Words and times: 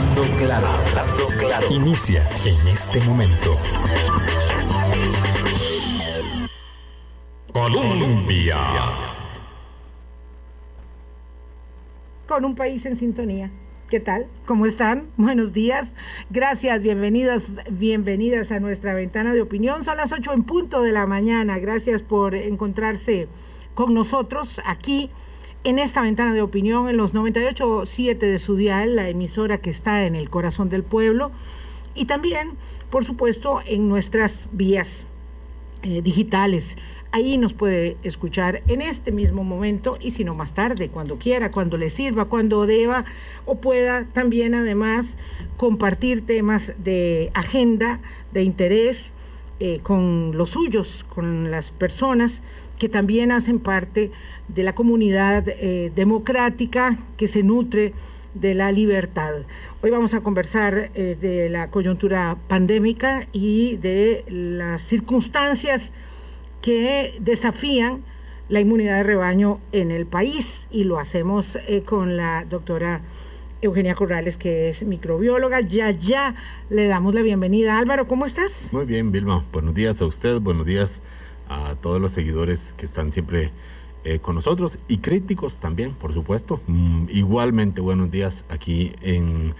Hablando 0.00 0.22
claro, 0.38 0.66
hablando 0.66 1.26
claro. 1.38 1.66
Inicia 1.70 2.26
en 2.46 2.68
este 2.68 3.02
momento. 3.02 3.54
Colombia. 7.52 8.56
Con 12.26 12.46
un 12.46 12.54
país 12.54 12.86
en 12.86 12.96
sintonía. 12.96 13.50
¿Qué 13.90 14.00
tal? 14.00 14.26
¿Cómo 14.46 14.64
están? 14.64 15.10
Buenos 15.18 15.52
días. 15.52 15.92
Gracias, 16.30 16.80
bienvenidas, 16.80 17.58
bienvenidas 17.70 18.52
a 18.52 18.60
nuestra 18.60 18.94
ventana 18.94 19.34
de 19.34 19.42
opinión. 19.42 19.84
Son 19.84 19.98
las 19.98 20.14
8 20.14 20.32
en 20.32 20.44
punto 20.44 20.80
de 20.80 20.92
la 20.92 21.04
mañana. 21.04 21.58
Gracias 21.58 22.00
por 22.00 22.34
encontrarse 22.34 23.28
con 23.74 23.92
nosotros 23.92 24.62
aquí 24.64 25.10
en 25.64 25.78
esta 25.78 26.02
ventana 26.02 26.32
de 26.32 26.42
opinión 26.42 26.88
en 26.88 26.96
los 26.96 27.14
98.7 27.14 28.18
de 28.18 28.38
su 28.38 28.56
dial, 28.56 28.96
la 28.96 29.08
emisora 29.08 29.58
que 29.58 29.70
está 29.70 30.04
en 30.04 30.16
el 30.16 30.30
corazón 30.30 30.68
del 30.68 30.82
pueblo. 30.82 31.30
Y 31.94 32.04
también, 32.06 32.52
por 32.90 33.04
supuesto, 33.04 33.60
en 33.66 33.88
nuestras 33.88 34.48
vías 34.52 35.02
eh, 35.82 36.02
digitales 36.02 36.76
Ahí 37.12 37.38
nos 37.38 37.54
puede 37.54 37.96
escuchar 38.04 38.62
en 38.68 38.80
este 38.80 39.10
mismo 39.10 39.42
momento 39.42 39.98
y 40.00 40.12
si 40.12 40.22
no 40.22 40.36
más 40.36 40.54
tarde, 40.54 40.90
cuando 40.90 41.18
quiera, 41.18 41.50
cuando 41.50 41.76
le 41.76 41.90
sirva, 41.90 42.26
cuando 42.26 42.66
deba 42.66 43.04
o 43.46 43.56
pueda 43.56 44.04
también 44.04 44.54
además 44.54 45.16
compartir 45.56 46.24
temas 46.24 46.72
de 46.78 47.32
agenda, 47.34 47.98
de 48.32 48.44
interés 48.44 49.12
eh, 49.58 49.80
con 49.82 50.36
los 50.36 50.50
suyos, 50.50 51.04
con 51.12 51.50
las 51.50 51.72
personas 51.72 52.44
que 52.78 52.88
también 52.88 53.32
hacen 53.32 53.58
parte 53.58 54.12
de 54.54 54.62
la 54.62 54.74
comunidad 54.74 55.48
eh, 55.48 55.92
democrática 55.94 56.98
que 57.16 57.28
se 57.28 57.42
nutre 57.42 57.92
de 58.34 58.54
la 58.54 58.72
libertad. 58.72 59.32
Hoy 59.82 59.90
vamos 59.90 60.14
a 60.14 60.20
conversar 60.20 60.90
eh, 60.94 61.16
de 61.20 61.48
la 61.48 61.70
coyuntura 61.70 62.36
pandémica 62.48 63.26
y 63.32 63.76
de 63.76 64.24
las 64.28 64.82
circunstancias 64.82 65.92
que 66.62 67.14
desafían 67.20 68.02
la 68.48 68.60
inmunidad 68.60 68.96
de 68.96 69.02
rebaño 69.04 69.60
en 69.72 69.90
el 69.90 70.06
país 70.06 70.66
y 70.70 70.84
lo 70.84 70.98
hacemos 70.98 71.56
eh, 71.68 71.82
con 71.82 72.16
la 72.16 72.44
doctora 72.44 73.02
Eugenia 73.62 73.94
Corrales, 73.94 74.36
que 74.36 74.68
es 74.68 74.82
microbióloga. 74.84 75.60
Ya, 75.60 75.90
ya 75.90 76.34
le 76.70 76.86
damos 76.86 77.14
la 77.14 77.22
bienvenida. 77.22 77.78
Álvaro, 77.78 78.08
¿cómo 78.08 78.26
estás? 78.26 78.68
Muy 78.72 78.86
bien, 78.86 79.12
Vilma. 79.12 79.44
Buenos 79.52 79.74
días 79.74 80.00
a 80.00 80.06
usted, 80.06 80.40
buenos 80.40 80.66
días 80.66 81.00
a 81.48 81.74
todos 81.80 82.00
los 82.00 82.12
seguidores 82.12 82.74
que 82.76 82.86
están 82.86 83.12
siempre 83.12 83.50
eh, 84.04 84.18
con 84.18 84.34
nosotros 84.34 84.78
y 84.88 84.98
críticos 84.98 85.58
también, 85.58 85.94
por 85.94 86.12
supuesto. 86.12 86.60
Mm, 86.66 87.06
igualmente, 87.10 87.80
buenos 87.80 88.10
días 88.10 88.44
aquí 88.48 88.92
en 89.02 89.54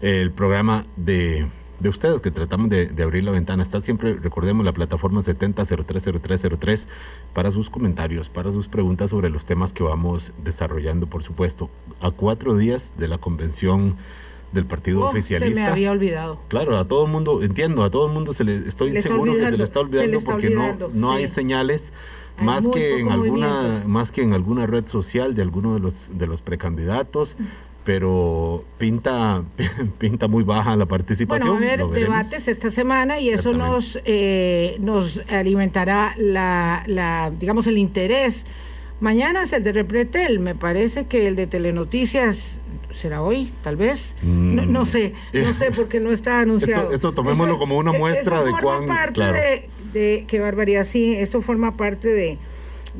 el 0.00 0.30
programa 0.30 0.86
de 0.96 1.46
de 1.78 1.88
ustedes 1.88 2.20
que 2.20 2.30
tratamos 2.30 2.70
de, 2.70 2.90
abrir 3.02 3.24
la 3.24 3.30
ventana. 3.30 3.62
Está 3.62 3.80
siempre, 3.80 4.14
recordemos, 4.14 4.64
la 4.64 4.72
plataforma 4.72 5.22
70030303 5.22 6.86
para 7.32 7.50
sus 7.50 7.70
comentarios, 7.70 8.28
para 8.28 8.50
sus 8.50 8.68
preguntas 8.68 9.10
sobre 9.10 9.30
los 9.30 9.44
temas 9.44 9.72
que 9.72 9.82
vamos 9.82 10.32
desarrollando, 10.42 11.06
por 11.06 11.22
supuesto. 11.22 11.70
A 12.00 12.10
cuatro 12.10 12.56
días 12.56 12.92
de 12.96 13.08
la 13.08 13.18
convención 13.18 13.96
del 14.52 14.64
partido 14.64 15.02
oh, 15.02 15.08
oficialista. 15.08 15.54
Se 15.54 15.60
me 15.60 15.66
había 15.66 15.90
olvidado. 15.90 16.40
Claro, 16.48 16.78
a 16.78 16.86
todo 16.86 17.04
el 17.04 17.12
mundo, 17.12 17.42
entiendo, 17.42 17.82
a 17.82 17.90
todo 17.90 18.06
el 18.06 18.12
mundo 18.12 18.32
se 18.32 18.44
le, 18.44 18.68
estoy 18.68 18.92
seguro 18.92 19.34
que 19.34 19.50
se 19.50 19.58
le 19.58 19.64
está 19.64 19.80
olvidando 19.80 20.20
porque 20.22 20.50
no, 20.50 20.76
no 20.94 21.12
hay 21.12 21.28
señales 21.28 21.92
más 22.38 22.66
que 22.68 23.00
en 23.00 23.10
alguna 23.10 23.82
más 23.86 24.12
que 24.12 24.22
en 24.22 24.32
alguna 24.32 24.66
red 24.66 24.86
social 24.86 25.34
de 25.34 25.42
alguno 25.42 25.74
de 25.74 25.80
los 25.80 26.10
de 26.12 26.26
los 26.26 26.42
precandidatos 26.42 27.36
pero 27.86 28.64
pinta, 28.78 29.44
pinta 29.98 30.26
muy 30.26 30.42
baja 30.42 30.74
la 30.74 30.86
participación. 30.86 31.58
Bueno, 31.58 31.84
a 31.84 31.86
haber 31.86 32.00
debates 32.00 32.48
esta 32.48 32.72
semana 32.72 33.20
y 33.20 33.28
eso 33.30 33.52
nos, 33.52 34.00
eh, 34.04 34.76
nos 34.80 35.22
alimentará 35.30 36.12
la, 36.18 36.82
la, 36.88 37.30
digamos, 37.30 37.68
el 37.68 37.78
interés. 37.78 38.44
Mañana 38.98 39.42
es 39.42 39.52
el 39.52 39.62
de 39.62 39.70
Repretel, 39.70 40.40
me 40.40 40.56
parece 40.56 41.06
que 41.06 41.28
el 41.28 41.36
de 41.36 41.46
Telenoticias 41.46 42.58
será 42.92 43.22
hoy, 43.22 43.52
tal 43.62 43.76
vez. 43.76 44.16
No, 44.20 44.80
mm. 44.80 44.86
sé, 44.86 45.14
no 45.32 45.52
sé 45.52 45.70
porque 45.70 46.00
no 46.00 46.10
está 46.10 46.40
anunciado. 46.40 46.92
Esto, 46.92 47.12
tomémoslo 47.12 47.56
como 47.56 47.78
una 47.78 47.92
muestra 47.92 48.42
de 48.42 48.50
cuán... 48.50 48.86
Parte 48.86 49.20
de, 49.20 49.70
de, 49.96 50.24
qué 50.26 50.38
barbaridad, 50.38 50.84
sí, 50.84 51.14
esto 51.14 51.40
forma 51.40 51.76
parte 51.76 52.08
de 52.08 52.38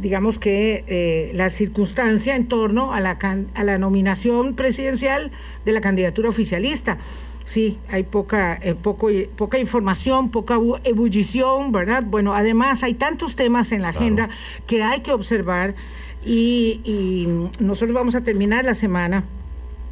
digamos 0.01 0.39
que 0.39 0.85
eh, 0.87 1.31
la 1.35 1.51
circunstancia 1.51 2.37
en 2.37 2.49
torno 2.49 2.93
a 2.93 3.01
la, 3.01 3.19
a 3.55 3.65
la 3.65 3.79
nominación 3.79 4.55
presidencial 4.55 5.31
de 5.65 5.73
la 5.73 5.81
candidatura 5.81 6.29
oficialista. 6.29 6.99
Sí, 7.45 7.79
hay 7.89 8.03
poca, 8.03 8.59
eh, 8.61 8.75
poco, 8.75 9.09
poca 9.37 9.59
información, 9.59 10.31
poca 10.31 10.59
ebullición, 10.83 11.71
¿verdad? 11.71 12.03
Bueno, 12.05 12.35
además 12.35 12.83
hay 12.83 12.95
tantos 12.95 13.37
temas 13.37 13.71
en 13.71 13.83
la 13.83 13.91
agenda 13.91 14.29
que 14.67 14.83
hay 14.83 15.01
que 15.01 15.13
observar 15.13 15.77
y, 16.25 17.29
nosotros 17.61 17.95
vamos 17.95 18.17
a 18.17 18.25
terminar 18.25 18.65
la 18.65 18.75
semana 18.75 19.23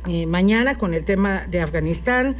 eh, 0.08 0.26
mañana 0.26 0.76
con 0.78 0.94
el 0.94 1.04
tema 1.04 1.44
de 1.48 1.60
Afganistán. 1.60 2.36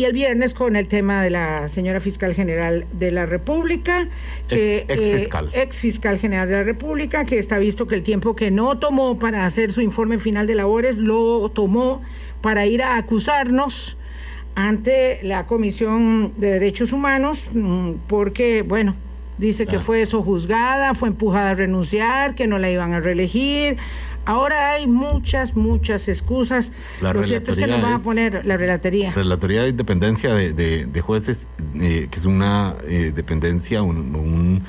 Y 0.00 0.06
el 0.06 0.14
viernes 0.14 0.54
con 0.54 0.76
el 0.76 0.88
tema 0.88 1.22
de 1.22 1.28
la 1.28 1.68
señora 1.68 2.00
fiscal 2.00 2.32
general 2.32 2.86
de 2.90 3.10
la 3.10 3.26
República, 3.26 4.08
ex, 4.48 4.88
eh, 4.88 5.18
fiscal. 5.18 5.50
ex 5.52 5.76
fiscal 5.76 6.18
general 6.18 6.48
de 6.48 6.54
la 6.54 6.62
República, 6.62 7.26
que 7.26 7.36
está 7.36 7.58
visto 7.58 7.86
que 7.86 7.96
el 7.96 8.02
tiempo 8.02 8.34
que 8.34 8.50
no 8.50 8.78
tomó 8.78 9.18
para 9.18 9.44
hacer 9.44 9.74
su 9.74 9.82
informe 9.82 10.18
final 10.18 10.46
de 10.46 10.54
labores 10.54 10.96
lo 10.96 11.50
tomó 11.50 12.00
para 12.40 12.64
ir 12.64 12.82
a 12.82 12.96
acusarnos 12.96 13.98
ante 14.54 15.20
la 15.22 15.44
Comisión 15.44 16.32
de 16.38 16.52
Derechos 16.52 16.94
Humanos, 16.94 17.50
mm, 17.52 17.96
porque, 18.06 18.62
bueno, 18.62 18.94
dice 19.36 19.66
que 19.66 19.76
ah. 19.76 19.80
fue 19.82 20.06
sojuzgada, 20.06 20.94
fue 20.94 21.10
empujada 21.10 21.50
a 21.50 21.54
renunciar, 21.54 22.34
que 22.34 22.46
no 22.46 22.58
la 22.58 22.70
iban 22.70 22.94
a 22.94 23.00
reelegir, 23.00 23.76
Ahora 24.24 24.72
hay 24.72 24.86
muchas, 24.86 25.56
muchas 25.56 26.08
excusas. 26.08 26.72
Lo 27.00 27.22
cierto 27.22 27.52
es 27.52 27.58
que 27.58 27.66
nos 27.66 27.82
van 27.82 27.94
a 27.94 27.98
poner 27.98 28.44
la 28.44 28.56
relatoría. 28.56 29.12
Relatoría 29.12 29.62
de 29.62 29.70
independencia 29.70 30.34
de, 30.34 31.00
jueces, 31.00 31.46
eh, 31.74 32.08
que 32.10 32.18
es 32.18 32.26
una 32.26 32.74
eh, 32.86 33.12
dependencia, 33.14 33.82
una 33.82 34.62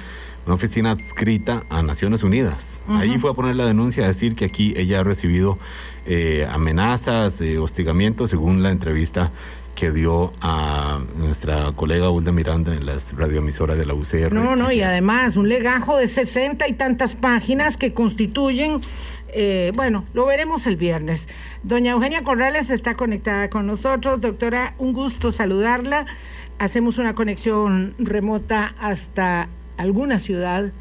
oficina 0.48 0.92
adscrita 0.92 1.64
a 1.70 1.84
Naciones 1.84 2.24
Unidas. 2.24 2.82
Ahí 2.88 3.18
fue 3.18 3.32
a 3.32 3.34
poner 3.34 3.56
la 3.56 3.66
denuncia 3.66 4.06
a 4.06 4.08
decir 4.08 4.36
que 4.36 4.46
aquí 4.46 4.74
ella 4.78 5.02
ha 5.02 5.04
recibido 5.04 5.58
eh, 6.06 6.48
amenazas, 6.50 7.42
hostigamientos, 7.60 8.30
según 8.30 8.64
la 8.64 8.72
entrevista 8.72 9.32
que 9.76 9.92
dio 9.92 10.34
a 10.42 11.00
nuestra 11.18 11.72
colega 11.72 12.10
Hulda 12.10 12.32
Miranda 12.32 12.76
en 12.76 12.86
las 12.86 13.16
radioemisoras 13.16 13.78
de 13.78 13.86
la 13.86 13.94
UCR. 13.94 14.32
No, 14.32 14.56
no, 14.56 14.72
y 14.72 14.82
además 14.82 15.38
un 15.38 15.50
legajo 15.50 15.98
de 15.98 16.08
sesenta 16.08 16.68
y 16.68 16.74
tantas 16.74 17.16
páginas 17.16 17.78
que 17.78 17.94
constituyen 17.94 18.82
eh, 19.34 19.72
bueno, 19.76 20.06
lo 20.14 20.26
veremos 20.26 20.68
el 20.68 20.76
viernes. 20.76 21.28
Doña 21.64 21.92
Eugenia 21.92 22.24
Corrales 22.24 22.70
está 22.70 22.96
conectada 22.96 23.50
con 23.50 23.68
nosotros. 23.68 24.22
Doctora, 24.22 24.76
un 24.78 24.94
gusto 24.94 25.32
saludarla. 25.32 26.06
Hacemos 26.60 26.98
una 26.98 27.16
conexión 27.16 27.96
remota 27.98 28.76
hasta 28.80 29.50
alguna 29.78 30.20
ciudad 30.20 30.72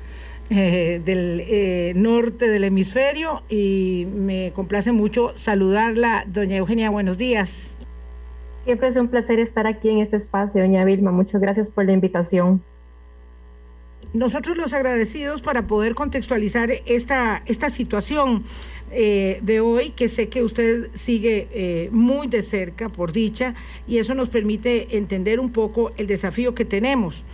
eh, 0.50 1.00
del 1.04 1.42
eh, 1.46 1.92
norte 1.94 2.48
del 2.48 2.64
hemisferio 2.64 3.42
y 3.48 4.06
me 4.12 4.52
complace 4.54 4.92
mucho 4.92 5.32
saludarla. 5.36 6.24
Doña 6.26 6.56
Eugenia, 6.56 6.90
buenos 6.90 7.18
días. 7.18 7.74
Siempre 8.64 8.88
es 8.88 8.96
un 8.96 9.08
placer 9.08 9.38
estar 9.38 9.66
aquí 9.66 9.88
en 9.88 9.98
este 9.98 10.16
espacio, 10.16 10.60
doña 10.60 10.84
Vilma. 10.84 11.12
Muchas 11.12 11.40
gracias 11.40 11.70
por 11.70 11.86
la 11.86 11.92
invitación 11.92 12.62
nosotros 14.12 14.56
los 14.56 14.72
agradecidos 14.72 15.42
para 15.42 15.66
poder 15.66 15.94
contextualizar 15.94 16.70
esta, 16.86 17.42
esta 17.46 17.70
situación 17.70 18.44
eh, 18.90 19.38
de 19.42 19.60
hoy, 19.60 19.90
que 19.90 20.08
sé 20.08 20.28
que 20.28 20.42
usted 20.42 20.90
sigue 20.94 21.48
eh, 21.52 21.88
muy 21.92 22.26
de 22.26 22.42
cerca, 22.42 22.88
por 22.88 23.12
dicha, 23.12 23.54
y 23.86 23.98
eso 23.98 24.14
nos 24.14 24.28
permite 24.28 24.96
entender 24.96 25.38
un 25.38 25.52
poco 25.52 25.92
el 25.96 26.08
desafío 26.08 26.54
que 26.54 26.64
tenemos. 26.64 27.24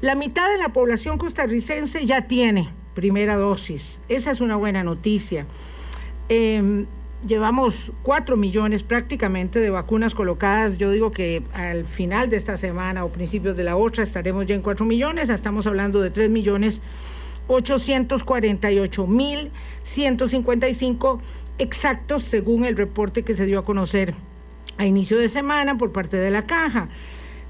La 0.00 0.14
mitad 0.14 0.50
de 0.50 0.58
la 0.58 0.70
población 0.72 1.16
costarricense 1.16 2.04
ya 2.06 2.26
tiene 2.26 2.70
primera 2.94 3.36
dosis. 3.36 4.00
Esa 4.08 4.32
es 4.32 4.40
una 4.40 4.56
buena 4.56 4.82
noticia. 4.82 5.46
Em, 6.28 6.86
llevamos 7.26 7.92
cuatro 8.02 8.36
millones 8.36 8.82
prácticamente 8.82 9.60
de 9.60 9.70
vacunas 9.70 10.14
colocadas. 10.14 10.78
Yo 10.78 10.90
digo 10.90 11.10
que 11.10 11.42
al 11.52 11.84
final 11.84 12.30
de 12.30 12.36
esta 12.36 12.56
semana 12.56 13.04
o 13.04 13.10
principios 13.10 13.56
de 13.56 13.64
la 13.64 13.76
otra 13.76 14.02
estaremos 14.02 14.46
ya 14.46 14.54
en 14.54 14.62
cuatro 14.62 14.86
millones. 14.86 15.28
Estamos 15.28 15.66
hablando 15.66 16.00
de 16.00 16.10
tres 16.10 16.30
millones 16.30 16.80
848 17.48 19.06
mil 19.06 19.50
155 19.82 21.20
exactos 21.58 22.22
según 22.22 22.64
el 22.64 22.76
reporte 22.76 23.22
que 23.22 23.34
se 23.34 23.44
dio 23.44 23.58
a 23.58 23.64
conocer 23.64 24.14
a 24.78 24.86
inicio 24.86 25.18
de 25.18 25.28
semana 25.28 25.76
por 25.76 25.92
parte 25.92 26.16
de 26.16 26.30
la 26.30 26.46
caja. 26.46 26.88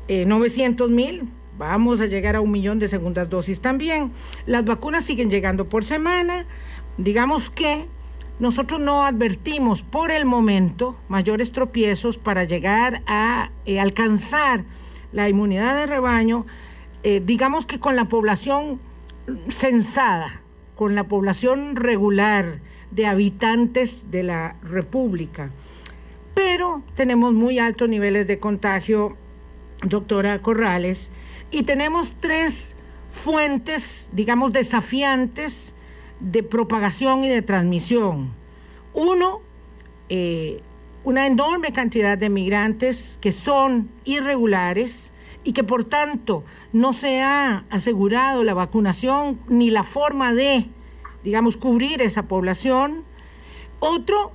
900 0.08 0.88
eh, 0.88 0.92
mil. 0.92 1.28
Vamos 1.58 2.00
a 2.00 2.06
llegar 2.06 2.36
a 2.36 2.40
un 2.40 2.50
millón 2.50 2.78
de 2.78 2.88
segundas 2.88 3.28
dosis 3.28 3.60
también. 3.60 4.10
Las 4.46 4.64
vacunas 4.64 5.04
siguen 5.04 5.30
llegando 5.30 5.66
por 5.66 5.84
semana. 5.84 6.46
Digamos 6.96 7.50
que 7.50 7.84
nosotros 8.40 8.80
no 8.80 9.04
advertimos 9.04 9.82
por 9.82 10.10
el 10.10 10.24
momento 10.24 10.96
mayores 11.08 11.52
tropiezos 11.52 12.16
para 12.16 12.44
llegar 12.44 13.02
a 13.06 13.50
eh, 13.66 13.78
alcanzar 13.78 14.64
la 15.12 15.28
inmunidad 15.28 15.76
de 15.76 15.86
rebaño, 15.86 16.46
eh, 17.02 17.22
digamos 17.24 17.66
que 17.66 17.78
con 17.78 17.96
la 17.96 18.06
población 18.06 18.80
censada, 19.48 20.40
con 20.74 20.94
la 20.94 21.04
población 21.04 21.76
regular 21.76 22.60
de 22.90 23.06
habitantes 23.06 24.10
de 24.10 24.22
la 24.22 24.56
República. 24.62 25.50
Pero 26.34 26.82
tenemos 26.94 27.34
muy 27.34 27.58
altos 27.58 27.90
niveles 27.90 28.26
de 28.26 28.38
contagio, 28.38 29.18
doctora 29.82 30.40
Corrales, 30.40 31.10
y 31.50 31.64
tenemos 31.64 32.14
tres 32.18 32.74
fuentes, 33.10 34.08
digamos, 34.12 34.52
desafiantes 34.52 35.74
de 36.20 36.42
propagación 36.42 37.24
y 37.24 37.28
de 37.28 37.42
transmisión. 37.42 38.30
Uno, 38.92 39.40
eh, 40.08 40.62
una 41.04 41.26
enorme 41.26 41.72
cantidad 41.72 42.18
de 42.18 42.28
migrantes 42.28 43.18
que 43.20 43.32
son 43.32 43.90
irregulares 44.04 45.12
y 45.44 45.52
que 45.52 45.64
por 45.64 45.84
tanto 45.84 46.44
no 46.72 46.92
se 46.92 47.20
ha 47.20 47.64
asegurado 47.70 48.44
la 48.44 48.54
vacunación 48.54 49.40
ni 49.48 49.70
la 49.70 49.82
forma 49.82 50.34
de, 50.34 50.66
digamos, 51.24 51.56
cubrir 51.56 52.02
esa 52.02 52.24
población. 52.24 53.04
Otro, 53.78 54.32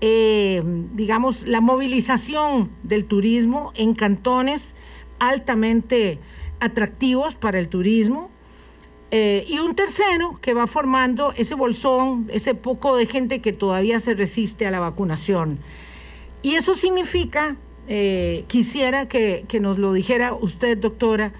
eh, 0.00 0.62
digamos, 0.94 1.46
la 1.46 1.60
movilización 1.60 2.70
del 2.82 3.04
turismo 3.04 3.72
en 3.76 3.94
cantones 3.94 4.74
altamente 5.20 6.18
atractivos 6.58 7.36
para 7.36 7.58
el 7.58 7.68
turismo. 7.68 8.30
Eh, 9.12 9.44
y 9.48 9.58
un 9.58 9.74
tercero 9.74 10.38
que 10.40 10.54
va 10.54 10.68
formando 10.68 11.32
ese 11.36 11.56
bolsón, 11.56 12.28
ese 12.32 12.54
poco 12.54 12.96
de 12.96 13.06
gente 13.06 13.40
que 13.40 13.52
todavía 13.52 13.98
se 13.98 14.14
resiste 14.14 14.66
a 14.66 14.70
la 14.70 14.78
vacunación. 14.78 15.58
Y 16.42 16.54
eso 16.54 16.74
significa, 16.74 17.56
eh, 17.88 18.44
quisiera 18.46 19.08
que, 19.08 19.44
nos 19.60 19.78
lo 19.78 19.92
dijera 19.92 20.32
usted, 20.34 20.78
doctora, 20.78 21.32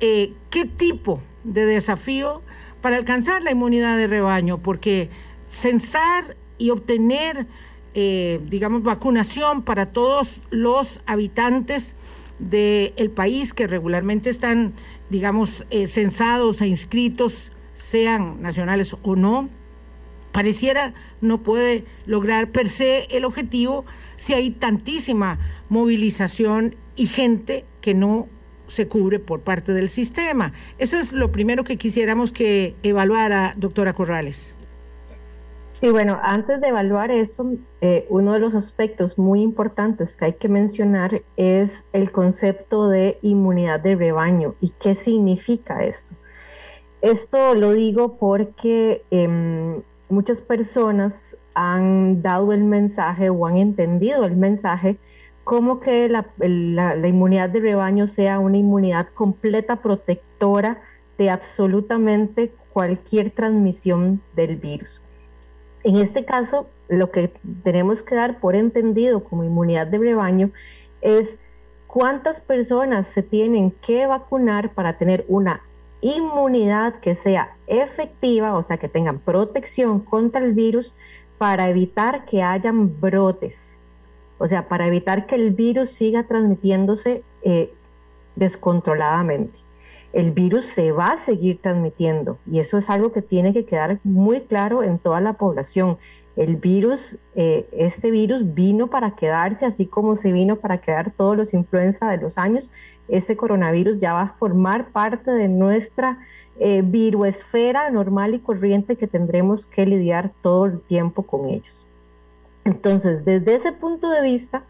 eh, 0.00 0.34
qué 0.50 0.66
tipo 0.66 1.22
de 1.42 1.64
desafío 1.64 2.42
para 2.82 2.96
alcanzar 2.96 3.42
la 3.42 3.50
inmunidad 3.50 3.96
de 3.96 4.06
rebaño, 4.06 4.58
porque 4.58 5.08
censar 5.48 6.36
y 6.58 6.70
obtener, 6.70 7.46
digamos, 7.94 8.82
vacunación 8.82 9.62
para 9.62 9.86
todos 9.86 10.42
los 10.50 11.00
habitantes 11.06 11.94
del 12.40 13.10
país 13.10 13.54
que 13.54 13.66
regularmente 13.66 14.30
están, 14.30 14.72
digamos, 15.10 15.64
eh, 15.70 15.86
censados 15.86 16.60
e 16.60 16.66
inscritos, 16.66 17.52
sean 17.74 18.42
nacionales 18.42 18.96
o 19.02 19.16
no, 19.16 19.48
pareciera 20.32 20.94
no 21.20 21.42
puede 21.42 21.84
lograr 22.06 22.50
per 22.50 22.68
se 22.68 23.04
el 23.10 23.24
objetivo 23.24 23.84
si 24.16 24.34
hay 24.34 24.50
tantísima 24.50 25.38
movilización 25.68 26.76
y 26.96 27.06
gente 27.06 27.64
que 27.80 27.94
no 27.94 28.28
se 28.66 28.86
cubre 28.86 29.18
por 29.18 29.40
parte 29.40 29.72
del 29.72 29.88
sistema. 29.88 30.52
Eso 30.78 30.98
es 30.98 31.12
lo 31.12 31.32
primero 31.32 31.64
que 31.64 31.76
quisiéramos 31.76 32.32
que 32.32 32.76
evaluara, 32.82 33.54
doctora 33.56 33.92
Corrales. 33.92 34.56
Sí, 35.80 35.88
bueno, 35.88 36.20
antes 36.22 36.60
de 36.60 36.68
evaluar 36.68 37.10
eso, 37.10 37.52
eh, 37.80 38.06
uno 38.10 38.34
de 38.34 38.38
los 38.38 38.54
aspectos 38.54 39.18
muy 39.18 39.40
importantes 39.40 40.14
que 40.14 40.26
hay 40.26 40.32
que 40.34 40.50
mencionar 40.50 41.22
es 41.38 41.84
el 41.94 42.12
concepto 42.12 42.86
de 42.86 43.18
inmunidad 43.22 43.80
de 43.80 43.96
rebaño 43.96 44.56
y 44.60 44.74
qué 44.78 44.94
significa 44.94 45.82
esto. 45.82 46.14
Esto 47.00 47.54
lo 47.54 47.72
digo 47.72 48.18
porque 48.18 49.06
em, 49.10 49.80
muchas 50.10 50.42
personas 50.42 51.38
han 51.54 52.20
dado 52.20 52.52
el 52.52 52.64
mensaje 52.64 53.30
o 53.30 53.46
han 53.46 53.56
entendido 53.56 54.26
el 54.26 54.36
mensaje 54.36 54.98
como 55.44 55.80
que 55.80 56.10
la, 56.10 56.26
la 56.36 57.08
inmunidad 57.08 57.48
de 57.48 57.60
rebaño 57.60 58.06
sea 58.06 58.38
una 58.38 58.58
inmunidad 58.58 59.08
completa 59.14 59.76
protectora 59.76 60.82
de 61.16 61.30
absolutamente 61.30 62.52
cualquier 62.74 63.30
transmisión 63.30 64.20
del 64.36 64.56
virus. 64.56 65.00
En 65.82 65.96
este 65.96 66.24
caso, 66.24 66.66
lo 66.88 67.10
que 67.10 67.32
tenemos 67.62 68.02
que 68.02 68.14
dar 68.14 68.40
por 68.40 68.54
entendido 68.54 69.24
como 69.24 69.44
inmunidad 69.44 69.86
de 69.86 69.98
rebaño 69.98 70.50
es 71.00 71.38
cuántas 71.86 72.40
personas 72.40 73.06
se 73.06 73.22
tienen 73.22 73.70
que 73.70 74.06
vacunar 74.06 74.74
para 74.74 74.98
tener 74.98 75.24
una 75.28 75.62
inmunidad 76.02 77.00
que 77.00 77.14
sea 77.14 77.56
efectiva, 77.66 78.56
o 78.56 78.62
sea, 78.62 78.78
que 78.78 78.88
tengan 78.88 79.18
protección 79.18 80.00
contra 80.00 80.44
el 80.44 80.52
virus 80.52 80.94
para 81.38 81.68
evitar 81.68 82.26
que 82.26 82.42
hayan 82.42 83.00
brotes, 83.00 83.78
o 84.38 84.46
sea, 84.46 84.68
para 84.68 84.86
evitar 84.86 85.26
que 85.26 85.34
el 85.34 85.52
virus 85.52 85.90
siga 85.90 86.24
transmitiéndose 86.24 87.22
eh, 87.42 87.72
descontroladamente 88.36 89.58
el 90.12 90.32
virus 90.32 90.66
se 90.66 90.90
va 90.90 91.12
a 91.12 91.16
seguir 91.16 91.60
transmitiendo 91.60 92.38
y 92.50 92.58
eso 92.58 92.78
es 92.78 92.90
algo 92.90 93.12
que 93.12 93.22
tiene 93.22 93.52
que 93.52 93.64
quedar 93.64 94.00
muy 94.02 94.40
claro 94.40 94.82
en 94.82 94.98
toda 94.98 95.20
la 95.20 95.34
población. 95.34 95.98
El 96.36 96.56
virus, 96.56 97.18
eh, 97.36 97.68
este 97.72 98.10
virus 98.10 98.54
vino 98.54 98.88
para 98.88 99.14
quedarse, 99.14 99.66
así 99.66 99.86
como 99.86 100.16
se 100.16 100.32
vino 100.32 100.56
para 100.56 100.80
quedar 100.80 101.12
todos 101.12 101.36
los 101.36 101.54
influenza 101.54 102.10
de 102.10 102.16
los 102.16 102.38
años. 102.38 102.72
Este 103.08 103.36
coronavirus 103.36 103.98
ya 103.98 104.12
va 104.12 104.22
a 104.22 104.34
formar 104.36 104.90
parte 104.90 105.30
de 105.30 105.48
nuestra 105.48 106.18
eh, 106.58 106.82
viruesfera 106.84 107.90
normal 107.90 108.34
y 108.34 108.40
corriente 108.40 108.96
que 108.96 109.06
tendremos 109.06 109.66
que 109.66 109.86
lidiar 109.86 110.32
todo 110.42 110.66
el 110.66 110.82
tiempo 110.82 111.22
con 111.22 111.48
ellos. 111.48 111.86
Entonces, 112.64 113.24
desde 113.24 113.54
ese 113.54 113.72
punto 113.72 114.10
de 114.10 114.22
vista, 114.22 114.64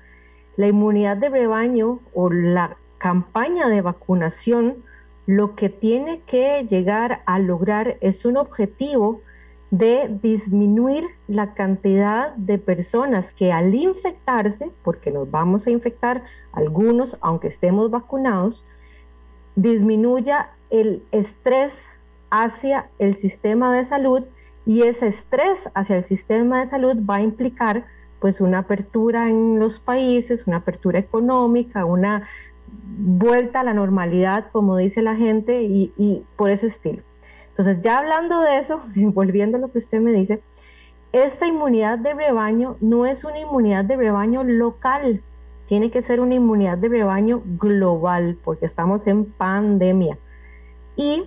la 0.57 0.69
inmunidad 0.69 1.17
de 1.17 1.31
rebaño 1.31 2.01
o 2.15 2.31
la 2.31 2.77
campaña 2.99 3.69
de 3.69 3.81
vacunación 3.81 4.85
lo 5.31 5.55
que 5.55 5.69
tiene 5.69 6.23
que 6.23 6.67
llegar 6.69 7.23
a 7.25 7.39
lograr 7.39 7.99
es 8.01 8.25
un 8.25 8.37
objetivo 8.37 9.21
de 9.71 10.19
disminuir 10.21 11.05
la 11.29 11.55
cantidad 11.55 12.35
de 12.35 12.59
personas 12.59 13.31
que 13.31 13.53
al 13.53 13.73
infectarse, 13.73 14.73
porque 14.83 15.13
nos 15.13 15.31
vamos 15.31 15.69
a 15.69 15.71
infectar 15.71 16.25
algunos 16.51 17.17
aunque 17.21 17.47
estemos 17.47 17.93
vacunados, 17.93 18.65
disminuya 19.55 20.51
el 20.69 21.05
estrés 21.13 21.93
hacia 22.31 22.91
el 22.99 23.15
sistema 23.15 23.73
de 23.73 23.85
salud 23.85 24.27
y 24.67 24.83
ese 24.83 25.07
estrés 25.07 25.71
hacia 25.75 25.97
el 25.97 26.03
sistema 26.03 26.59
de 26.59 26.67
salud 26.67 26.97
va 27.09 27.17
a 27.17 27.23
implicar 27.23 27.87
pues 28.19 28.41
una 28.41 28.59
apertura 28.59 29.31
en 29.31 29.61
los 29.61 29.79
países, 29.79 30.49
una 30.49 30.57
apertura 30.57 30.99
económica, 30.99 31.85
una 31.85 32.27
vuelta 32.99 33.61
a 33.61 33.65
la 33.65 33.75
normalidad, 33.75 34.51
como 34.53 34.77
dice 34.77 35.03
la 35.03 35.17
gente, 35.17 35.63
y, 35.63 36.25
por 36.37 36.51
ese 36.51 36.67
estilo. 36.67 37.03
Entonces, 37.49 37.79
ya 37.81 37.99
hablando 37.99 38.41
de 38.41 38.59
eso, 38.59 38.81
volviendo 38.95 39.57
a 39.57 39.61
lo 39.61 39.71
que 39.71 39.79
usted 39.79 40.01
me 40.01 40.13
dice, 40.13 40.43
esta 41.13 41.47
inmunidad 41.47 41.99
de 41.99 42.15
rebaño 42.15 42.77
no 42.81 43.07
es 43.07 43.25
una 43.25 43.41
inmunidad 43.41 43.85
de 43.85 43.97
rebaño 43.97 44.45
local, 44.45 45.23
tiene 45.67 45.91
que 45.91 46.03
ser 46.03 46.21
una 46.21 46.35
inmunidad 46.35 46.79
de 46.79 46.89
rebaño 46.89 47.43
global, 47.59 48.39
porque 48.45 48.67
estamos 48.67 49.07
en 49.07 49.25
pandemia. 49.25 50.19
Y 50.97 51.25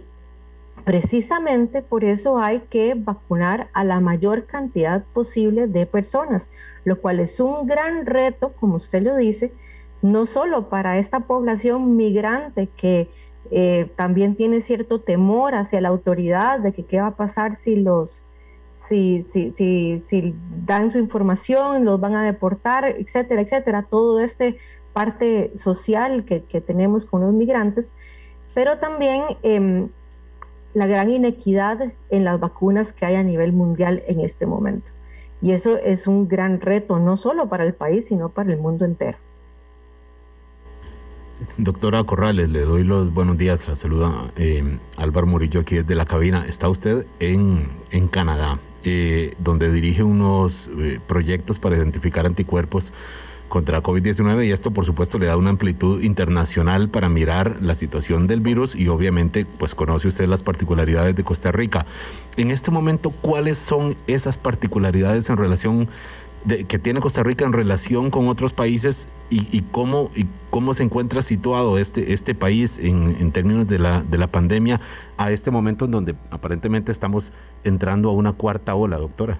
precisamente 0.83 1.81
por 1.81 2.03
eso 2.03 2.39
hay 2.39 2.59
que 2.69 2.93
vacunar 2.95 3.69
a 3.73 3.83
la 3.83 3.99
mayor 3.99 4.45
cantidad 4.45 5.03
posible 5.13 5.67
de 5.67 5.85
personas, 5.85 6.51
lo 6.83 6.99
cual 6.99 7.19
es 7.19 7.39
un 7.39 7.65
gran 7.65 8.05
reto, 8.05 8.53
como 8.59 8.75
usted 8.75 9.01
lo 9.01 9.15
dice, 9.15 9.53
no 10.03 10.25
solo 10.25 10.69
para 10.69 10.99
esta 10.99 11.21
población 11.21 11.95
migrante 11.95 12.67
que 12.67 13.09
eh, 13.51 13.89
también 13.95 14.35
tiene 14.35 14.59
cierto 14.61 14.99
temor 14.99 15.55
hacia 15.55 15.79
la 15.79 15.89
autoridad 15.89 16.59
de 16.59 16.73
que 16.73 16.83
qué 16.83 16.99
va 16.99 17.07
a 17.07 17.15
pasar 17.15 17.55
si 17.55 17.77
los 17.77 18.25
si, 18.73 19.23
si, 19.23 19.51
si, 19.51 20.35
dan 20.65 20.89
su 20.89 20.97
información, 20.97 21.85
los 21.85 21.99
van 21.99 22.15
a 22.15 22.23
deportar, 22.23 22.85
etcétera, 22.85 23.41
etcétera, 23.41 23.83
todo 23.83 24.19
este 24.19 24.57
parte 24.91 25.51
social 25.55 26.25
que, 26.25 26.39
tenemos 26.39 27.05
con 27.05 27.21
los 27.21 27.33
migrantes, 27.33 27.93
pero 28.53 28.79
también 28.79 29.23
em, 29.43 29.89
la 30.73 30.87
gran 30.87 31.09
inequidad 31.09 31.93
en 32.09 32.23
las 32.25 32.39
vacunas 32.39 32.91
que 32.91 33.05
hay 33.05 33.15
a 33.15 33.23
nivel 33.23 33.53
mundial 33.53 34.03
en 34.07 34.19
este 34.19 34.45
momento. 34.47 34.91
Y 35.41 35.51
eso 35.51 35.77
es 35.77 36.07
un 36.07 36.27
gran 36.27 36.59
reto, 36.59 36.99
no 36.99 37.15
solo 37.15 37.47
para 37.47 37.63
el 37.63 37.73
país, 37.73 38.07
sino 38.07 38.29
para 38.29 38.51
el 38.51 38.57
mundo 38.57 38.85
entero. 38.85 39.17
Doctora 41.57 42.03
Corrales, 42.03 42.49
le 42.49 42.61
doy 42.61 42.83
los 42.83 43.13
buenos 43.13 43.37
días. 43.37 43.67
La 43.67 43.75
saluda 43.75 44.31
eh, 44.35 44.77
Álvaro 44.97 45.27
Murillo 45.27 45.61
aquí 45.61 45.75
desde 45.75 45.95
la 45.95 46.05
cabina. 46.05 46.45
Está 46.47 46.69
usted 46.69 47.05
en, 47.19 47.67
en 47.91 48.07
Canadá, 48.07 48.59
eh, 48.83 49.33
donde 49.39 49.71
dirige 49.71 50.03
unos 50.03 50.69
eh, 50.79 50.99
proyectos 51.07 51.59
para 51.59 51.77
identificar 51.77 52.25
anticuerpos 52.25 52.91
contra 53.53 53.83
COVID-19 53.83 54.47
y 54.47 54.51
esto 54.51 54.71
por 54.71 54.83
supuesto 54.83 55.19
le 55.19 55.27
da 55.27 55.37
una 55.37 55.51
amplitud 55.51 56.01
internacional 56.01 56.89
para 56.89 57.07
mirar 57.07 57.57
la 57.61 57.75
situación 57.75 58.25
del 58.25 58.39
virus 58.39 58.73
y 58.73 58.87
obviamente 58.87 59.45
pues 59.45 59.75
conoce 59.75 60.07
usted 60.07 60.25
las 60.25 60.41
particularidades 60.41 61.15
de 61.15 61.23
Costa 61.23 61.51
Rica. 61.51 61.85
En 62.35 62.49
este 62.49 62.71
momento, 62.71 63.11
¿cuáles 63.11 63.59
son 63.59 63.95
esas 64.07 64.37
particularidades 64.37 65.29
en 65.29 65.37
relación 65.37 65.87
que 66.67 66.79
tiene 66.79 66.99
Costa 66.99 67.23
Rica 67.23 67.45
en 67.45 67.53
relación 67.53 68.09
con 68.09 68.27
otros 68.27 68.53
países 68.53 69.07
y, 69.29 69.61
cómo, 69.71 70.11
y 70.15 70.27
cómo 70.49 70.73
se 70.73 70.83
encuentra 70.83 71.21
situado 71.21 71.77
este, 71.77 72.13
este 72.13 72.35
país 72.35 72.77
en, 72.77 73.15
en, 73.19 73.31
términos 73.31 73.67
de 73.67 73.79
la, 73.79 74.03
de 74.03 74.17
la 74.17 74.27
pandemia 74.27 74.79
a 75.17 75.31
este 75.31 75.51
momento 75.51 75.85
en 75.85 75.91
donde 75.91 76.15
aparentemente 76.29 76.91
estamos 76.91 77.31
entrando 77.63 78.09
a 78.09 78.13
una 78.13 78.33
cuarta 78.33 78.75
ola, 78.75 78.97
doctora. 78.97 79.39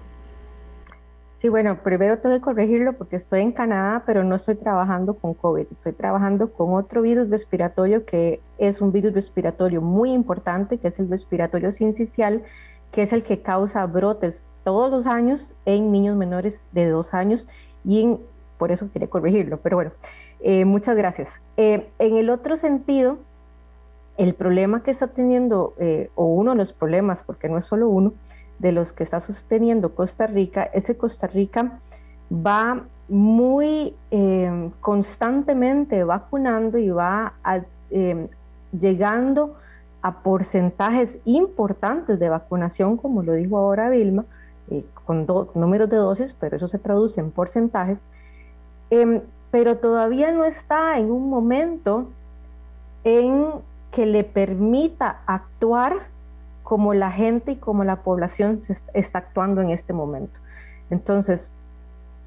Sí, 1.34 1.48
bueno, 1.48 1.78
primero 1.82 2.18
tengo 2.18 2.36
que 2.36 2.40
corregirlo 2.40 2.94
porque 2.94 3.16
estoy 3.16 3.40
en 3.40 3.52
Canadá, 3.52 4.04
pero 4.06 4.24
no 4.24 4.36
estoy 4.36 4.54
trabajando 4.54 5.14
con 5.14 5.34
COVID, 5.34 5.66
estoy 5.70 5.92
trabajando 5.92 6.52
con 6.52 6.74
otro 6.74 7.02
virus 7.02 7.28
respiratorio 7.28 8.04
que 8.06 8.40
es 8.56 8.80
un 8.80 8.92
virus 8.92 9.12
respiratorio 9.12 9.82
muy 9.82 10.12
importante, 10.12 10.78
que 10.78 10.88
es 10.88 10.98
el 10.98 11.10
respiratorio 11.10 11.70
sincicial, 11.72 12.42
que 12.92 13.02
es 13.02 13.12
el 13.12 13.24
que 13.24 13.42
causa 13.42 13.84
brotes 13.86 14.48
todos 14.64 14.90
los 14.90 15.06
años 15.06 15.54
en 15.66 15.92
niños 15.92 16.16
menores 16.16 16.66
de 16.72 16.88
dos 16.88 17.14
años 17.14 17.46
y 17.84 18.16
por 18.58 18.72
eso 18.72 18.90
quería 18.92 19.08
corregirlo, 19.08 19.58
pero 19.58 19.76
bueno, 19.76 19.92
eh, 20.40 20.64
muchas 20.64 20.96
gracias. 20.96 21.40
Eh, 21.56 21.90
en 21.98 22.16
el 22.16 22.30
otro 22.30 22.56
sentido, 22.56 23.18
el 24.16 24.34
problema 24.34 24.82
que 24.82 24.90
está 24.90 25.08
teniendo, 25.08 25.74
eh, 25.78 26.10
o 26.14 26.26
uno 26.26 26.52
de 26.52 26.56
los 26.56 26.72
problemas, 26.72 27.22
porque 27.22 27.48
no 27.48 27.58
es 27.58 27.66
solo 27.66 27.88
uno, 27.88 28.14
de 28.58 28.72
los 28.72 28.92
que 28.92 29.02
está 29.02 29.20
sosteniendo 29.20 29.94
Costa 29.94 30.26
Rica, 30.26 30.64
es 30.72 30.86
que 30.86 30.96
Costa 30.96 31.26
Rica 31.26 31.80
va 32.32 32.84
muy 33.08 33.94
constantemente 34.80 36.04
vacunando 36.04 36.78
y 36.78 36.88
va 36.88 37.34
llegando 38.72 39.56
a 40.00 40.22
porcentajes 40.22 41.18
importantes 41.24 42.18
de 42.18 42.28
vacunación, 42.28 42.96
como 42.96 43.22
lo 43.22 43.32
dijo 43.34 43.58
ahora 43.58 43.90
Vilma, 43.90 44.24
con 45.06 45.26
números 45.54 45.90
de 45.90 45.96
dosis, 45.96 46.34
pero 46.38 46.56
eso 46.56 46.68
se 46.68 46.78
traduce 46.78 47.20
en 47.20 47.30
porcentajes, 47.30 48.00
em, 48.90 49.20
pero 49.50 49.76
todavía 49.78 50.32
no 50.32 50.44
está 50.44 50.98
en 50.98 51.10
un 51.10 51.30
momento 51.30 52.08
en 53.04 53.46
que 53.90 54.06
le 54.06 54.24
permita 54.24 55.20
actuar 55.26 56.08
como 56.62 56.94
la 56.94 57.12
gente 57.12 57.52
y 57.52 57.56
como 57.56 57.84
la 57.84 57.96
población 57.96 58.58
se 58.58 58.74
está 58.94 59.18
actuando 59.18 59.60
en 59.60 59.70
este 59.70 59.92
momento. 59.92 60.40
Entonces, 60.90 61.52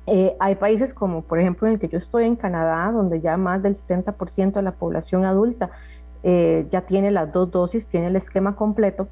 eh, 0.06 0.38
hay 0.40 0.56
países 0.56 0.94
como, 0.94 1.22
por 1.22 1.40
ejemplo, 1.40 1.68
en 1.68 1.74
el 1.74 1.80
que 1.80 1.90
yo 1.90 1.98
estoy 1.98 2.26
en 2.26 2.38
Canadá, 2.38 2.92
donde 2.92 3.20
ya 3.20 3.36
más 3.36 3.62
del 3.62 3.76
70% 3.76 4.60
de 4.60 4.62
la 4.62 4.72
población 4.72 5.26
adulta 5.26 5.70
eh, 6.24 6.66
ya 6.70 6.82
tiene 6.82 7.12
las 7.12 7.32
dos 7.34 7.52
dosis, 7.52 7.88
tiene 7.88 8.08
el 8.08 8.16
esquema 8.16 8.56
completo. 8.56 9.10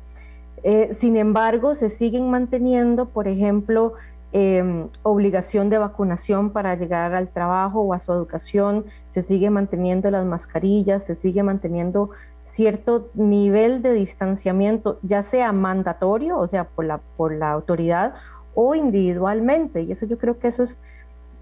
Eh, 0.63 0.93
sin 0.93 1.17
embargo, 1.17 1.75
se 1.75 1.89
siguen 1.89 2.29
manteniendo, 2.29 3.07
por 3.09 3.27
ejemplo, 3.27 3.93
em, 4.31 4.87
obligación 5.03 5.69
de 5.69 5.77
vacunación 5.77 6.49
para 6.49 6.75
llegar 6.75 7.13
al 7.13 7.29
trabajo 7.29 7.81
o 7.81 7.93
a 7.93 7.99
su 7.99 8.11
educación, 8.11 8.85
se 9.09 9.21
sigue 9.21 9.49
manteniendo 9.49 10.09
las 10.11 10.25
mascarillas, 10.25 11.05
se 11.05 11.15
sigue 11.15 11.43
manteniendo 11.43 12.09
cierto 12.43 13.09
nivel 13.13 13.81
de 13.81 13.93
distanciamiento, 13.93 14.99
ya 15.01 15.23
sea 15.23 15.51
mandatorio, 15.51 16.37
o 16.37 16.47
sea, 16.47 16.65
por 16.65 16.85
la, 16.85 16.99
por 17.17 17.33
la 17.33 17.51
autoridad, 17.51 18.13
o 18.53 18.75
individualmente. 18.75 19.81
Y 19.81 19.91
eso 19.91 20.05
yo 20.05 20.17
creo 20.17 20.39
que 20.39 20.47
eso 20.47 20.63
es 20.63 20.77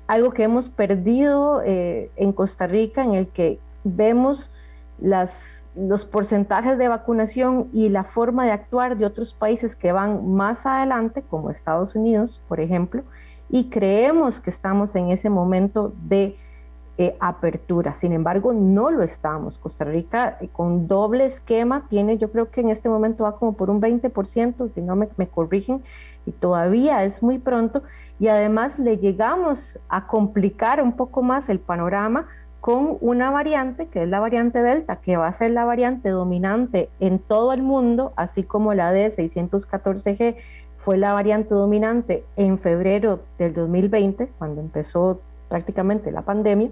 algo 0.07 0.31
que 0.31 0.43
hemos 0.43 0.69
perdido 0.69 1.61
eh, 1.63 2.09
en 2.15 2.33
Costa 2.33 2.67
Rica, 2.67 3.03
en 3.03 3.13
el 3.13 3.27
que 3.27 3.59
vemos 3.83 4.51
las 4.99 5.62
los 5.75 6.05
porcentajes 6.05 6.77
de 6.77 6.87
vacunación 6.87 7.69
y 7.73 7.89
la 7.89 8.03
forma 8.03 8.45
de 8.45 8.51
actuar 8.51 8.97
de 8.97 9.05
otros 9.05 9.33
países 9.33 9.75
que 9.75 9.91
van 9.91 10.33
más 10.33 10.65
adelante, 10.65 11.23
como 11.23 11.49
Estados 11.49 11.95
Unidos, 11.95 12.41
por 12.47 12.59
ejemplo, 12.59 13.03
y 13.49 13.69
creemos 13.69 14.39
que 14.39 14.49
estamos 14.49 14.95
en 14.95 15.09
ese 15.09 15.29
momento 15.29 15.93
de 16.07 16.37
eh, 16.99 17.17
apertura. 17.19 17.95
Sin 17.95 18.13
embargo, 18.13 18.53
no 18.53 18.91
lo 18.91 19.01
estamos. 19.01 19.57
Costa 19.57 19.83
Rica 19.83 20.37
eh, 20.39 20.47
con 20.51 20.87
doble 20.87 21.25
esquema 21.25 21.87
tiene, 21.89 22.19
yo 22.19 22.31
creo 22.31 22.51
que 22.51 22.61
en 22.61 22.69
este 22.69 22.87
momento 22.87 23.23
va 23.23 23.37
como 23.37 23.53
por 23.53 23.71
un 23.71 23.81
20%, 23.81 24.67
si 24.69 24.79
no 24.81 24.95
me, 24.95 25.09
me 25.17 25.27
corrigen, 25.27 25.81
y 26.27 26.31
todavía 26.31 27.03
es 27.03 27.23
muy 27.23 27.39
pronto. 27.39 27.81
Y 28.19 28.27
además 28.27 28.77
le 28.77 28.97
llegamos 28.97 29.79
a 29.89 30.05
complicar 30.05 30.83
un 30.83 30.93
poco 30.93 31.23
más 31.23 31.49
el 31.49 31.59
panorama 31.59 32.27
con 32.63 32.97
una 33.01 33.29
variante 33.29 33.87
que 33.87 34.03
es 34.03 34.07
la 34.07 34.21
variante 34.21 34.63
Delta, 34.63 34.95
que 34.95 35.17
va 35.17 35.27
a 35.27 35.33
ser 35.33 35.51
la 35.51 35.65
variante 35.65 36.07
dominante 36.07 36.89
en 37.01 37.19
todo 37.19 37.51
el 37.51 37.61
mundo, 37.61 38.13
así 38.15 38.43
como 38.43 38.73
la 38.73 38.93
D614G 38.93 40.37
fue 40.77 40.95
la 40.95 41.11
variante 41.11 41.53
dominante 41.53 42.23
en 42.37 42.57
febrero 42.57 43.19
del 43.37 43.53
2020, 43.53 44.29
cuando 44.37 44.61
empezó 44.61 45.19
prácticamente 45.49 46.09
la 46.09 46.21
pandemia, 46.21 46.69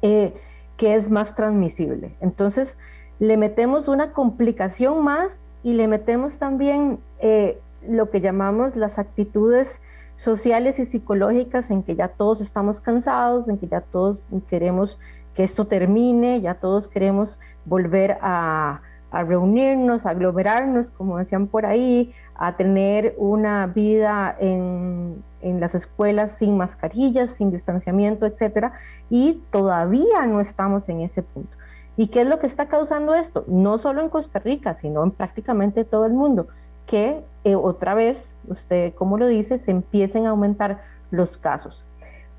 eh, 0.00 0.32
que 0.78 0.94
es 0.94 1.10
más 1.10 1.34
transmisible. 1.34 2.14
Entonces, 2.22 2.78
le 3.18 3.36
metemos 3.36 3.86
una 3.86 4.14
complicación 4.14 5.04
más 5.04 5.44
y 5.62 5.74
le 5.74 5.88
metemos 5.88 6.38
también 6.38 7.00
eh, 7.18 7.58
lo 7.86 8.08
que 8.08 8.22
llamamos 8.22 8.76
las 8.76 8.98
actitudes 8.98 9.78
sociales 10.20 10.78
y 10.78 10.84
psicológicas 10.84 11.70
en 11.70 11.82
que 11.82 11.96
ya 11.96 12.08
todos 12.08 12.42
estamos 12.42 12.82
cansados, 12.82 13.48
en 13.48 13.56
que 13.56 13.68
ya 13.68 13.80
todos 13.80 14.28
queremos 14.50 14.98
que 15.32 15.42
esto 15.42 15.66
termine, 15.66 16.42
ya 16.42 16.56
todos 16.56 16.88
queremos 16.88 17.40
volver 17.64 18.18
a, 18.20 18.82
reunirnos, 19.10 20.04
a 20.04 20.10
aglomerarnos, 20.10 20.90
como 20.90 21.16
decían 21.16 21.46
por 21.46 21.64
ahí, 21.64 22.12
a 22.34 22.54
tener 22.58 23.14
una 23.16 23.66
vida 23.66 24.36
en, 24.38 25.24
en, 25.40 25.58
las 25.58 25.74
escuelas 25.74 26.32
sin 26.32 26.58
mascarillas, 26.58 27.30
sin 27.30 27.50
distanciamiento, 27.50 28.26
etcétera, 28.26 28.74
y 29.08 29.42
todavía 29.50 30.26
no 30.26 30.42
estamos 30.42 30.90
en 30.90 31.00
ese 31.00 31.22
punto. 31.22 31.56
¿Y 31.96 32.08
qué 32.08 32.20
es 32.20 32.28
lo 32.28 32.40
que 32.40 32.46
está 32.46 32.68
causando 32.68 33.14
esto? 33.14 33.46
No 33.48 33.78
solo 33.78 34.02
en 34.02 34.10
Costa 34.10 34.38
Rica, 34.38 34.74
sino 34.74 35.02
en 35.02 35.12
prácticamente 35.12 35.86
todo 35.86 36.04
el 36.04 36.12
mundo 36.12 36.48
que 36.90 37.22
eh, 37.44 37.54
otra 37.54 37.94
vez, 37.94 38.34
usted 38.48 38.92
como 38.94 39.16
lo 39.16 39.28
dice, 39.28 39.58
se 39.58 39.70
empiecen 39.70 40.26
a 40.26 40.30
aumentar 40.30 40.82
los 41.12 41.38
casos. 41.38 41.84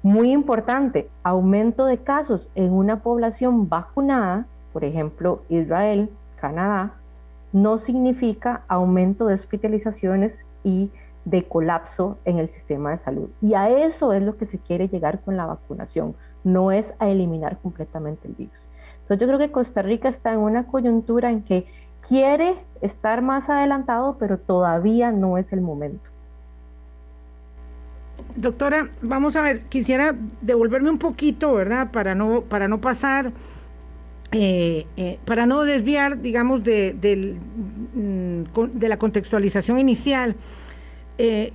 Muy 0.04 0.32
importante, 0.32 1.10
aumento 1.24 1.86
de 1.86 2.00
casos 2.00 2.50
en 2.56 2.74
una 2.74 3.02
población 3.02 3.70
vacunada, 3.70 4.48
por 4.74 4.84
ejemplo, 4.84 5.42
Israel, 5.48 6.10
Canadá, 6.36 6.96
no 7.54 7.78
significa 7.78 8.64
aumento 8.68 9.26
de 9.28 9.36
hospitalizaciones 9.36 10.46
y 10.66 10.92
de 11.24 11.44
colapso 11.44 12.18
en 12.26 12.38
el 12.38 12.50
sistema 12.50 12.92
de 12.92 12.98
salud. 12.98 13.30
Y 13.42 13.54
a 13.54 13.70
eso 13.70 14.12
es 14.12 14.22
lo 14.22 14.36
que 14.36 14.46
se 14.46 14.60
quiere 14.60 14.90
llegar 14.90 15.22
con 15.22 15.38
la 15.38 15.46
vacunación, 15.46 16.14
no 16.44 16.74
es 16.74 16.94
a 17.00 17.08
eliminar 17.08 17.58
completamente 17.60 18.28
el 18.28 18.34
virus. 18.34 18.68
Entonces 19.02 19.20
yo 19.20 19.28
creo 19.28 19.40
que 19.40 19.52
Costa 19.52 19.82
Rica 19.82 20.10
está 20.10 20.34
en 20.34 20.40
una 20.40 20.68
coyuntura 20.68 21.32
en 21.32 21.44
que 21.44 21.68
quiere 22.08 22.56
estar 22.82 23.22
más 23.22 23.50
adelantado, 23.50 24.18
pero 24.20 24.38
todavía 24.38 25.12
no 25.12 25.38
es 25.38 25.54
el 25.54 25.62
momento. 25.62 26.10
Doctora, 28.36 28.90
vamos 29.02 29.36
a 29.36 29.42
ver, 29.42 29.64
quisiera 29.64 30.16
devolverme 30.42 30.90
un 30.90 30.98
poquito, 30.98 31.54
¿verdad? 31.54 31.92
Para 31.92 32.16
no, 32.16 32.42
para 32.42 32.68
no 32.68 32.80
pasar, 32.80 33.34
eh, 34.32 34.88
eh, 34.96 35.20
para 35.26 35.46
no 35.46 35.64
desviar, 35.64 36.22
digamos, 36.22 36.64
de, 36.64 36.96
mm, 37.94 38.44
de 38.74 38.90
la 38.90 38.98
contextualización 38.98 39.80
inicial. 39.80 40.36
Eh, 41.18 41.52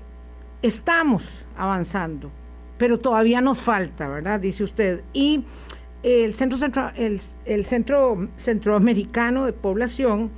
estamos 0.61 1.47
avanzando, 1.57 2.31
pero 2.77 2.99
todavía 2.99 3.41
nos 3.41 3.63
falta, 3.63 4.09
¿verdad? 4.09 4.41
Dice 4.41 4.63
usted. 4.63 5.03
Y 5.15 5.45
el 6.07 6.35
Centro, 6.35 6.57
Centro, 6.57 6.93
el, 6.95 7.67
Centro 7.67 8.29
Centroamericano 8.37 9.45
de 9.45 9.53
Población, 9.53 10.31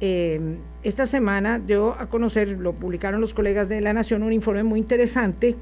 eh, 0.00 0.56
esta 0.84 1.04
semana 1.04 1.58
dio 1.58 1.98
a 1.98 2.08
conocer, 2.08 2.46
lo 2.46 2.76
publicaron 2.76 3.20
los 3.20 3.34
colegas 3.34 3.68
de 3.68 3.80
La 3.80 3.92
Nación, 3.92 4.22
un 4.22 4.32
informe 4.32 4.62
muy 4.62 4.78
interesante 4.78 5.56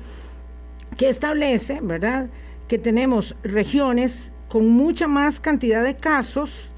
que 0.99 1.09
establece, 1.09 1.81
¿verdad?, 1.83 2.29
que 2.69 2.77
tenemos 2.77 3.37
regiones 3.43 4.33
con 4.51 4.69
mucha 4.69 5.09
más 5.09 5.41
cantidad 5.41 5.83
de 5.83 5.97
casos, 5.97 6.75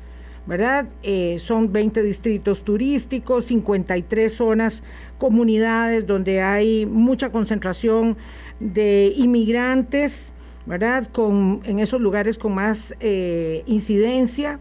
¿verdad? 0.46 0.88
Eh, 1.02 1.38
son 1.40 1.72
20 1.72 2.04
distritos 2.04 2.62
turísticos, 2.62 3.46
53 3.46 4.32
zonas, 4.32 4.84
comunidades 5.18 6.06
donde 6.06 6.40
hay 6.40 6.86
mucha 6.86 7.32
concentración 7.32 8.16
de 8.60 9.12
inmigrantes, 9.16 10.30
¿verdad? 10.66 11.06
Con, 11.06 11.60
en 11.64 11.78
esos 11.78 12.00
lugares 12.00 12.38
con 12.38 12.54
más 12.54 12.94
eh, 13.00 13.62
incidencia, 13.66 14.58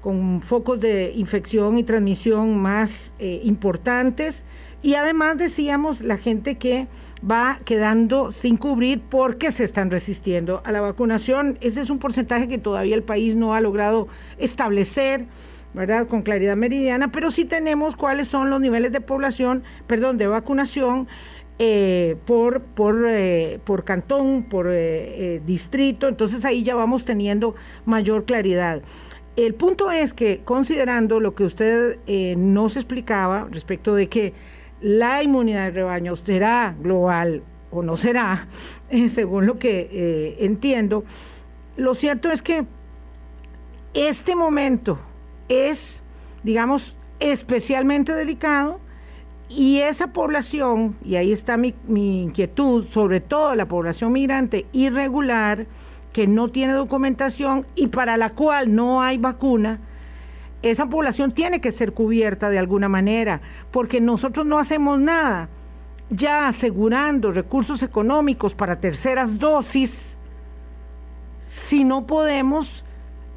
con 0.00 0.40
focos 0.40 0.80
de 0.80 1.12
infección 1.14 1.78
y 1.78 1.84
transmisión 1.84 2.56
más 2.56 3.12
eh, 3.18 3.40
importantes, 3.44 4.44
Y 4.82 4.94
además 4.94 5.36
decíamos 5.36 6.00
la 6.00 6.16
gente 6.16 6.56
que 6.56 6.88
va 7.22 7.58
quedando 7.66 8.32
sin 8.32 8.56
cubrir 8.56 9.02
porque 9.10 9.52
se 9.52 9.64
están 9.64 9.90
resistiendo 9.90 10.62
a 10.64 10.72
la 10.72 10.80
vacunación. 10.80 11.58
Ese 11.60 11.82
es 11.82 11.90
un 11.90 11.98
porcentaje 11.98 12.48
que 12.48 12.56
todavía 12.56 12.94
el 12.94 13.02
país 13.02 13.34
no 13.34 13.54
ha 13.54 13.60
logrado 13.60 14.08
establecer. 14.38 15.26
¿verdad? 15.72 16.08
Con 16.08 16.22
claridad 16.22 16.56
meridiana, 16.56 17.12
pero 17.12 17.30
sí 17.30 17.44
tenemos 17.44 17.94
cuáles 17.94 18.26
son 18.26 18.50
los 18.50 18.60
niveles 18.60 18.90
de 18.90 19.00
población, 19.00 19.62
perdón, 19.86 20.18
de 20.18 20.26
vacunación 20.26 21.06
eh, 21.62 22.16
por, 22.24 22.62
por, 22.62 23.04
eh, 23.06 23.60
por 23.64 23.84
cantón, 23.84 24.44
por 24.44 24.68
eh, 24.70 25.42
distrito, 25.44 26.08
entonces 26.08 26.46
ahí 26.46 26.62
ya 26.62 26.74
vamos 26.74 27.04
teniendo 27.04 27.54
mayor 27.84 28.24
claridad. 28.24 28.80
El 29.36 29.52
punto 29.52 29.90
es 29.90 30.14
que 30.14 30.40
considerando 30.42 31.20
lo 31.20 31.34
que 31.34 31.44
usted 31.44 31.98
nos 32.38 32.76
explicaba 32.76 33.46
respecto 33.50 33.94
de 33.94 34.08
que 34.08 34.32
la 34.80 35.22
inmunidad 35.22 35.66
de 35.66 35.72
rebaño 35.72 36.16
será 36.16 36.74
global 36.80 37.42
o 37.70 37.82
no 37.82 37.94
será, 37.94 38.48
según 39.10 39.44
lo 39.44 39.58
que 39.58 40.38
entiendo, 40.40 41.04
lo 41.76 41.94
cierto 41.94 42.32
es 42.32 42.40
que 42.40 42.64
este 43.92 44.34
momento 44.34 44.98
es, 45.50 46.02
digamos, 46.42 46.96
especialmente 47.18 48.14
delicado 48.14 48.80
y 49.50 49.80
esa 49.80 50.12
población, 50.12 50.96
y 51.04 51.16
ahí 51.16 51.32
está 51.32 51.56
mi, 51.56 51.74
inquietud, 51.88 52.86
sobre 52.86 53.20
todo 53.20 53.56
la 53.56 53.66
población 53.66 54.12
migrante 54.12 54.66
irregular, 54.72 55.66
que 56.12 56.28
no 56.28 56.48
tiene 56.48 56.72
documentación 56.72 57.66
y 57.74 57.88
para 57.88 58.16
la 58.16 58.30
cual 58.30 58.74
no 58.74 59.02
hay 59.02 59.18
vacuna, 59.18 59.80
esa 60.62 60.86
población 60.86 61.32
tiene 61.32 61.60
que 61.60 61.72
ser 61.72 61.92
cubierta 61.92 62.48
de 62.48 62.60
alguna 62.60 62.88
manera, 62.88 63.40
porque 63.72 64.00
nosotros 64.00 64.46
no 64.46 64.58
hacemos 64.58 65.00
nada. 65.00 65.48
Ya 66.10 66.48
asegurando 66.48 67.32
recursos 67.32 67.82
económicos 67.82 68.54
para 68.54 68.80
terceras 68.80 69.38
dosis, 69.38 70.16
si 71.44 71.82
no 71.84 72.06
podemos 72.06 72.84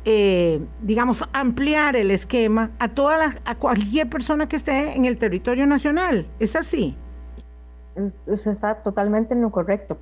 eh, 0.06 0.62
digamos, 0.82 1.24
ampliar 1.32 1.96
el 1.96 2.12
esquema 2.12 2.72
a 2.80 2.90
toda 2.90 3.36
a 3.46 3.56
cualquier 3.56 4.10
persona 4.10 4.48
que 4.50 4.56
esté 4.56 4.96
en 4.96 5.06
el 5.06 5.18
territorio 5.18 5.66
nacional. 5.66 6.28
¿Es 6.40 6.56
así? 6.56 6.96
Usted 7.96 8.52
está 8.52 8.76
totalmente 8.76 9.34
en 9.34 9.42
lo 9.42 9.52
correcto. 9.52 9.98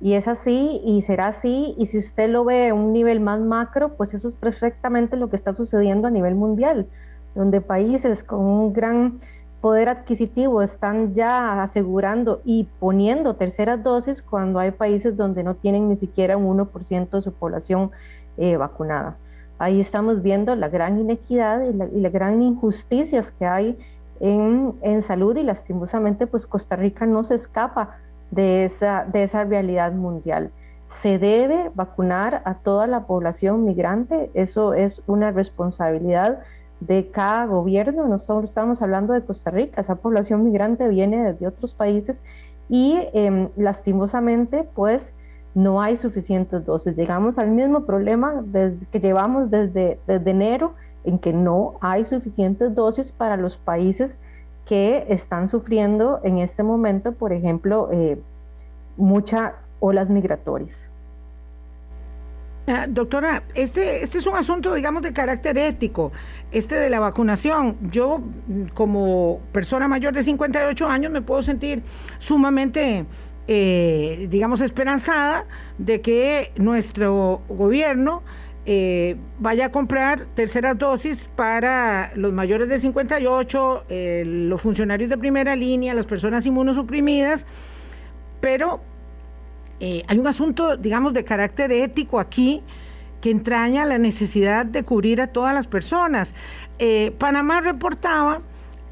Y 0.00 0.14
es 0.14 0.26
así 0.26 0.80
y 0.84 1.02
será 1.02 1.28
así. 1.28 1.74
Y 1.78 1.86
si 1.86 1.98
usted 1.98 2.28
lo 2.28 2.44
ve 2.44 2.70
a 2.70 2.74
un 2.74 2.92
nivel 2.92 3.20
más 3.20 3.40
macro, 3.40 3.94
pues 3.94 4.14
eso 4.14 4.28
es 4.28 4.36
perfectamente 4.36 5.16
lo 5.16 5.30
que 5.30 5.36
está 5.36 5.52
sucediendo 5.52 6.08
a 6.08 6.10
nivel 6.10 6.34
mundial, 6.34 6.88
donde 7.34 7.60
países 7.60 8.24
con 8.24 8.40
un 8.40 8.72
gran 8.72 9.20
poder 9.60 9.88
adquisitivo 9.88 10.60
están 10.60 11.14
ya 11.14 11.62
asegurando 11.62 12.40
y 12.44 12.68
poniendo 12.80 13.36
terceras 13.36 13.80
dosis 13.82 14.20
cuando 14.22 14.58
hay 14.58 14.72
países 14.72 15.16
donde 15.16 15.44
no 15.44 15.54
tienen 15.54 15.88
ni 15.88 15.94
siquiera 15.94 16.36
un 16.36 16.58
1% 16.58 17.10
de 17.10 17.22
su 17.22 17.32
población 17.32 17.92
eh, 18.38 18.56
vacunada. 18.56 19.16
Ahí 19.62 19.80
estamos 19.80 20.22
viendo 20.22 20.56
la 20.56 20.68
gran 20.68 20.98
inequidad 20.98 21.62
y 21.62 21.72
las 21.72 21.92
la 21.92 22.08
gran 22.08 22.42
injusticias 22.42 23.30
que 23.30 23.46
hay 23.46 23.78
en, 24.18 24.74
en, 24.82 25.02
salud 25.02 25.36
y 25.36 25.44
lastimosamente 25.44 26.26
pues 26.26 26.48
Costa 26.48 26.74
Rica 26.74 27.06
no 27.06 27.22
se 27.22 27.36
escapa 27.36 27.98
de 28.32 28.64
esa, 28.64 29.04
de 29.04 29.22
esa 29.22 29.44
realidad 29.44 29.92
mundial. 29.92 30.50
Se 30.88 31.20
debe 31.20 31.70
vacunar 31.76 32.42
a 32.44 32.54
toda 32.54 32.88
la 32.88 33.06
población 33.06 33.64
migrante, 33.64 34.32
eso 34.34 34.74
es 34.74 35.00
una 35.06 35.30
responsabilidad 35.30 36.40
de 36.80 37.12
cada 37.12 37.46
gobierno, 37.46 38.08
no 38.08 38.18
solo 38.18 38.42
estamos 38.42 38.82
hablando 38.82 39.12
de 39.12 39.22
Costa 39.24 39.52
Rica, 39.52 39.80
esa 39.80 39.94
población 39.94 40.42
migrante 40.42 40.88
viene 40.88 41.34
de 41.34 41.46
otros 41.46 41.72
países 41.72 42.24
y 42.68 42.98
em, 43.12 43.48
lastimosamente 43.56 44.68
pues 44.74 45.14
no 45.54 45.82
hay 45.82 45.96
suficientes 45.96 46.64
dosis. 46.64 46.96
Llegamos 46.96 47.38
al 47.38 47.50
mismo 47.50 47.84
problema 47.84 48.42
que 48.90 49.00
llevamos 49.00 49.50
desde, 49.50 49.98
desde 50.06 50.30
enero, 50.30 50.74
en 51.04 51.18
que 51.18 51.32
no 51.32 51.74
hay 51.80 52.04
suficientes 52.04 52.74
dosis 52.74 53.12
para 53.12 53.36
los 53.36 53.56
países 53.56 54.18
que 54.64 55.06
están 55.08 55.48
sufriendo 55.48 56.20
en 56.22 56.38
este 56.38 56.62
momento, 56.62 57.12
por 57.12 57.32
ejemplo, 57.32 57.88
eh, 57.92 58.18
muchas 58.96 59.52
olas 59.80 60.08
migratorias. 60.08 60.88
Ah, 62.68 62.86
doctora, 62.88 63.42
este, 63.56 64.04
este 64.04 64.18
es 64.18 64.26
un 64.26 64.36
asunto, 64.36 64.72
digamos, 64.72 65.02
de 65.02 65.12
carácter 65.12 65.58
ético, 65.58 66.12
este 66.52 66.76
de 66.76 66.90
la 66.90 67.00
vacunación. 67.00 67.76
Yo, 67.90 68.22
como 68.72 69.40
persona 69.50 69.88
mayor 69.88 70.14
de 70.14 70.22
58 70.22 70.86
años, 70.86 71.10
me 71.10 71.22
puedo 71.22 71.42
sentir 71.42 71.82
sumamente 72.18 73.04
eh, 73.48 74.28
digamos, 74.30 74.60
esperanzada 74.60 75.46
de 75.76 76.00
que 76.00 76.52
nuestro 76.56 77.42
gobierno 77.48 78.22
eh, 78.66 79.16
vaya 79.40 79.66
a 79.66 79.72
comprar 79.72 80.26
terceras 80.34 80.78
dosis 80.78 81.28
para 81.34 82.12
los 82.14 82.32
mayores 82.32 82.68
de 82.68 82.78
58, 82.78 83.86
eh, 83.88 84.22
los 84.24 84.60
funcionarios 84.60 85.10
de 85.10 85.18
primera 85.18 85.56
línea, 85.56 85.92
las 85.92 86.06
personas 86.06 86.46
inmunosuprimidas, 86.46 87.44
pero 88.40 88.80
hay 89.80 90.16
un 90.16 90.26
asunto, 90.28 90.76
digamos, 90.76 91.12
de 91.12 91.24
carácter 91.24 91.72
ético 91.72 92.20
aquí 92.20 92.62
que 93.20 93.32
entraña 93.32 93.84
la 93.84 93.98
necesidad 93.98 94.64
de 94.64 94.84
cubrir 94.84 95.20
a 95.20 95.26
todas 95.26 95.52
las 95.52 95.66
personas. 95.66 96.36
Panamá 97.18 97.60
reportaba 97.60 98.42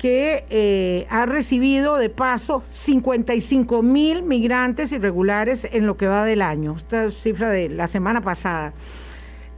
que 0.01 0.47
eh, 0.49 1.07
ha 1.11 1.27
recibido 1.27 1.99
de 1.99 2.09
paso 2.09 2.63
55 2.71 3.83
mil 3.83 4.23
migrantes 4.23 4.93
irregulares 4.93 5.69
en 5.73 5.85
lo 5.85 5.99
que 5.99 6.07
va 6.07 6.25
del 6.25 6.41
año, 6.41 6.75
esta 6.79 7.11
cifra 7.11 7.51
de 7.51 7.69
la 7.69 7.87
semana 7.87 8.23
pasada. 8.23 8.73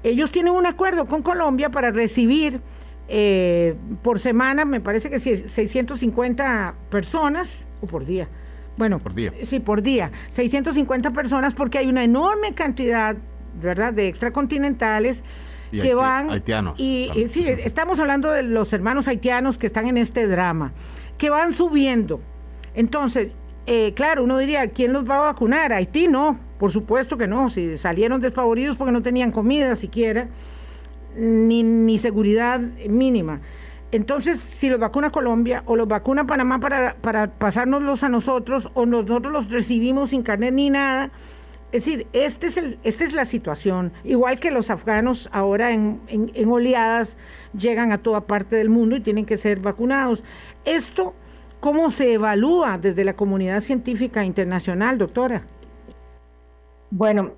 Ellos 0.02 0.32
tienen 0.32 0.52
un 0.52 0.66
acuerdo 0.66 1.06
con 1.06 1.22
Colombia 1.22 1.70
para 1.70 1.92
recibir 1.92 2.60
eh, 3.06 3.76
por 4.02 4.18
semana, 4.18 4.64
me 4.64 4.80
parece 4.80 5.10
que 5.10 5.20
650 5.20 6.74
personas, 6.90 7.64
o 7.80 7.86
por 7.86 8.04
día. 8.04 8.28
Bueno, 8.76 8.98
por 8.98 9.14
día. 9.14 9.32
Sí, 9.44 9.60
por 9.60 9.80
día. 9.80 10.10
650 10.30 11.12
personas 11.12 11.54
porque 11.54 11.78
hay 11.78 11.86
una 11.86 12.02
enorme 12.02 12.52
cantidad, 12.52 13.14
¿verdad?, 13.62 13.92
de 13.92 14.08
extracontinentales 14.08 15.22
que 15.80 15.94
van 15.94 16.30
haitianos. 16.30 16.78
Y, 16.78 17.10
sí, 17.28 17.46
estamos 17.46 17.98
hablando 17.98 18.30
de 18.30 18.42
los 18.42 18.72
hermanos 18.72 19.08
haitianos 19.08 19.58
que 19.58 19.66
están 19.66 19.88
en 19.88 19.96
este 19.96 20.26
drama, 20.26 20.72
que 21.18 21.30
van 21.30 21.52
subiendo. 21.52 22.20
Entonces, 22.74 23.28
eh, 23.66 23.92
claro, 23.94 24.24
uno 24.24 24.38
diría, 24.38 24.68
¿quién 24.68 24.92
los 24.92 25.08
va 25.08 25.16
a 25.16 25.32
vacunar? 25.32 25.72
Haití 25.72 26.08
no, 26.08 26.38
por 26.58 26.70
supuesto 26.70 27.16
que 27.16 27.26
no, 27.26 27.48
si 27.48 27.76
salieron 27.78 28.20
desfavoridos 28.20 28.76
porque 28.76 28.92
no 28.92 29.02
tenían 29.02 29.30
comida 29.30 29.74
siquiera, 29.76 30.28
ni, 31.16 31.62
ni 31.62 31.98
seguridad 31.98 32.60
mínima. 32.88 33.40
Entonces, 33.92 34.40
si 34.40 34.70
los 34.70 34.78
vacuna 34.78 35.10
Colombia 35.10 35.62
o 35.66 35.76
los 35.76 35.86
vacuna 35.86 36.26
Panamá 36.26 36.60
para, 36.60 36.96
para 36.96 37.30
pasárnoslos 37.30 38.02
a 38.02 38.08
nosotros, 38.08 38.70
o 38.72 38.86
nosotros 38.86 39.32
los 39.32 39.50
recibimos 39.50 40.10
sin 40.10 40.22
carnet 40.22 40.54
ni 40.54 40.70
nada, 40.70 41.10
es 41.72 41.86
decir, 41.86 42.06
este 42.12 42.48
es 42.48 42.58
el, 42.58 42.78
esta 42.84 43.04
es 43.04 43.14
la 43.14 43.24
situación. 43.24 43.92
Igual 44.04 44.38
que 44.38 44.50
los 44.50 44.68
afganos 44.68 45.30
ahora 45.32 45.72
en, 45.72 46.02
oleadas 46.46 47.16
llegan 47.56 47.92
a 47.92 48.02
toda 48.02 48.22
parte 48.26 48.56
del 48.56 48.68
mundo 48.68 48.94
y 48.96 49.00
tienen 49.00 49.24
que 49.24 49.38
ser 49.38 49.60
vacunados. 49.60 50.22
Esto, 50.66 51.14
¿cómo 51.60 51.88
se 51.88 52.12
evalúa 52.12 52.76
desde 52.76 53.04
la 53.04 53.14
comunidad 53.14 53.62
científica 53.62 54.22
internacional, 54.22 54.98
doctora? 54.98 55.46
Bueno, 56.90 57.32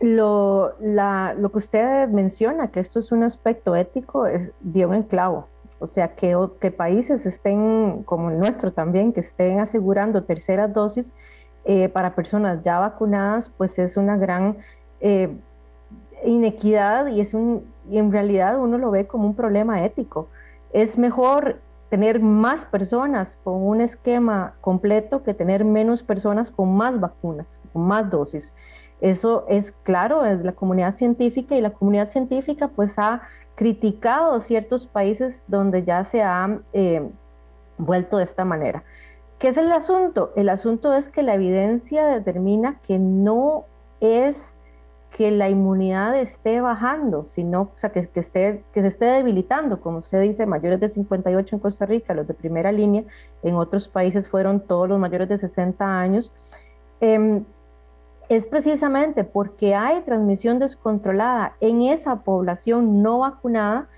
lo, 0.00 0.74
lo 0.78 1.50
que 1.50 1.58
usted 1.58 2.08
menciona, 2.08 2.70
que 2.70 2.80
esto 2.80 2.98
es 2.98 3.10
un 3.10 3.22
aspecto 3.22 3.74
ético, 3.74 4.26
es, 4.26 4.52
dio 4.60 4.90
un 4.90 5.02
clavo. 5.04 5.48
O 5.80 5.86
sea, 5.86 6.14
que 6.14 6.70
países 6.76 7.24
estén, 7.24 8.02
como 8.02 8.30
el 8.30 8.38
nuestro 8.38 8.72
también, 8.72 9.14
que 9.14 9.20
estén 9.20 9.60
asegurando 9.60 10.24
terceras 10.24 10.72
dosis 10.74 11.14
eh, 11.70 11.90
para 11.90 12.14
personas 12.14 12.62
ya 12.62 12.78
vacunadas, 12.78 13.50
pues 13.50 13.78
es 13.78 13.98
una 13.98 14.16
gran 14.16 14.56
eh, 15.02 15.28
inequidad 16.24 17.08
y, 17.08 17.20
es 17.20 17.34
un, 17.34 17.62
y 17.90 17.98
en 17.98 18.10
realidad 18.10 18.58
uno 18.58 18.78
lo 18.78 18.90
ve 18.90 19.06
como 19.06 19.26
un 19.26 19.34
problema 19.34 19.84
ético. 19.84 20.28
Es 20.72 20.96
mejor 20.96 21.60
tener 21.90 22.20
más 22.20 22.64
personas 22.64 23.36
con 23.44 23.62
un 23.66 23.82
esquema 23.82 24.54
completo 24.62 25.22
que 25.22 25.34
tener 25.34 25.62
menos 25.66 26.02
personas 26.02 26.50
con 26.50 26.74
más 26.74 26.98
vacunas, 26.98 27.60
con 27.74 27.82
más 27.82 28.08
dosis. 28.08 28.54
Eso 29.02 29.44
es 29.46 29.72
claro 29.82 30.24
es 30.24 30.42
la 30.42 30.52
comunidad 30.52 30.94
científica 30.94 31.54
y 31.54 31.60
la 31.60 31.74
comunidad 31.74 32.08
científica 32.08 32.68
pues 32.68 32.98
ha 32.98 33.20
criticado 33.56 34.40
ciertos 34.40 34.86
países 34.86 35.44
donde 35.48 35.84
ya 35.84 36.02
se 36.06 36.22
ha 36.22 36.60
eh, 36.72 37.06
vuelto 37.76 38.16
de 38.16 38.24
esta 38.24 38.46
manera. 38.46 38.84
¿Qué 39.38 39.48
es 39.48 39.56
el 39.56 39.70
asunto? 39.70 40.32
El 40.34 40.48
asunto 40.48 40.92
es 40.92 41.08
que 41.08 41.22
la 41.22 41.34
evidencia 41.34 42.06
determina 42.06 42.80
que 42.80 42.98
no 42.98 43.66
es 44.00 44.52
que 45.16 45.30
la 45.30 45.48
inmunidad 45.48 46.16
esté 46.16 46.60
bajando, 46.60 47.26
sino, 47.28 47.70
que, 47.92 48.00
esté, 48.20 48.64
que 48.72 48.82
se 48.82 48.88
esté 48.88 49.06
debilitando, 49.06 49.80
como 49.80 49.98
usted 49.98 50.20
dice, 50.20 50.44
mayores 50.44 50.80
de 50.80 50.88
58 50.88 51.56
en 51.56 51.60
Costa 51.60 51.86
Rica, 51.86 52.14
los 52.14 52.26
de 52.26 52.34
primera 52.34 52.72
línea, 52.72 53.04
en 53.42 53.54
otros 53.54 53.88
países 53.88 54.28
fueron 54.28 54.60
todos 54.60 54.88
los 54.88 54.98
mayores 54.98 55.28
de 55.28 55.38
60 55.38 55.98
años, 55.98 56.34
em, 57.00 57.44
es 58.28 58.46
precisamente 58.46 59.24
porque 59.24 59.74
hay 59.74 60.02
transmisión 60.02 60.58
descontrolada 60.58 61.54
en 61.60 61.82
esa 61.82 62.16
población 62.16 63.02
no 63.02 63.20
vacunada, 63.20 63.88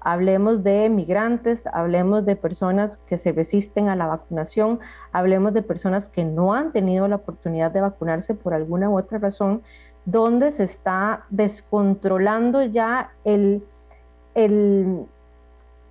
hablemos 0.00 0.64
de 0.64 0.88
migrantes, 0.88 1.66
hablemos 1.66 2.24
de 2.24 2.36
personas 2.36 2.98
que 3.06 3.18
se 3.18 3.32
resisten 3.32 3.88
a 3.88 3.96
la 3.96 4.06
vacunación, 4.06 4.80
hablemos 5.12 5.52
de 5.52 5.62
personas 5.62 6.08
que 6.08 6.24
no 6.24 6.54
han 6.54 6.72
tenido 6.72 7.06
la 7.08 7.16
oportunidad 7.16 7.70
de 7.70 7.82
vacunarse 7.82 8.34
por 8.34 8.54
alguna 8.54 8.88
u 8.88 8.98
otra 8.98 9.18
razón, 9.18 9.62
donde 10.04 10.50
se 10.50 10.64
está 10.64 11.24
descontrolando 11.28 12.62
ya 12.62 13.12
el, 13.24 13.62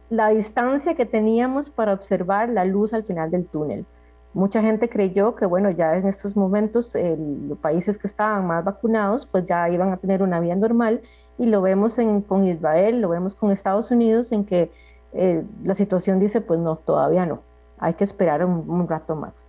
la 0.10 0.30
distancia 0.30 0.96
que 0.96 1.06
teníamos 1.06 1.70
para 1.70 1.94
observar 1.94 2.50
la 2.50 2.66
luz 2.66 2.94
al 2.94 3.04
final 3.04 3.30
del 3.30 3.46
túnel. 3.46 3.86
Mucha 4.34 4.62
gente 4.62 4.90
creyó 4.90 5.36
que, 5.36 5.48
bueno, 5.48 5.72
ya 5.72 5.98
en 5.98 6.08
estos 6.08 6.36
momentos 6.36 6.96
los 6.96 7.58
países 7.58 7.98
que 7.98 8.06
estaban 8.06 8.46
más 8.46 8.64
vacunados, 8.64 9.26
pues 9.26 9.46
ya 9.46 9.68
iban 9.70 9.92
a 9.92 9.98
tener 9.98 10.22
una 10.22 10.40
vida 10.40 10.56
normal 10.56 11.02
y 11.40 11.48
lo 11.48 11.62
vemos 11.62 11.98
con 12.28 12.46
Israel, 12.46 13.02
lo 13.02 13.10
vemos 13.10 13.34
con 13.34 13.52
Estados 13.52 13.90
Unidos, 13.90 14.32
en 14.32 14.46
que 14.46 14.72
eh, 15.14 15.44
la 15.64 15.74
situación 15.74 16.20
dice, 16.20 16.42
pues 16.42 16.60
no, 16.60 16.76
todavía 16.76 17.26
no, 17.26 17.40
hay 17.80 17.96
que 17.96 18.04
esperar 18.04 18.46
un, 18.46 18.88
rato 18.88 19.16
más. 19.16 19.48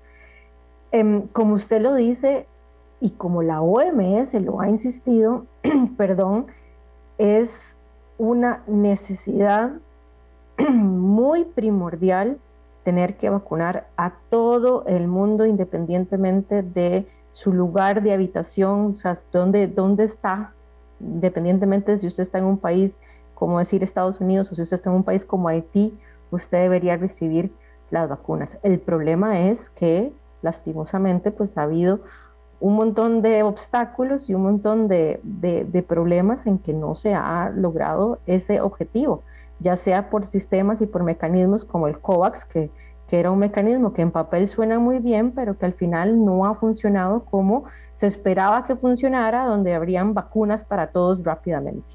Em, 0.93 1.27
como 1.29 1.55
usted 1.55 1.83
lo 1.83 1.95
dice, 1.95 2.47
y 3.01 3.11
como 3.11 3.43
la 3.43 3.61
OMS 3.61 4.35
lo 4.35 4.61
ha 4.61 4.69
insistido, 4.69 5.45
perdón, 5.99 6.47
es 7.19 7.77
una 8.17 8.63
necesidad 8.67 9.73
muy 10.71 11.45
primordial 11.45 12.39
tener 12.85 13.17
que 13.17 13.31
vacunar 13.31 13.89
a 13.97 14.15
todo 14.31 14.85
el 14.87 15.07
mundo 15.07 15.47
independientemente 15.47 16.63
de 16.63 17.07
su 17.33 17.53
lugar 17.53 18.03
de 18.03 18.13
habitación, 18.13 18.95
o 18.95 18.97
sea, 18.97 19.17
dónde, 19.33 19.67
dónde 19.69 20.05
está, 20.05 20.53
independientemente 21.01 21.93
de 21.93 21.99
si 21.99 22.07
usted 22.07 22.23
está 22.23 22.39
en 22.39 22.45
un 22.45 22.59
país 22.59 23.01
como 23.35 23.59
decir 23.59 23.83
Estados 23.83 24.21
Unidos 24.21 24.53
o 24.53 24.55
si 24.55 24.63
usted 24.63 24.75
está 24.75 24.91
en 24.91 24.97
un 24.97 25.05
país 25.05 25.25
como 25.25 25.49
Haití, 25.49 25.99
usted 26.31 26.63
debería 26.63 26.97
recibir 26.97 27.53
las 27.91 28.09
vacunas. 28.09 28.59
El 28.63 28.79
problema 28.79 29.49
es 29.49 29.71
que 29.71 30.13
lastimosamente 30.43 31.31
pues 31.31 31.57
ha 31.57 31.63
habido 31.63 32.01
un 32.61 32.77
montón 32.77 33.23
de 33.23 33.43
obstáculos 33.43 34.29
y 34.29 34.35
un 34.35 34.43
montón 34.43 34.87
de, 34.89 35.21
de, 35.23 35.83
problemas 35.83 36.47
en 36.47 36.59
que 36.59 36.75
no 36.75 36.95
se 36.95 37.15
ha 37.15 37.51
logrado 37.55 38.19
ese 38.27 38.61
objetivo, 38.61 39.23
ya 39.61 39.77
sea 39.77 40.11
por 40.11 40.27
sistemas 40.27 40.81
y 40.81 40.87
por 40.87 41.05
mecanismos 41.05 41.65
como 41.65 41.87
el 41.87 41.99
COVAX, 41.99 42.45
que, 42.45 42.71
que 43.09 43.21
era 43.21 43.31
un 43.31 43.39
mecanismo 43.39 43.93
que 43.93 44.03
en 44.03 44.11
papel 44.11 44.49
suena 44.49 44.79
muy 44.79 44.99
bien, 44.99 45.33
pero 45.33 45.57
que 45.57 45.67
al 45.67 45.75
final 45.75 46.25
no 46.25 46.47
ha 46.47 46.55
funcionado 46.55 47.25
como 47.25 47.65
se 47.93 48.07
esperaba 48.07 48.65
que 48.65 48.77
funcionara, 48.77 49.45
donde 49.47 49.75
habrían 49.75 50.15
vacunas 50.15 50.65
para 50.65 50.89
todos 50.89 51.23
rápidamente. 51.23 51.93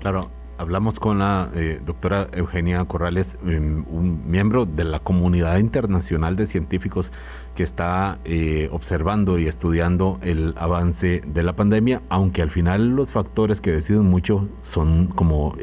Claro, 0.00 0.30
hablamos 0.58 0.98
con 0.98 1.18
la 1.18 1.48
eh, 1.54 1.80
doctora 1.84 2.28
Eugenia 2.32 2.84
Corrales, 2.84 3.36
em, 3.44 3.84
un 3.90 4.30
miembro 4.30 4.64
de 4.64 4.84
la 4.84 5.00
comunidad 5.00 5.58
internacional 5.58 6.36
de 6.36 6.46
científicos 6.46 7.12
que 7.54 7.62
está 7.62 8.18
eh, 8.24 8.68
observando 8.72 9.38
y 9.38 9.46
estudiando 9.46 10.18
el 10.22 10.54
avance 10.56 11.22
de 11.26 11.42
la 11.42 11.54
pandemia, 11.54 12.02
aunque 12.08 12.42
al 12.42 12.50
final 12.50 12.96
los 12.96 13.12
factores 13.12 13.60
que 13.60 13.72
deciden 13.72 14.04
mucho 14.04 14.48
son, 14.62 15.08
como 15.08 15.54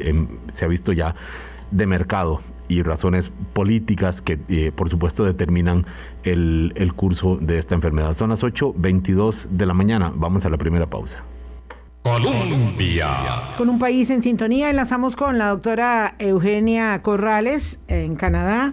se 0.52 0.64
ha 0.64 0.68
visto 0.68 0.92
ya, 0.92 1.14
de 1.70 1.86
mercado 1.86 2.40
y 2.68 2.82
razones 2.82 3.32
políticas 3.52 4.22
que 4.22 4.38
eh, 4.48 4.72
por 4.74 4.88
supuesto 4.88 5.24
determinan 5.24 5.86
el, 6.22 6.72
el 6.76 6.94
curso 6.94 7.36
de 7.40 7.58
esta 7.58 7.74
enfermedad. 7.74 8.14
Son 8.14 8.30
las 8.30 8.42
8.22 8.42 9.48
de 9.50 9.66
la 9.66 9.74
mañana. 9.74 10.12
Vamos 10.14 10.44
a 10.44 10.50
la 10.50 10.56
primera 10.56 10.86
pausa. 10.86 11.24
Colombia. 12.02 13.08
Con 13.58 13.68
un 13.68 13.78
país 13.78 14.08
en 14.08 14.22
sintonía, 14.22 14.70
enlazamos 14.70 15.16
con 15.16 15.36
la 15.36 15.48
doctora 15.48 16.14
Eugenia 16.18 17.02
Corrales 17.02 17.78
en 17.88 18.16
Canadá 18.16 18.72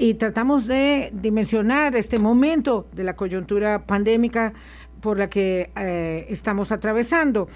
y 0.00 0.14
tratamos 0.14 0.66
de 0.66 1.10
dimensionar 1.12 1.94
este 1.94 2.18
momento 2.18 2.86
de 2.92 3.04
la 3.04 3.16
coyuntura 3.16 3.84
pandémica 3.86 4.54
por 5.02 5.18
la 5.18 5.28
que 5.28 5.70
eh, 5.76 6.24
estamos 6.30 6.72
atravesando. 6.72 7.48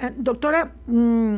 Eh, 0.00 0.10
doctora, 0.16 0.72
mm, 0.86 1.36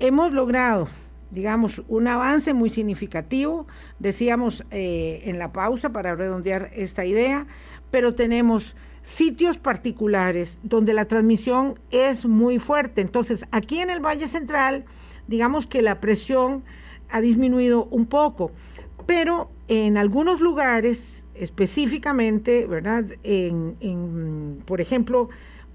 hemos 0.00 0.32
logrado, 0.32 0.88
digamos, 1.30 1.84
un 1.86 2.08
avance 2.08 2.52
muy 2.52 2.68
significativo, 2.68 3.68
decíamos 4.00 4.64
eh, 4.72 5.22
en 5.26 5.38
la 5.38 5.52
pausa 5.52 5.90
para 5.90 6.16
redondear 6.16 6.72
esta 6.74 7.04
idea, 7.04 7.46
pero 7.92 8.16
tenemos 8.16 8.74
sitios 9.02 9.56
particulares 9.56 10.58
donde 10.64 10.94
la 10.94 11.04
transmisión 11.04 11.78
es 11.92 12.26
muy 12.26 12.58
fuerte. 12.58 13.02
Entonces, 13.02 13.46
aquí 13.52 13.78
en 13.78 13.90
el 13.90 14.04
Valle 14.04 14.26
Central, 14.26 14.84
digamos 15.28 15.68
que 15.68 15.80
la 15.80 16.00
presión 16.00 16.64
ha 17.08 17.20
disminuido 17.20 17.84
un 17.84 18.06
poco, 18.06 18.50
pero 19.06 19.50
en 19.68 19.96
algunos 19.96 20.40
lugares 20.40 21.24
específicamente, 21.34 22.66
¿verdad? 22.66 23.04
En, 23.22 24.62
por 24.66 24.80
ejemplo, 24.80 25.28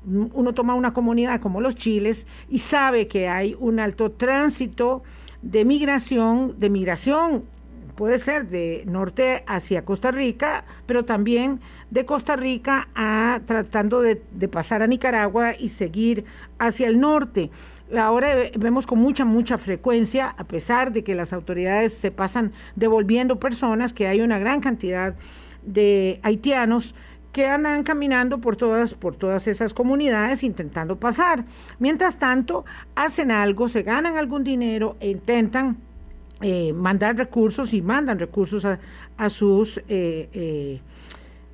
uno 0.05 0.53
toma 0.53 0.75
una 0.75 0.93
comunidad 0.93 1.39
como 1.41 1.61
los 1.61 1.75
Chiles 1.75 2.25
y 2.49 2.59
sabe 2.59 3.07
que 3.07 3.27
hay 3.27 3.55
un 3.59 3.79
alto 3.79 4.11
tránsito 4.11 5.03
de 5.41 5.65
migración, 5.65 6.59
de 6.59 6.69
migración 6.69 7.43
puede 7.95 8.17
ser 8.17 8.47
de 8.47 8.83
norte 8.87 9.43
hacia 9.45 9.85
Costa 9.85 10.09
Rica, 10.09 10.65
pero 10.87 11.05
también 11.05 11.59
de 11.91 12.03
Costa 12.03 12.35
Rica 12.35 12.89
a 12.95 13.41
tratando 13.45 14.01
de, 14.01 14.15
pasar 14.47 14.81
a 14.81 14.87
Nicaragua 14.87 15.53
y 15.57 15.69
seguir 15.69 16.25
hacia 16.57 16.87
el 16.87 16.99
norte. 16.99 17.51
Ahora 17.97 18.35
vemos 18.57 18.87
con 18.87 18.99
mucha, 18.99 19.25
mucha 19.25 19.57
frecuencia, 19.57 20.33
a 20.37 20.43
pesar 20.45 20.91
de 20.91 21.03
que 21.03 21.15
las 21.15 21.33
autoridades 21.33 21.93
se 21.93 22.11
pasan 22.11 22.53
devolviendo 22.75 23.39
personas, 23.39 23.91
que 23.93 24.07
hay 24.07 24.21
una 24.21 24.39
gran 24.39 24.61
cantidad 24.61 25.15
de 25.63 26.19
haitianos 26.23 26.95
que 27.31 27.47
andan 27.47 27.83
caminando 27.83 28.39
por 28.39 28.55
todas, 28.55 28.93
por 28.93 29.15
todas 29.15 29.47
esas 29.47 29.73
comunidades 29.73 30.43
intentando 30.43 30.99
pasar. 30.99 31.45
Mientras 31.79 32.17
tanto, 32.19 32.65
hacen 32.95 33.31
algo, 33.31 33.67
se 33.67 33.83
ganan 33.83 34.17
algún 34.17 34.43
dinero 34.43 34.97
e 34.99 35.09
intentan 35.09 35.77
eh, 36.41 36.73
mandar 36.73 37.17
recursos 37.17 37.73
y 37.73 37.81
mandan 37.81 38.19
recursos 38.19 38.65
a, 38.65 39.29
sus, 39.29 39.81
eh, 39.87 40.79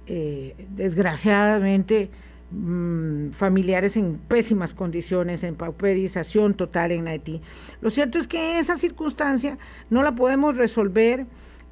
eh, 0.08 0.56
desgraciadamente, 0.70 2.10
mm, 2.52 3.32
familiares 3.32 3.98
en 3.98 4.18
pésimas 4.18 4.74
condiciones, 4.74 5.44
en 5.44 5.56
pauperización 5.56 6.54
total 6.54 6.92
en 6.92 7.08
Haití. 7.08 7.42
Lo 7.82 7.90
cierto 7.90 8.18
es 8.18 8.28
que 8.28 8.60
esa 8.60 8.78
circunstancia 8.78 9.58
no 9.90 10.04
la 10.04 10.16
podemos 10.16 10.56
resolver 10.58 11.26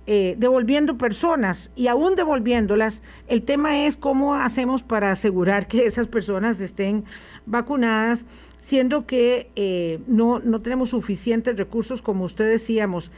devolviendo 0.07 0.99
personas 0.99 1.71
y 1.75 1.88
aún 1.88 2.13
devolviéndolas, 2.13 3.01
el 3.27 3.41
tema 3.41 3.88
es 3.88 3.97
cómo 3.97 4.35
hacemos 4.35 4.83
para 4.83 5.09
asegurar 5.09 5.67
que 5.67 5.88
esas 5.88 6.05
personas 6.05 6.59
estén 6.59 7.05
vacunadas 7.47 8.23
siendo 8.65 9.05
que 9.05 9.51
eh, 9.55 9.99
no, 10.07 10.39
no 10.39 10.59
tenemos 10.59 10.89
suficientes 10.89 11.55
recursos, 11.55 12.01
como 12.01 12.23
usted 12.23 12.49
decíamos. 12.49 13.11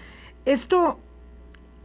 Esto, 0.43 0.99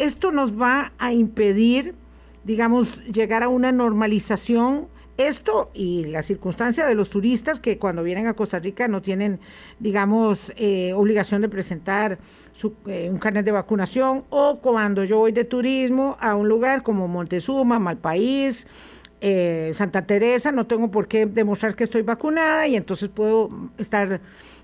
esto 0.00 0.32
nos 0.32 0.60
va 0.60 0.90
a 0.98 1.12
impedir, 1.12 1.94
digamos, 2.42 3.04
llegar 3.04 3.44
a 3.44 3.48
una 3.48 3.70
normalización. 3.70 4.88
Esto 5.28 5.70
y 5.72 6.04
la 6.06 6.22
circunstancia 6.22 6.84
de 6.84 6.94
los 6.94 7.10
turistas 7.10 7.60
que 7.60 7.78
cuando 7.78 8.02
vienen 8.02 8.26
a 8.26 8.34
Costa 8.34 8.58
Rica 8.58 8.88
no 8.88 9.02
tienen, 9.02 9.38
digamos, 9.78 10.52
eh, 10.56 10.92
obligación 10.94 11.42
de 11.42 11.48
presentar 11.48 12.18
eh, 12.86 13.08
un 13.08 13.18
carnet 13.18 13.44
de 13.44 13.52
vacunación 13.52 14.24
o 14.30 14.58
cuando 14.60 15.04
yo 15.04 15.18
voy 15.18 15.30
de 15.32 15.44
turismo 15.44 16.16
a 16.20 16.34
un 16.34 16.48
lugar 16.48 16.82
como 16.82 17.06
Montezuma, 17.06 17.78
Malpaís, 17.78 18.66
eh, 19.20 19.70
Santa 19.74 20.06
Teresa, 20.06 20.50
no 20.50 20.66
tengo 20.66 20.90
por 20.90 21.06
qué 21.06 21.26
demostrar 21.26 21.76
que 21.76 21.84
estoy 21.84 22.02
vacunada 22.02 22.66
y 22.66 22.74
entonces 22.74 23.08
puedo 23.08 23.48
estar, 23.78 24.20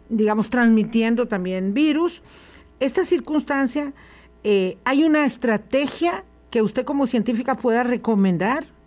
digamos, 0.09 0.51
transmitiendo 0.51 1.29
también 1.29 1.73
virus. 1.73 2.23
Esta 2.81 3.05
circunstancia, 3.05 3.93
¿hay 4.85 5.05
una 5.05 5.25
estrategia 5.25 6.25
que 6.51 6.63
usted 6.63 6.85
como 6.85 7.07
científica 7.07 7.55
pueda 7.55 7.85
recomendar? 7.85 8.78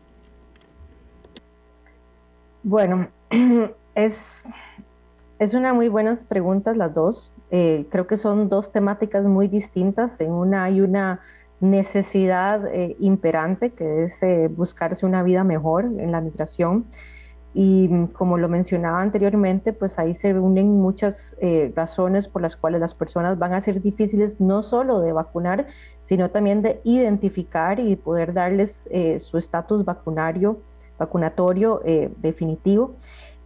Bueno, 2.64 3.08
es, 3.96 4.44
es 5.40 5.54
una 5.54 5.74
muy 5.74 5.88
buenas 5.88 6.24
preguntas 6.24 6.78
las 6.78 6.94
dos. 6.94 7.34
Eh, 7.50 7.88
creo 7.90 8.06
que 8.06 8.18
son 8.18 8.50
dos 8.50 8.72
temáticas 8.72 9.26
muy 9.26 9.48
distintas. 9.48 10.22
En 10.22 10.32
una 10.32 10.66
hay 10.66 10.82
una 10.82 11.22
necesidad 11.60 12.66
eh, 12.68 12.96
imperante, 13.00 13.72
que 13.72 14.06
es 14.06 14.22
eh, 14.24 14.48
buscarse 14.48 15.06
una 15.06 15.24
vida 15.24 15.44
mejor 15.44 15.86
en 15.86 16.12
la 16.12 16.22
migración. 16.22 16.86
y 17.54 18.08
como 18.14 18.38
lo 18.38 18.48
mencionaba 18.48 19.02
anteriormente, 19.02 19.74
pues 19.74 20.00
ahí 20.00 20.14
se 20.14 20.34
unen 20.34 20.68
muchas 20.82 21.36
eh, 21.42 21.72
razones 21.76 22.30
por 22.30 22.42
las 22.42 22.56
cuales 22.56 22.80
las 22.80 22.94
personas 22.94 23.38
van 23.40 23.54
a 23.54 23.60
ser 23.60 23.82
difíciles 23.82 24.40
no 24.40 24.64
solo 24.64 25.02
de 25.02 25.12
vacunar, 25.12 25.68
sino 26.02 26.30
también 26.30 26.62
de 26.62 26.80
identificar 26.86 27.80
y 27.82 27.98
poder 27.98 28.34
darles 28.34 28.88
su 29.20 29.38
estatus 29.38 29.84
vacunario, 29.84 30.60
vacunatorio 31.02 31.82
eh, 31.84 32.10
definitivo. 32.18 32.96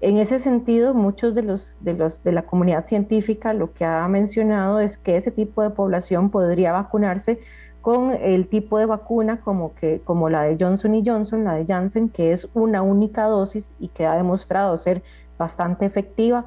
En 0.01 0.17
ese 0.17 0.39
sentido, 0.39 0.93
muchos 0.93 1.33
de 1.33 1.41
los, 1.41 1.79
de 1.81 1.93
los 1.93 2.23
de 2.23 2.31
la 2.31 2.43
comunidad 2.43 2.85
científica 2.85 3.53
lo 3.53 3.73
que 3.73 3.85
ha 3.85 4.07
mencionado 4.07 4.79
es 4.79 4.97
que 4.97 5.15
ese 5.17 5.31
tipo 5.31 5.63
de 5.63 5.69
población 5.69 6.29
podría 6.29 6.73
vacunarse 6.73 7.39
con 7.81 8.13
el 8.13 8.47
tipo 8.47 8.77
de 8.77 8.87
vacuna 8.87 9.39
como, 9.41 9.73
que, 9.75 10.01
como 10.03 10.29
la 10.29 10.41
de 10.43 10.57
Johnson 10.59 10.95
y 10.95 11.03
Johnson, 11.05 11.43
la 11.43 11.53
de 11.53 11.65
Janssen, 11.65 12.09
que 12.09 12.31
es 12.31 12.49
una 12.53 12.81
única 12.81 13.25
dosis 13.25 13.75
y 13.79 13.87
que 13.89 14.05
ha 14.05 14.15
demostrado 14.15 14.77
ser 14.77 15.01
bastante 15.37 15.85
efectiva 15.85 16.45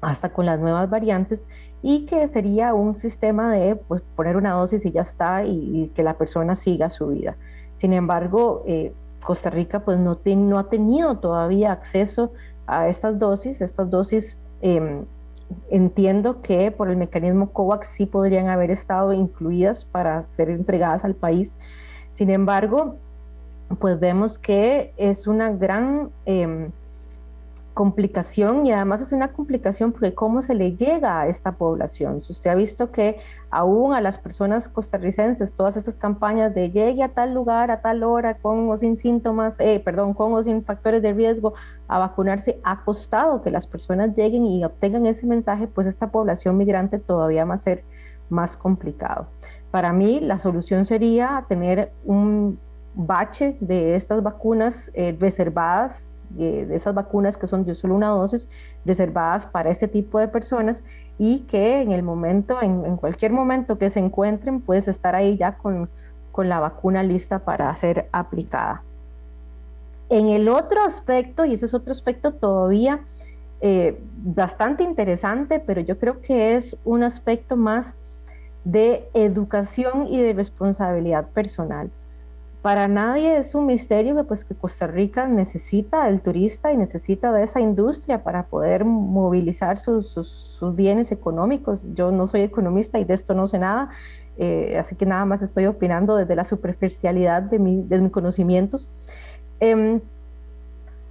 hasta 0.00 0.28
con 0.28 0.46
las 0.46 0.60
nuevas 0.60 0.88
variantes 0.88 1.48
y 1.82 2.06
que 2.06 2.28
sería 2.28 2.72
un 2.72 2.94
sistema 2.94 3.52
de 3.52 3.76
pues, 3.76 4.02
poner 4.16 4.36
una 4.36 4.52
dosis 4.52 4.86
y 4.86 4.92
ya 4.92 5.02
está 5.02 5.44
y, 5.44 5.90
que 5.94 6.02
la 6.02 6.14
persona 6.14 6.56
siga 6.56 6.88
su 6.88 7.08
vida. 7.08 7.36
Sin 7.74 7.92
embargo, 7.92 8.62
eh, 8.66 8.92
Costa 9.24 9.50
Rica 9.50 9.80
pues 9.80 9.98
no, 9.98 10.20
no 10.24 10.58
ha 10.58 10.68
tenido 10.68 11.18
todavía 11.18 11.72
acceso 11.72 12.32
a 12.66 12.88
estas 12.88 13.18
dosis, 13.18 13.60
estas 13.60 13.90
dosis 13.90 14.38
em, 14.62 15.04
entiendo 15.70 16.40
que 16.42 16.70
por 16.70 16.88
el 16.88 16.96
mecanismo 16.96 17.50
COVAX 17.50 17.88
sí 17.88 18.06
podrían 18.06 18.48
haber 18.48 18.70
estado 18.70 19.12
incluidas 19.12 19.84
para 19.84 20.24
ser 20.26 20.50
entregadas 20.50 21.04
al 21.04 21.14
país. 21.14 21.58
Sin 22.12 22.30
embargo, 22.30 22.96
pues 23.80 23.98
vemos 23.98 24.38
que 24.38 24.92
es 24.96 25.26
una 25.26 25.50
gran 25.50 26.10
em, 26.26 26.70
complicación 27.74 28.66
y 28.66 28.72
además 28.72 29.00
es 29.00 29.12
una 29.12 29.32
complicación 29.32 29.92
porque 29.92 30.14
cómo 30.14 30.42
se 30.42 30.54
le 30.54 30.76
llega 30.76 31.20
a 31.20 31.28
esta 31.28 31.52
población. 31.52 32.22
Usted 32.28 32.50
ha 32.50 32.54
visto 32.54 32.92
que 32.92 33.18
aún 33.50 33.92
a 33.92 34.00
las 34.00 34.16
personas 34.16 34.68
costarricenses, 34.68 35.52
todas 35.52 35.76
estas 35.76 35.96
campañas 35.96 36.54
de 36.54 36.70
llegue 36.70 37.02
a 37.02 37.08
tal 37.08 37.34
lugar, 37.34 37.72
a 37.72 37.80
tal 37.80 38.04
hora, 38.04 38.34
con 38.34 38.70
o 38.70 38.76
sin 38.76 38.96
síntomas, 38.96 39.58
eh, 39.58 39.80
perdón, 39.84 40.14
con 40.14 40.32
o 40.32 40.42
sin 40.42 40.64
factores 40.64 41.02
de 41.02 41.12
riesgo 41.12 41.54
a 41.88 41.98
vacunarse, 41.98 42.60
ha 42.62 42.84
costado 42.84 43.42
que 43.42 43.50
las 43.50 43.66
personas 43.66 44.14
lleguen 44.14 44.46
y 44.46 44.64
obtengan 44.64 45.04
ese 45.06 45.26
mensaje, 45.26 45.66
pues 45.66 45.88
esta 45.88 46.10
población 46.10 46.56
migrante 46.56 47.00
todavía 47.00 47.44
va 47.44 47.54
a 47.54 47.58
ser 47.58 47.82
más 48.30 48.56
complicado. 48.56 49.26
Para 49.72 49.92
mí 49.92 50.20
la 50.20 50.38
solución 50.38 50.86
sería 50.86 51.44
tener 51.48 51.90
un 52.04 52.58
bache 52.94 53.56
de 53.58 53.96
estas 53.96 54.22
vacunas 54.22 54.92
eh, 54.94 55.16
reservadas 55.18 56.13
de 56.34 56.74
esas 56.74 56.94
vacunas 56.94 57.36
que 57.36 57.46
son 57.46 57.64
de 57.64 57.74
solo 57.74 57.94
una 57.94 58.08
dosis 58.08 58.48
reservadas 58.84 59.46
para 59.46 59.70
este 59.70 59.88
tipo 59.88 60.18
de 60.18 60.28
personas 60.28 60.84
y 61.18 61.40
que 61.40 61.80
en 61.80 61.92
el 61.92 62.02
momento, 62.02 62.60
en, 62.60 62.96
cualquier 62.96 63.32
momento 63.32 63.78
que 63.78 63.90
se 63.90 64.00
encuentren, 64.00 64.60
puedes 64.60 64.88
estar 64.88 65.14
ahí 65.14 65.36
ya 65.36 65.56
con, 65.56 65.88
con 66.32 66.48
la 66.48 66.58
vacuna 66.58 67.02
lista 67.02 67.38
para 67.38 67.74
ser 67.76 68.08
aplicada. 68.12 68.82
En 70.08 70.28
el 70.28 70.48
otro 70.48 70.82
aspecto, 70.82 71.44
y 71.44 71.54
ese 71.54 71.66
es 71.66 71.74
otro 71.74 71.92
aspecto 71.92 72.32
todavía 72.32 73.00
eh, 73.60 73.98
bastante 74.16 74.82
interesante, 74.82 75.60
pero 75.60 75.80
yo 75.80 75.98
creo 75.98 76.20
que 76.20 76.56
es 76.56 76.76
un 76.84 77.02
aspecto 77.02 77.56
más 77.56 77.94
de 78.64 79.08
educación 79.14 80.06
y 80.08 80.20
de 80.20 80.32
responsabilidad 80.32 81.28
personal 81.28 81.90
para 82.64 82.88
nadie 82.88 83.36
es 83.36 83.54
un 83.54 83.66
misterio 83.66 84.16
que 84.16 84.24
pues 84.24 84.46
que 84.46 84.54
Costa 84.54 84.86
Rica 84.86 85.28
necesita 85.28 86.08
el 86.08 86.22
turista 86.22 86.72
y 86.72 86.78
necesita 86.78 87.30
de 87.30 87.42
esa 87.42 87.60
industria 87.60 88.22
para 88.22 88.44
poder 88.44 88.86
movilizar 88.86 89.76
sus, 89.76 90.64
bienes 90.74 91.12
económicos. 91.12 91.92
Yo 91.92 92.10
no 92.10 92.26
soy 92.26 92.40
economista 92.40 92.98
y 92.98 93.04
de 93.04 93.12
esto 93.12 93.34
no 93.34 93.48
sé 93.48 93.58
nada, 93.58 93.90
eh, 94.38 94.78
así 94.80 94.96
que 94.96 95.04
nada 95.04 95.26
más 95.26 95.42
estoy 95.42 95.66
opinando 95.66 96.16
desde 96.16 96.34
la 96.34 96.46
superficialidad 96.46 97.42
de, 97.42 97.58
de 97.58 98.00
mis 98.00 98.10
conocimientos. 98.10 98.88
Em, 99.60 100.00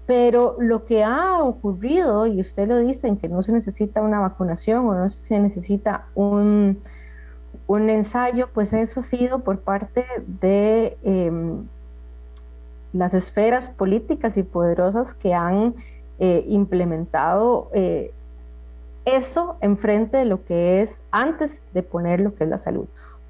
pero 0.07 0.55
lo 0.57 0.85
que 0.85 1.03
ha 1.03 1.43
ocurrido, 1.43 2.25
y 2.25 2.41
usted 2.41 2.67
lo 2.67 2.79
dice, 2.79 3.07
en 3.07 3.17
que 3.17 3.29
no 3.29 3.43
se 3.43 3.53
necesita 3.53 4.01
una 4.01 4.19
vacunación 4.19 4.87
o 4.87 4.95
no 4.95 5.07
se 5.07 5.37
necesita 5.37 6.07
un 6.15 6.79
un 7.67 7.89
ensayo, 7.89 8.49
pues 8.53 8.73
eso 8.73 8.99
ha 8.99 9.03
sido 9.03 9.39
por 9.39 9.59
parte 9.59 10.05
de 10.41 10.97
em, 11.03 11.65
las 12.91 13.13
esferas 13.13 13.69
políticas 13.69 14.37
y 14.37 14.43
poderosas 14.43 15.13
que 15.13 15.33
han 15.33 15.75
eh, 16.19 16.45
implementado 16.47 17.69
eh, 17.73 18.13
eso 19.05 19.57
enfrente 19.61 20.17
de 20.17 20.25
lo 20.25 20.45
que 20.45 20.81
es 20.81 21.03
antes 21.11 21.63
de 21.73 21.83
poner 21.83 22.19
lo 22.19 22.35
que 22.35 22.45
es 22.45 22.49
la 22.49 22.57
salud. 22.57 22.85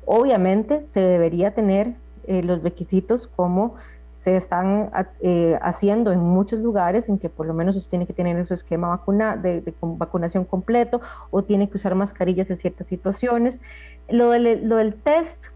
Obviamente 0.06 0.84
se 0.88 1.00
debería 1.00 1.54
tener 1.54 1.96
eh, 2.28 2.44
los 2.44 2.62
requisitos 2.62 3.28
como 3.28 3.76
se 4.24 4.38
están 4.38 4.90
eh, 5.20 5.60
haciendo 5.62 6.14
en 6.14 6.22
muchos 6.22 6.60
lugares 6.60 7.10
en 7.10 7.20
que 7.20 7.28
por 7.28 7.46
lo 7.46 7.54
menos 7.54 7.90
tiene 7.90 8.08
que 8.08 8.14
tener 8.14 8.48
su 8.48 8.54
esquema 8.54 8.88
vacuna, 8.88 9.36
de, 9.36 9.74
vacunación 9.82 10.46
completo 10.46 11.02
o 11.30 11.44
tiene 11.44 11.70
que 11.70 11.76
usar 11.76 11.94
mascarillas 11.94 12.50
en 12.50 12.58
ciertas 12.58 12.88
situaciones. 12.88 13.60
Lo 14.08 14.30
del, 14.30 14.70
lo 14.70 14.78
del 14.78 14.94
test, 14.94 15.48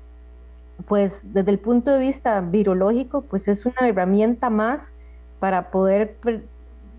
pues 0.85 1.21
desde 1.33 1.49
el 1.49 1.59
punto 1.59 1.91
de 1.91 1.99
vista 1.99 2.41
virológico, 2.41 3.21
pues 3.21 3.47
es 3.47 3.65
una 3.65 3.87
herramienta 3.87 4.49
más 4.49 4.93
para 5.39 5.71
poder 5.71 6.17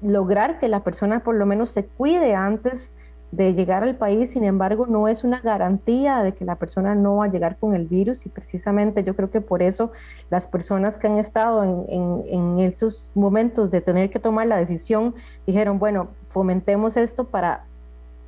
lograr 0.00 0.61
que 0.61 0.68
la 0.68 0.83
persona 0.83 1.20
por 1.20 1.35
lo 1.35 1.44
menos 1.44 1.68
se 1.68 1.85
cuide 1.85 2.35
antes 2.35 2.92
de 3.30 3.52
llegar 3.52 3.82
al 3.82 3.94
país, 3.94 4.30
sin 4.30 4.44
embargo, 4.44 4.86
no 4.86 5.06
es 5.06 5.22
una 5.22 5.40
garantía 5.40 6.22
de 6.22 6.32
que 6.32 6.46
la 6.46 6.56
persona 6.56 6.94
no 6.94 7.16
va 7.16 7.26
a 7.26 7.30
llegar 7.30 7.58
con 7.58 7.74
el 7.74 7.86
virus 7.86 8.24
y 8.24 8.30
precisamente 8.30 9.04
yo 9.04 9.14
creo 9.14 9.30
que 9.30 9.42
por 9.42 9.62
eso 9.62 9.92
las 10.30 10.46
personas 10.46 10.96
que 10.96 11.08
han 11.08 11.18
estado 11.18 11.62
en, 11.88 12.58
esos 12.58 13.10
momentos 13.14 13.70
de 13.70 13.80
tener 13.80 14.10
que 14.10 14.18
tomar 14.18 14.46
la 14.46 14.56
decisión 14.56 15.14
dijeron, 15.46 15.78
bueno, 15.78 16.08
fomentemos 16.28 16.96
esto 16.96 17.24
para, 17.24 17.64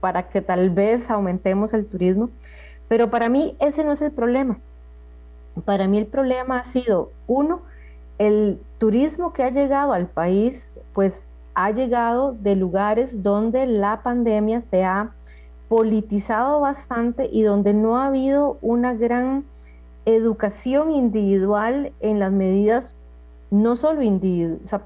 para 0.01 0.29
que 0.29 0.43
tal 0.43 0.71
vez 0.71 1.11
aumentemos 1.11 1.73
el 1.73 1.87
turismo, 1.87 2.29
pero 2.89 3.11
para 3.11 3.29
mí 3.29 3.57
ese 3.59 3.85
no 3.85 3.93
es 3.93 4.03
el 4.03 4.13
problema. 4.13 4.59
Para 5.65 5.89
mí 5.89 5.99
el 5.99 6.07
problema 6.07 6.59
ha 6.59 6.65
sido, 6.65 7.11
uno, 7.27 7.63
el 8.19 8.61
turismo 8.79 9.33
que 9.33 9.45
ha 9.45 9.51
llegado 9.51 9.95
al 9.95 10.07
país, 10.07 10.79
pues 10.93 11.23
ha 11.65 11.71
llegado 11.73 12.33
de 12.33 12.57
lugares 12.57 13.23
donde 13.23 13.67
la 13.67 14.03
pandemia 14.03 14.61
se 14.63 14.85
ha 14.85 15.13
politizado 15.69 16.61
bastante 16.61 17.29
y 17.31 17.43
donde 17.43 17.75
no 17.75 17.99
ha 17.99 18.07
habido 18.07 18.59
una 18.63 18.95
gran 18.95 19.45
educación 20.05 20.91
individual 20.91 21.93
en 22.01 22.19
las 22.19 22.33
medidas 22.33 22.97
no 23.51 23.77
solo 23.77 24.01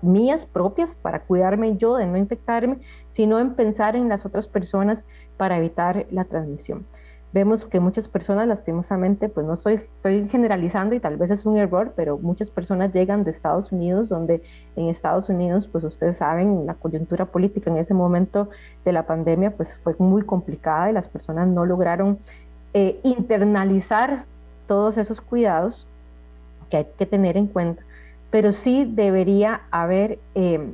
mías 0.03 0.47
propias 0.47 0.97
para 0.97 1.21
cuidarme 1.21 1.77
yo 1.77 1.97
de 1.97 2.07
no 2.07 2.17
infectarme, 2.17 2.79
sino 3.13 3.39
en 3.39 3.55
pensar 3.55 3.95
en 3.95 4.09
las 4.09 4.25
otras 4.25 4.49
personas 4.49 5.07
para 5.37 5.59
evitar 5.59 6.07
la 6.11 6.25
transmisión 6.25 6.87
vemos 7.35 7.64
que 7.64 7.81
muchas 7.81 8.07
personas 8.07 8.47
lastimosamente, 8.47 9.29
pues 9.29 9.44
no 9.44 9.55
estoy, 9.55 9.75
estoy 9.75 10.29
generalizando 10.29 10.94
y 10.94 11.01
tal 11.01 11.16
vez 11.16 11.33
es 11.33 11.44
un 11.44 11.57
error, 11.57 11.92
pero 11.97 12.16
muchas 12.16 12.49
personas 12.49 12.92
llegan 12.92 13.25
de 13.25 13.33
Estados 13.33 13.73
Unidos, 13.73 14.09
donde 14.09 14.40
en 14.77 14.88
Estados 14.88 15.29
Unidos, 15.29 15.66
pues 15.66 15.83
ustedes 15.83 16.18
saben, 16.18 16.64
la 16.64 16.75
coyuntura 16.75 17.27
política 17.27 17.70
en 17.70 17.77
ese 17.77 17.92
momento 17.92 18.51
de 18.85 18.92
la 18.92 19.03
pandemia, 19.03 19.51
pues 19.51 19.77
fue 19.83 19.97
muy 19.99 20.23
complicada 20.23 20.90
y 20.90 20.92
las 20.92 21.09
personas 21.09 21.49
no 21.49 21.66
lograron 21.66 22.20
eh, 22.73 23.01
internalizar 23.03 24.27
todos 24.68 24.97
esos 24.97 25.20
cuidados 25.20 25.88
que 26.70 26.77
hay 26.77 26.87
que 26.97 27.05
tener 27.05 27.37
en 27.37 27.49
cuenta, 27.49 27.83
pero 28.31 28.53
sí 28.53 28.88
debería 28.88 29.62
haber 29.73 30.20
eh, 30.37 30.73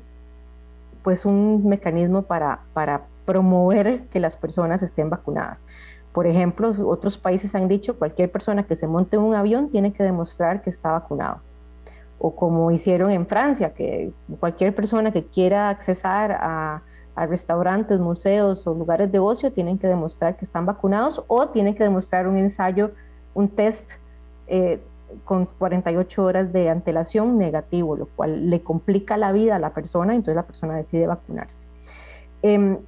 pues 1.02 1.24
un 1.24 1.66
mecanismo 1.66 2.20
para, 2.20 2.60
para 2.74 3.06
promover 3.24 4.02
que 4.08 4.20
las 4.20 4.36
personas 4.36 4.82
estén 4.82 5.08
vacunadas. 5.08 5.64
Por 6.12 6.26
ejemplo, 6.26 6.74
otros 6.88 7.18
países 7.18 7.54
han 7.54 7.68
dicho 7.68 7.98
cualquier 7.98 8.30
persona 8.30 8.64
que 8.64 8.74
se 8.74 8.86
monte 8.86 9.16
en 9.16 9.22
un 9.22 9.34
avión 9.34 9.70
tiene 9.70 9.92
que 9.92 10.02
demostrar 10.02 10.62
que 10.62 10.70
está 10.70 10.90
vacunado. 10.92 11.40
O 12.18 12.34
como 12.34 12.70
hicieron 12.70 13.10
en 13.10 13.26
Francia, 13.26 13.72
que 13.72 14.12
cualquier 14.40 14.74
persona 14.74 15.12
que 15.12 15.24
quiera 15.24 15.68
accesar 15.68 16.32
a, 16.32 16.82
restaurantes, 17.16 18.00
museos 18.00 18.66
o 18.66 18.72
lugares 18.72 19.12
de 19.12 19.18
ocio 19.18 19.52
tienen 19.52 19.76
que 19.76 19.86
demostrar 19.86 20.38
que 20.38 20.46
están 20.46 20.64
vacunados 20.64 21.22
o 21.26 21.48
tienen 21.48 21.74
que 21.74 21.84
demostrar 21.84 22.26
un 22.26 22.38
ensayo, 22.38 22.92
un 23.34 23.46
test 23.48 23.96
eh, 24.46 24.80
con 25.26 25.44
48 25.44 26.24
horas 26.24 26.50
de 26.50 26.70
antelación 26.70 27.36
negativo, 27.36 27.94
lo 27.94 28.06
cual 28.06 28.48
le 28.48 28.62
complica 28.62 29.18
la 29.18 29.32
vida 29.32 29.56
a 29.56 29.58
la 29.58 29.74
persona, 29.74 30.14
entonces 30.14 30.36
la 30.36 30.44
persona 30.44 30.76
decide 30.76 31.06
vacunarse. 31.06 31.66
Em, 32.40 32.78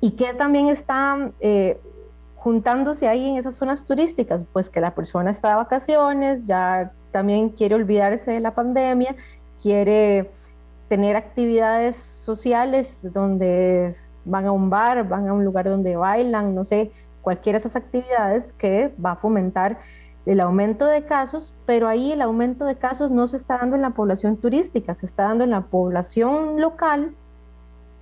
y 0.00 0.12
que 0.12 0.34
también 0.34 0.66
está 0.66 1.30
eh, 1.38 1.78
juntándose 2.44 3.08
ahí 3.08 3.30
en 3.30 3.38
esas 3.38 3.54
zonas 3.54 3.84
turísticas, 3.84 4.44
pues 4.52 4.68
que 4.68 4.82
la 4.82 4.94
persona 4.94 5.30
está 5.30 5.48
de 5.48 5.54
vacaciones, 5.54 6.44
ya 6.44 6.92
también 7.10 7.48
quiere 7.48 7.74
olvidarse 7.74 8.32
de 8.32 8.40
la 8.40 8.54
pandemia, 8.54 9.16
quiere 9.62 10.30
tener 10.90 11.16
actividades 11.16 11.96
sociales 11.96 13.00
donde 13.14 13.94
van 14.26 14.44
a 14.44 14.52
un 14.52 14.68
bar, 14.68 15.08
van 15.08 15.26
a 15.26 15.32
un 15.32 15.42
lugar 15.42 15.64
donde 15.70 15.96
bailan, 15.96 16.54
no 16.54 16.66
sé, 16.66 16.92
cualquiera 17.22 17.58
de 17.58 17.60
esas 17.60 17.76
actividades 17.76 18.52
que 18.52 18.92
va 19.02 19.12
a 19.12 19.16
fomentar 19.16 19.78
el 20.26 20.38
aumento 20.40 20.84
de 20.84 21.02
casos, 21.06 21.54
pero 21.64 21.88
ahí 21.88 22.12
el 22.12 22.20
aumento 22.20 22.66
de 22.66 22.76
casos 22.76 23.10
no 23.10 23.26
se 23.26 23.38
está 23.38 23.56
dando 23.56 23.76
en 23.76 23.82
la 23.82 23.90
población 23.90 24.36
turística, 24.36 24.92
se 24.94 25.06
está 25.06 25.22
dando 25.24 25.44
en 25.44 25.50
la 25.50 25.62
población 25.62 26.60
local 26.60 27.14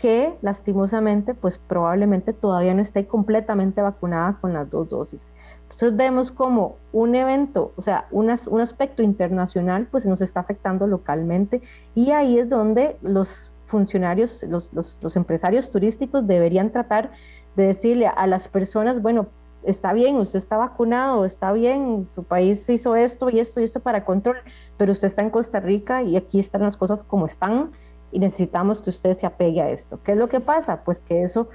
que 0.03 0.37
lastimosamente 0.43 1.33
pues 1.33 1.59
probablemente 1.59 2.33
todavía 2.33 2.75
no 2.75 2.83
esté 2.83 3.07
completamente 3.07 3.83
vacunada 3.83 4.37
con 4.41 4.53
las 4.53 4.69
dos 4.69 4.89
dosis. 4.89 5.31
Entonces 5.63 5.95
vemos 5.95 6.33
como 6.33 6.79
un 6.93 7.15
evento, 7.15 7.73
o 7.77 7.83
sea, 7.83 8.09
un, 8.11 8.29
un 8.51 8.61
aspecto 8.61 9.05
internacional 9.05 9.87
pues 9.89 10.05
nos 10.05 10.21
está 10.21 10.41
afectando 10.41 10.89
localmente 10.89 11.63
y 11.95 12.11
ahí 12.11 12.37
es 12.37 12.49
donde 12.49 12.97
los 13.01 13.53
funcionarios, 13.65 14.43
los, 14.49 14.75
los, 14.75 14.99
los 15.01 15.15
empresarios 15.15 15.71
turísticos 15.71 16.27
deberían 16.27 16.73
tratar 16.73 17.13
de 17.55 17.69
decirle 17.69 18.09
a 18.09 18.27
las 18.27 18.49
personas, 18.49 19.03
bueno, 19.03 19.29
está 19.63 19.93
bien, 19.93 20.17
usted 20.17 20.39
está 20.39 20.57
vacunado, 20.57 21.25
está 21.25 21.53
bien, 21.53 22.09
su 22.09 22.25
país 22.25 22.69
hizo 22.69 22.97
esto 22.97 23.31
y 23.31 23.39
esto 23.39 23.61
y 23.61 23.65
esto 23.65 23.79
para 23.79 24.05
control, 24.05 24.39
pero 24.77 24.91
usted 24.91 25.07
está 25.07 25.23
en 25.23 25.31
Costa 25.31 25.61
Rica 25.61 26.03
y 26.03 26.17
aquí 26.17 26.41
están 26.41 26.63
las 26.63 26.77
cosas 26.77 27.05
como 27.05 27.27
están 27.27 27.71
y 28.13 28.19
necesitamos 28.19 28.81
que 28.81 28.91
usted 28.91 29.15
se 29.15 29.27
apegue 29.27 29.61
a 29.61 29.71
esto. 29.71 29.99
¿Qué 30.05 30.13
es 30.13 30.19
lo 30.19 30.29
que 30.29 30.41
pasa? 30.41 30.85
Pues 30.85 31.01
que 31.01 31.23
eso 31.23 31.49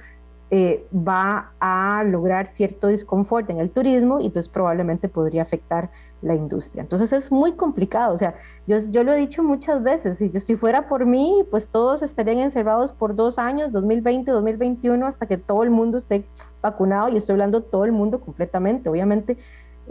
eh, 0.50 0.86
va 0.92 1.52
a 1.60 2.02
lograr 2.04 2.48
cierto 2.48 2.88
desconfort 2.88 3.48
en 3.50 3.60
el 3.60 3.70
turismo 3.70 4.18
y 4.20 4.26
entonces 4.26 4.50
probablemente 4.50 5.08
podría 5.08 5.42
afectar 5.42 5.90
la 6.20 6.34
industria. 6.34 6.82
Entonces 6.82 7.12
es 7.12 7.30
muy 7.30 7.52
complicado, 7.52 8.14
o 8.14 8.18
sea, 8.18 8.34
yo, 8.66 8.76
yo 8.90 9.04
lo 9.04 9.12
he 9.12 9.16
dicho 9.16 9.42
muchas 9.42 9.82
veces, 9.82 10.18
si, 10.18 10.30
yo, 10.30 10.40
si 10.40 10.56
fuera 10.56 10.88
por 10.88 11.06
mí, 11.06 11.44
pues 11.50 11.68
todos 11.68 12.02
estarían 12.02 12.38
encerrados 12.38 12.92
por 12.92 13.14
dos 13.14 13.38
años, 13.38 13.70
2020, 13.72 14.30
2021, 14.30 15.06
hasta 15.06 15.26
que 15.26 15.36
todo 15.36 15.62
el 15.62 15.70
mundo 15.70 15.96
esté 15.98 16.24
vacunado, 16.60 17.08
y 17.08 17.16
estoy 17.18 17.34
hablando 17.34 17.62
todo 17.62 17.84
el 17.84 17.92
mundo 17.92 18.20
completamente, 18.20 18.88
obviamente 18.88 19.38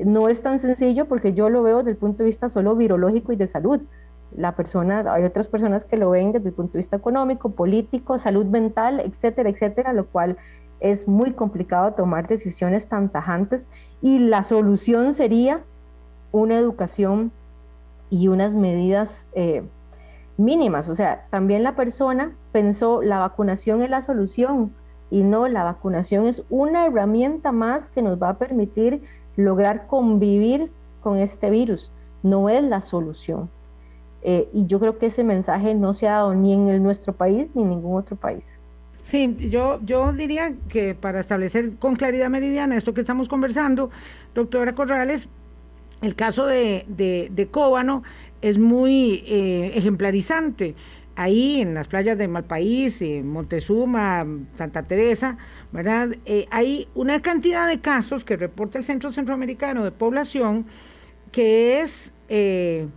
no 0.04 0.30
es 0.30 0.42
tan 0.42 0.60
sencillo 0.60 1.06
porque 1.08 1.34
yo 1.34 1.50
lo 1.50 1.64
veo 1.64 1.78
desde 1.78 1.92
el 1.92 1.98
punto 1.98 2.20
de 2.20 2.26
vista 2.26 2.50
solo 2.50 2.76
virológico 2.76 3.32
y 3.32 3.36
de 3.36 3.48
salud. 3.48 3.82
La 4.36 4.56
persona, 4.56 5.06
hay 5.14 5.24
otras 5.24 5.48
personas 5.48 5.86
que 5.86 5.98
lo 5.98 6.10
ven 6.10 6.32
desde 6.32 6.50
el 6.50 6.54
punto 6.54 6.74
de 6.74 6.80
vista 6.80 6.98
económico, 6.98 7.50
político, 7.52 8.20
salud 8.20 8.46
mental, 8.46 9.00
etcétera, 9.00 9.50
etcétera, 9.50 9.94
lo 9.94 10.06
cual 10.08 10.38
es 10.80 11.08
muy 11.08 11.32
complicado 11.32 11.94
tomar 11.94 12.28
decisiones 12.28 12.88
tan 12.88 13.10
tajantes 13.10 13.70
y 14.02 14.20
la 14.20 14.44
solución 14.44 15.14
sería 15.14 15.62
una 16.32 16.56
educación 16.56 17.32
y 18.10 18.28
unas 18.28 18.54
medidas 18.54 19.26
eh, 19.34 19.64
mínimas. 20.38 20.90
O 20.90 20.96
sea, 20.96 21.26
también 21.30 21.64
la 21.64 21.76
persona 21.76 22.34
pensó 22.52 23.02
la 23.02 23.20
vacunación 23.20 23.82
es 23.82 23.90
la 23.90 24.02
solución 24.02 24.74
y 25.10 25.24
no, 25.24 25.48
la 25.48 25.64
vacunación 25.64 26.28
es 26.28 26.44
una 26.50 26.86
herramienta 26.86 27.52
más 27.52 27.90
que 27.90 28.02
nos 28.02 28.22
va 28.22 28.30
a 28.30 28.38
permitir 28.38 29.02
lograr 29.36 29.88
convivir 29.88 30.72
con 31.02 31.18
este 31.18 31.50
virus, 31.50 31.92
no 32.24 32.50
es 32.50 32.64
la 32.64 32.82
solución. 32.82 33.50
Eh, 34.24 34.50
y 34.54 34.66
yo 34.66 34.80
creo 34.80 34.98
que 34.98 35.08
ese 35.08 35.24
mensaje 35.24 35.74
no 35.76 35.94
se 35.94 36.08
ha 36.08 36.14
dado 36.14 36.34
ni 36.34 36.54
en 36.54 36.84
nuestro 36.84 37.14
país 37.14 37.52
ni 37.54 37.64
en 37.64 37.70
ningún 37.70 37.98
otro 37.98 38.16
país. 38.16 38.60
Sí, 39.04 39.38
yo, 39.50 39.80
yo 39.86 40.12
diría 40.12 40.54
que 40.68 40.94
para 40.94 41.20
establecer 41.20 41.78
con 41.78 41.96
claridad 41.96 42.30
meridiana 42.30 42.76
esto 42.76 42.94
que 42.94 43.00
estamos 43.00 43.30
conversando, 43.30 43.90
doctora 44.36 44.76
Corrales, 44.76 45.30
el 46.02 46.16
caso 46.16 46.46
de, 46.46 46.86
de, 46.88 47.48
Cóbano 47.50 48.04
es 48.42 48.58
muy 48.58 49.24
eh, 49.26 49.72
ejemplarizante. 49.76 50.76
Ahí 51.16 51.62
en 51.62 51.74
las 51.74 51.88
playas 51.88 52.18
de 52.18 52.28
Malpaís, 52.28 53.02
Montezuma, 53.24 54.28
Santa 54.56 54.84
Teresa, 54.84 55.38
¿verdad? 55.72 56.10
Eh, 56.26 56.46
hay 56.52 56.88
una 56.94 57.22
cantidad 57.22 57.68
de 57.68 57.80
casos 57.80 58.24
que 58.24 58.36
reporta 58.36 58.78
el 58.78 58.84
Centro 58.84 59.12
Centroamericano 59.12 59.84
de 59.84 59.92
Población 59.92 60.66
que 61.32 61.82
es 61.82 62.14
eh, 62.30 62.88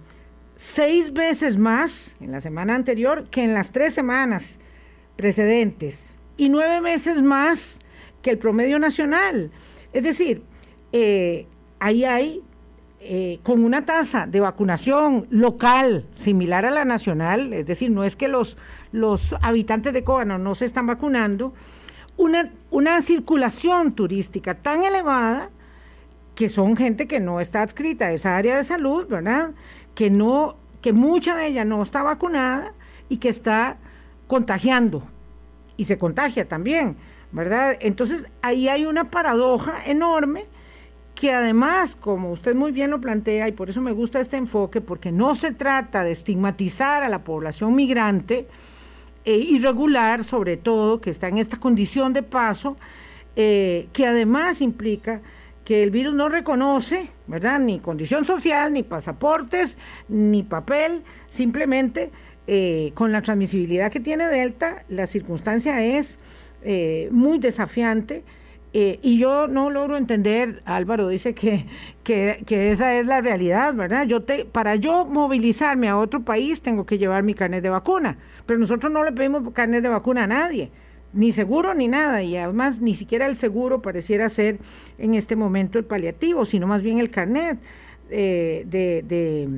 seis 0.60 1.14
veces 1.14 1.56
más 1.56 2.16
en 2.20 2.32
la 2.32 2.42
semana 2.42 2.74
anterior 2.74 3.24
que 3.30 3.42
en 3.42 3.54
las 3.54 3.72
tres 3.72 3.94
semanas 3.94 4.58
precedentes 5.16 6.18
y 6.36 6.50
nueve 6.50 6.82
meses 6.82 7.22
más 7.22 7.78
que 8.20 8.28
el 8.28 8.36
promedio 8.36 8.78
nacional. 8.78 9.50
Es 9.94 10.02
decir, 10.04 10.42
ahí 11.78 12.04
hay 12.04 12.42
eh, 13.00 13.40
con 13.42 13.64
una 13.64 13.86
tasa 13.86 14.26
de 14.26 14.40
vacunación 14.40 15.26
local 15.30 16.04
similar 16.14 16.66
a 16.66 16.70
la 16.70 16.84
nacional, 16.84 17.54
es 17.54 17.64
decir, 17.64 17.90
no 17.90 18.04
es 18.04 18.14
que 18.14 18.28
los, 18.28 18.58
los 18.92 19.34
habitantes 19.40 19.94
de 19.94 20.04
Cóbano 20.04 20.36
no 20.36 20.54
se 20.54 20.66
están 20.66 20.86
vacunando, 20.86 21.54
una, 22.18 22.52
una 22.68 23.00
circulación 23.00 23.94
turística 23.94 24.56
tan 24.56 24.84
elevada 24.84 25.48
que 26.34 26.48
son 26.48 26.74
gente 26.74 27.06
que 27.06 27.20
no 27.20 27.38
está 27.38 27.60
adscrita 27.60 28.06
a 28.06 28.12
esa 28.12 28.36
área 28.36 28.56
de 28.56 28.64
salud, 28.64 29.06
¿verdad? 29.06 29.50
Que 29.94 30.10
no, 30.10 30.56
que 30.82 30.92
mucha 30.92 31.36
de 31.36 31.46
ella 31.46 31.64
no 31.64 31.82
está 31.82 32.02
vacunada 32.02 32.74
y 33.08 33.18
que 33.18 33.28
está 33.28 33.78
contagiando 34.26 35.02
y 35.76 35.84
se 35.84 35.98
contagia 35.98 36.46
también, 36.46 36.96
¿verdad? 37.32 37.76
Entonces 37.80 38.30
ahí 38.42 38.68
hay 38.68 38.86
una 38.86 39.10
paradoja 39.10 39.78
enorme 39.86 40.46
que 41.14 41.32
además, 41.32 41.96
como 42.00 42.30
usted 42.30 42.54
muy 42.54 42.72
bien 42.72 42.90
lo 42.90 43.00
plantea, 43.00 43.46
y 43.46 43.52
por 43.52 43.68
eso 43.68 43.82
me 43.82 43.92
gusta 43.92 44.20
este 44.20 44.38
enfoque, 44.38 44.80
porque 44.80 45.12
no 45.12 45.34
se 45.34 45.52
trata 45.52 46.02
de 46.02 46.12
estigmatizar 46.12 47.02
a 47.02 47.10
la 47.10 47.24
población 47.24 47.74
migrante 47.74 48.48
e 49.26 49.36
irregular, 49.36 50.24
sobre 50.24 50.56
todo, 50.56 51.02
que 51.02 51.10
está 51.10 51.28
en 51.28 51.36
esta 51.36 51.58
condición 51.58 52.14
de 52.14 52.22
paso, 52.22 52.76
eh, 53.36 53.88
que 53.92 54.06
además 54.06 54.62
implica 54.62 55.20
que 55.70 55.84
el 55.84 55.92
virus 55.92 56.14
no 56.14 56.28
reconoce, 56.28 57.10
¿verdad? 57.28 57.60
Ni 57.60 57.78
condición 57.78 58.24
social, 58.24 58.72
ni 58.72 58.82
pasaportes, 58.82 59.78
ni 60.08 60.42
papel, 60.42 61.04
simplemente 61.28 62.10
eh, 62.48 62.90
con 62.94 63.12
la 63.12 63.22
transmisibilidad 63.22 63.92
que 63.92 64.00
tiene 64.00 64.26
Delta, 64.26 64.84
la 64.88 65.06
circunstancia 65.06 65.84
es 65.84 66.18
muy 67.12 67.38
desafiante 67.38 68.24
eh, 68.72 69.00
y 69.02 69.18
yo 69.18 69.48
no 69.48 69.68
logro 69.68 69.96
entender, 69.96 70.62
Álvaro 70.64 71.08
dice 71.08 71.34
que, 71.34 71.66
que, 72.04 72.70
esa 72.70 72.94
es 72.94 73.06
la 73.06 73.20
realidad, 73.20 73.74
¿verdad? 73.74 74.06
Yo 74.06 74.22
te, 74.22 74.44
para 74.44 74.76
yo 74.76 75.04
movilizarme 75.06 75.88
a 75.88 75.98
otro 75.98 76.24
país 76.24 76.62
tengo 76.62 76.86
que 76.86 76.96
llevar 76.96 77.24
mi 77.24 77.34
carnet 77.34 77.64
de 77.64 77.70
vacuna, 77.70 78.18
pero 78.46 78.60
nosotros 78.60 78.92
no 78.92 79.02
le 79.02 79.10
pedimos 79.10 79.42
carnet 79.52 79.82
de 79.82 79.88
vacuna 79.88 80.24
a 80.24 80.26
nadie, 80.28 80.70
ni 81.12 81.32
seguro 81.32 81.74
ni 81.74 81.88
nada, 81.88 82.22
y 82.22 82.36
además 82.36 82.80
ni 82.80 82.94
siquiera 82.94 83.26
el 83.26 83.36
seguro 83.36 83.82
pareciera 83.82 84.28
ser 84.28 84.58
en 84.98 85.14
este 85.14 85.36
momento 85.36 85.78
el 85.78 85.84
paliativo, 85.84 86.44
sino 86.44 86.66
más 86.66 86.82
bien 86.82 86.98
el 86.98 87.10
carnet 87.10 87.58
eh, 88.10 88.64
de, 88.66 89.48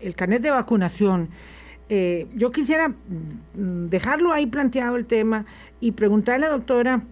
el 0.00 0.14
carnet 0.14 0.42
de 0.42 0.50
vacunación. 0.50 1.28
Eh, 1.88 2.28
yo 2.36 2.52
quisiera 2.52 2.88
mm, 2.88 3.88
dejarlo 3.88 4.32
ahí 4.32 4.46
planteado 4.46 4.96
el 4.96 5.06
tema 5.06 5.44
y 5.80 5.92
preguntarle, 5.92 6.46
doctora, 6.46 7.02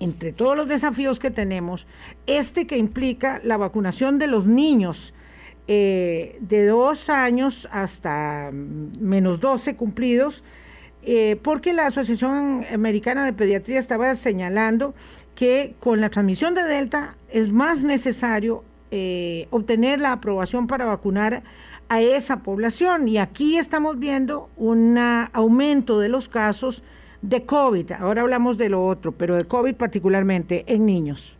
entre 0.00 0.32
todos 0.32 0.56
los 0.56 0.66
desafíos 0.66 1.20
que 1.20 1.30
tenemos, 1.30 1.86
este 2.26 2.66
que 2.66 2.78
implica 2.78 3.40
la 3.44 3.56
vacunación 3.56 4.18
de 4.18 4.26
los 4.26 4.46
niños 4.46 5.14
eh, 5.68 6.38
de 6.40 6.66
dos 6.66 7.10
años 7.10 7.68
hasta 7.70 8.50
menos 8.52 9.38
12 9.40 9.76
cumplidos, 9.76 10.42
eh, 11.02 11.38
porque 11.42 11.72
la 11.72 11.86
Asociación 11.86 12.64
Americana 12.72 13.24
de 13.24 13.32
Pediatría 13.32 13.78
estaba 13.78 14.14
señalando 14.14 14.94
que 15.34 15.74
con 15.80 16.00
la 16.00 16.10
transmisión 16.10 16.54
de 16.54 16.64
Delta 16.64 17.16
es 17.30 17.50
más 17.50 17.82
necesario 17.82 18.62
eh, 18.90 19.46
obtener 19.50 20.00
la 20.00 20.12
aprobación 20.12 20.66
para 20.66 20.84
vacunar 20.84 21.42
a 21.88 22.00
esa 22.00 22.38
población. 22.38 23.08
Y 23.08 23.18
aquí 23.18 23.56
estamos 23.56 23.98
viendo 23.98 24.50
un 24.56 24.98
aumento 25.32 25.98
de 25.98 26.08
los 26.08 26.28
casos 26.28 26.82
de 27.22 27.44
COVID, 27.44 27.92
ahora 27.92 28.22
hablamos 28.22 28.56
de 28.56 28.68
lo 28.70 28.84
otro, 28.84 29.12
pero 29.12 29.36
de 29.36 29.44
COVID 29.44 29.74
particularmente 29.74 30.64
en 30.66 30.86
niños. 30.86 31.36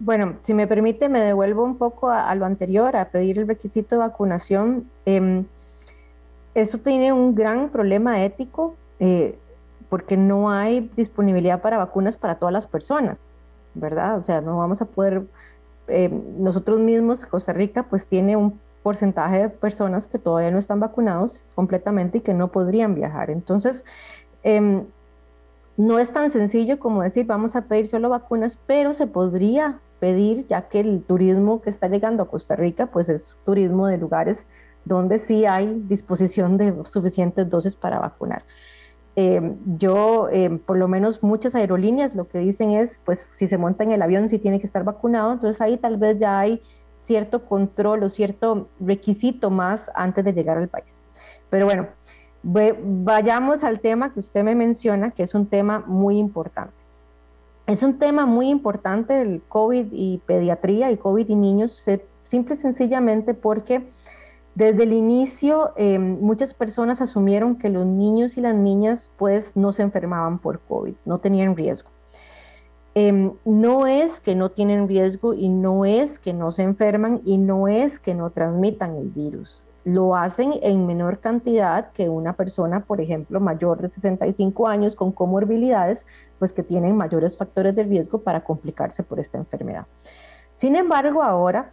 Bueno, 0.00 0.36
si 0.42 0.52
me 0.52 0.66
permite, 0.66 1.08
me 1.08 1.20
devuelvo 1.20 1.64
un 1.64 1.78
poco 1.78 2.10
a, 2.10 2.34
lo 2.34 2.44
anterior, 2.44 2.96
a 2.96 3.08
pedir 3.08 3.38
el 3.38 3.46
requisito 3.46 3.94
de 3.94 4.00
vacunación. 4.00 4.90
Eh, 5.06 5.44
eso 6.54 6.78
tiene 6.78 7.12
un 7.12 7.34
gran 7.34 7.68
problema 7.68 8.22
ético 8.22 8.76
eh, 9.00 9.38
porque 9.88 10.16
no 10.16 10.50
hay 10.50 10.90
disponibilidad 10.96 11.60
para 11.60 11.78
vacunas 11.78 12.16
para 12.16 12.36
todas 12.36 12.52
las 12.52 12.66
personas, 12.66 13.32
¿verdad? 13.74 14.18
O 14.18 14.22
sea, 14.22 14.40
no 14.40 14.58
vamos 14.58 14.82
a 14.82 14.86
poder, 14.86 15.24
eh, 15.88 16.08
nosotros 16.38 16.80
mismos, 16.80 17.26
Costa 17.26 17.52
Rica, 17.52 17.84
pues 17.84 18.06
tiene 18.06 18.36
un 18.36 18.58
porcentaje 18.82 19.38
de 19.38 19.48
personas 19.48 20.06
que 20.06 20.18
todavía 20.18 20.50
no 20.50 20.58
están 20.58 20.78
vacunados 20.78 21.46
completamente 21.54 22.18
y 22.18 22.20
que 22.20 22.34
no 22.34 22.48
podrían 22.48 22.94
viajar. 22.94 23.30
Entonces, 23.30 23.84
Em, 24.44 24.84
no 25.76 25.98
es 25.98 26.12
tan 26.12 26.30
sencillo 26.30 26.78
como 26.78 27.02
decir 27.02 27.26
vamos 27.26 27.56
a 27.56 27.62
pedir 27.62 27.88
solo 27.88 28.10
vacunas, 28.10 28.58
pero 28.66 28.94
se 28.94 29.06
podría 29.08 29.80
pedir, 29.98 30.46
ya 30.46 30.68
que 30.68 30.80
el 30.80 31.02
turismo 31.02 31.62
que 31.62 31.70
está 31.70 31.88
llegando 31.88 32.22
a 32.22 32.28
Costa 32.28 32.54
Rica, 32.54 32.86
pues 32.86 33.08
es 33.08 33.36
turismo 33.46 33.88
de 33.88 33.96
lugares 33.96 34.46
donde 34.84 35.18
sí 35.18 35.46
hay 35.46 35.82
disposición 35.86 36.56
de 36.56 36.74
suficientes 36.84 37.48
dosis 37.48 37.76
para 37.76 37.98
vacunar. 37.98 38.44
Eh, 39.16 39.54
yo, 39.76 40.28
eh, 40.30 40.58
por 40.66 40.76
lo 40.76 40.88
menos 40.88 41.22
muchas 41.22 41.54
aerolíneas 41.54 42.16
lo 42.16 42.26
que 42.26 42.38
dicen 42.38 42.72
es, 42.72 43.00
pues 43.04 43.28
si 43.32 43.46
se 43.46 43.58
monta 43.58 43.84
en 43.84 43.92
el 43.92 44.02
avión 44.02 44.28
sí 44.28 44.38
tiene 44.38 44.58
que 44.58 44.66
estar 44.66 44.82
vacunado, 44.82 45.32
entonces 45.32 45.60
ahí 45.60 45.76
tal 45.76 45.96
vez 45.96 46.18
ya 46.18 46.40
hay 46.40 46.60
cierto 46.96 47.44
control 47.44 48.02
o 48.02 48.08
cierto 48.08 48.68
requisito 48.80 49.50
más 49.50 49.90
antes 49.94 50.24
de 50.24 50.32
llegar 50.32 50.58
al 50.58 50.68
país. 50.68 50.98
Pero 51.48 51.66
bueno, 51.66 51.86
vayamos 52.42 53.62
al 53.62 53.80
tema 53.80 54.12
que 54.12 54.20
usted 54.20 54.42
me 54.42 54.54
menciona, 54.54 55.12
que 55.12 55.22
es 55.22 55.34
un 55.34 55.46
tema 55.46 55.84
muy 55.86 56.18
importante. 56.18 56.74
Es 57.66 57.82
un 57.82 57.98
tema 57.98 58.26
muy 58.26 58.48
importante 58.48 59.22
el 59.22 59.42
COVID 59.48 59.86
y 59.92 60.20
pediatría 60.26 60.90
y 60.90 60.96
COVID 60.96 61.28
y 61.28 61.34
niños, 61.34 61.88
simple 62.24 62.56
y 62.56 62.58
sencillamente 62.58 63.32
porque 63.32 63.88
desde 64.54 64.84
el 64.84 64.92
inicio, 64.92 65.72
eh, 65.76 65.98
muchas 65.98 66.54
personas 66.54 67.00
asumieron 67.00 67.56
que 67.56 67.70
los 67.70 67.84
niños 67.86 68.36
y 68.36 68.40
las 68.40 68.54
niñas 68.54 69.10
pues 69.16 69.56
no 69.56 69.72
se 69.72 69.82
enfermaban 69.82 70.38
por 70.38 70.60
COVID, 70.60 70.94
no 71.04 71.18
tenían 71.18 71.56
riesgo. 71.56 71.90
Em, 72.94 73.32
no 73.44 73.88
es 73.88 74.20
que 74.20 74.36
no 74.36 74.50
tienen 74.50 74.86
riesgo 74.86 75.34
y 75.34 75.48
no 75.48 75.84
es 75.84 76.20
que 76.20 76.32
no 76.32 76.52
se 76.52 76.62
enferman 76.62 77.20
y 77.24 77.38
no 77.38 77.66
es 77.66 77.98
que 77.98 78.14
no 78.14 78.30
transmitan 78.30 78.94
el 78.94 79.10
virus. 79.10 79.66
Lo 79.82 80.14
hacen 80.14 80.52
en 80.62 80.86
menor 80.86 81.18
cantidad 81.18 81.90
que 81.90 82.08
una 82.08 82.34
persona, 82.34 82.84
por 82.84 83.00
ejemplo, 83.00 83.40
mayor 83.40 83.82
de 83.82 83.90
65 83.90 84.68
años 84.68 84.94
con 84.94 85.10
comorbilidades, 85.10 86.06
pues 86.38 86.52
que 86.52 86.62
tienen 86.62 86.96
mayores 86.96 87.36
factores 87.36 87.74
de 87.74 87.82
riesgo 87.82 88.22
para 88.22 88.44
complicarse 88.44 89.02
por 89.02 89.18
esta 89.18 89.36
enfermedad. 89.36 89.86
Sin 90.54 90.76
embargo, 90.76 91.24
ahora 91.24 91.72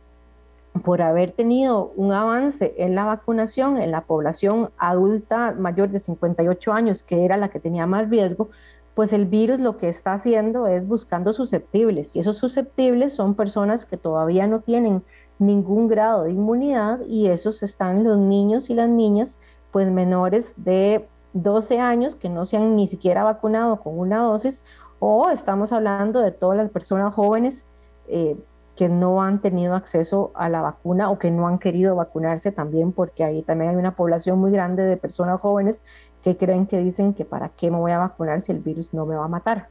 por 0.83 1.01
haber 1.01 1.31
tenido 1.31 1.91
un 1.95 2.13
avance 2.13 2.73
en 2.77 2.95
la 2.95 3.05
vacunación 3.05 3.77
en 3.77 3.91
la 3.91 4.01
población 4.01 4.71
adulta 4.77 5.53
mayor 5.57 5.89
de 5.89 5.99
58 5.99 6.73
años, 6.73 7.03
que 7.03 7.25
era 7.25 7.37
la 7.37 7.49
que 7.49 7.59
tenía 7.59 7.85
más 7.85 8.09
riesgo, 8.09 8.49
pues 8.95 9.13
el 9.13 9.25
virus 9.25 9.59
lo 9.59 9.77
que 9.77 9.89
está 9.89 10.13
haciendo 10.13 10.67
es 10.67 10.87
buscando 10.87 11.33
susceptibles. 11.33 12.15
Y 12.15 12.19
esos 12.19 12.37
susceptibles 12.37 13.13
son 13.13 13.35
personas 13.35 13.85
que 13.85 13.97
todavía 13.97 14.47
no 14.47 14.61
tienen 14.61 15.03
ningún 15.39 15.87
grado 15.87 16.23
de 16.23 16.31
inmunidad 16.31 17.01
y 17.07 17.27
esos 17.27 17.63
están 17.63 18.03
los 18.03 18.17
niños 18.17 18.69
y 18.69 18.75
las 18.75 18.89
niñas 18.89 19.39
pues 19.71 19.89
menores 19.89 20.53
de 20.57 21.07
12 21.33 21.79
años 21.79 22.15
que 22.15 22.29
no 22.29 22.45
se 22.45 22.57
han 22.57 22.75
ni 22.75 22.87
siquiera 22.87 23.23
vacunado 23.23 23.79
con 23.79 23.97
una 23.97 24.19
dosis 24.19 24.63
o 24.99 25.29
estamos 25.29 25.71
hablando 25.71 26.19
de 26.19 26.31
todas 26.31 26.57
las 26.57 26.69
personas 26.69 27.13
jóvenes 27.13 27.65
eh, 28.07 28.37
que 28.81 28.89
no 28.89 29.21
han 29.21 29.41
tenido 29.41 29.75
acceso 29.75 30.31
a 30.33 30.49
la 30.49 30.59
vacuna 30.59 31.11
o 31.11 31.19
que 31.19 31.29
no 31.29 31.47
han 31.47 31.59
querido 31.59 31.95
vacunarse 31.95 32.51
también, 32.51 32.93
porque 32.93 33.23
ahí 33.23 33.43
también 33.43 33.69
hay 33.69 33.75
una 33.75 33.95
población 33.95 34.39
muy 34.39 34.49
grande 34.49 34.81
de 34.81 34.97
personas 34.97 35.39
jóvenes 35.39 35.83
que 36.23 36.35
creen 36.35 36.65
que 36.65 36.79
dicen 36.79 37.13
que 37.13 37.23
para 37.23 37.49
qué 37.49 37.69
me 37.69 37.77
voy 37.77 37.91
a 37.91 37.99
vacunar 37.99 38.41
si 38.41 38.51
el 38.51 38.57
virus 38.57 38.91
no 38.91 39.05
me 39.05 39.15
va 39.15 39.25
a 39.25 39.27
matar. 39.27 39.67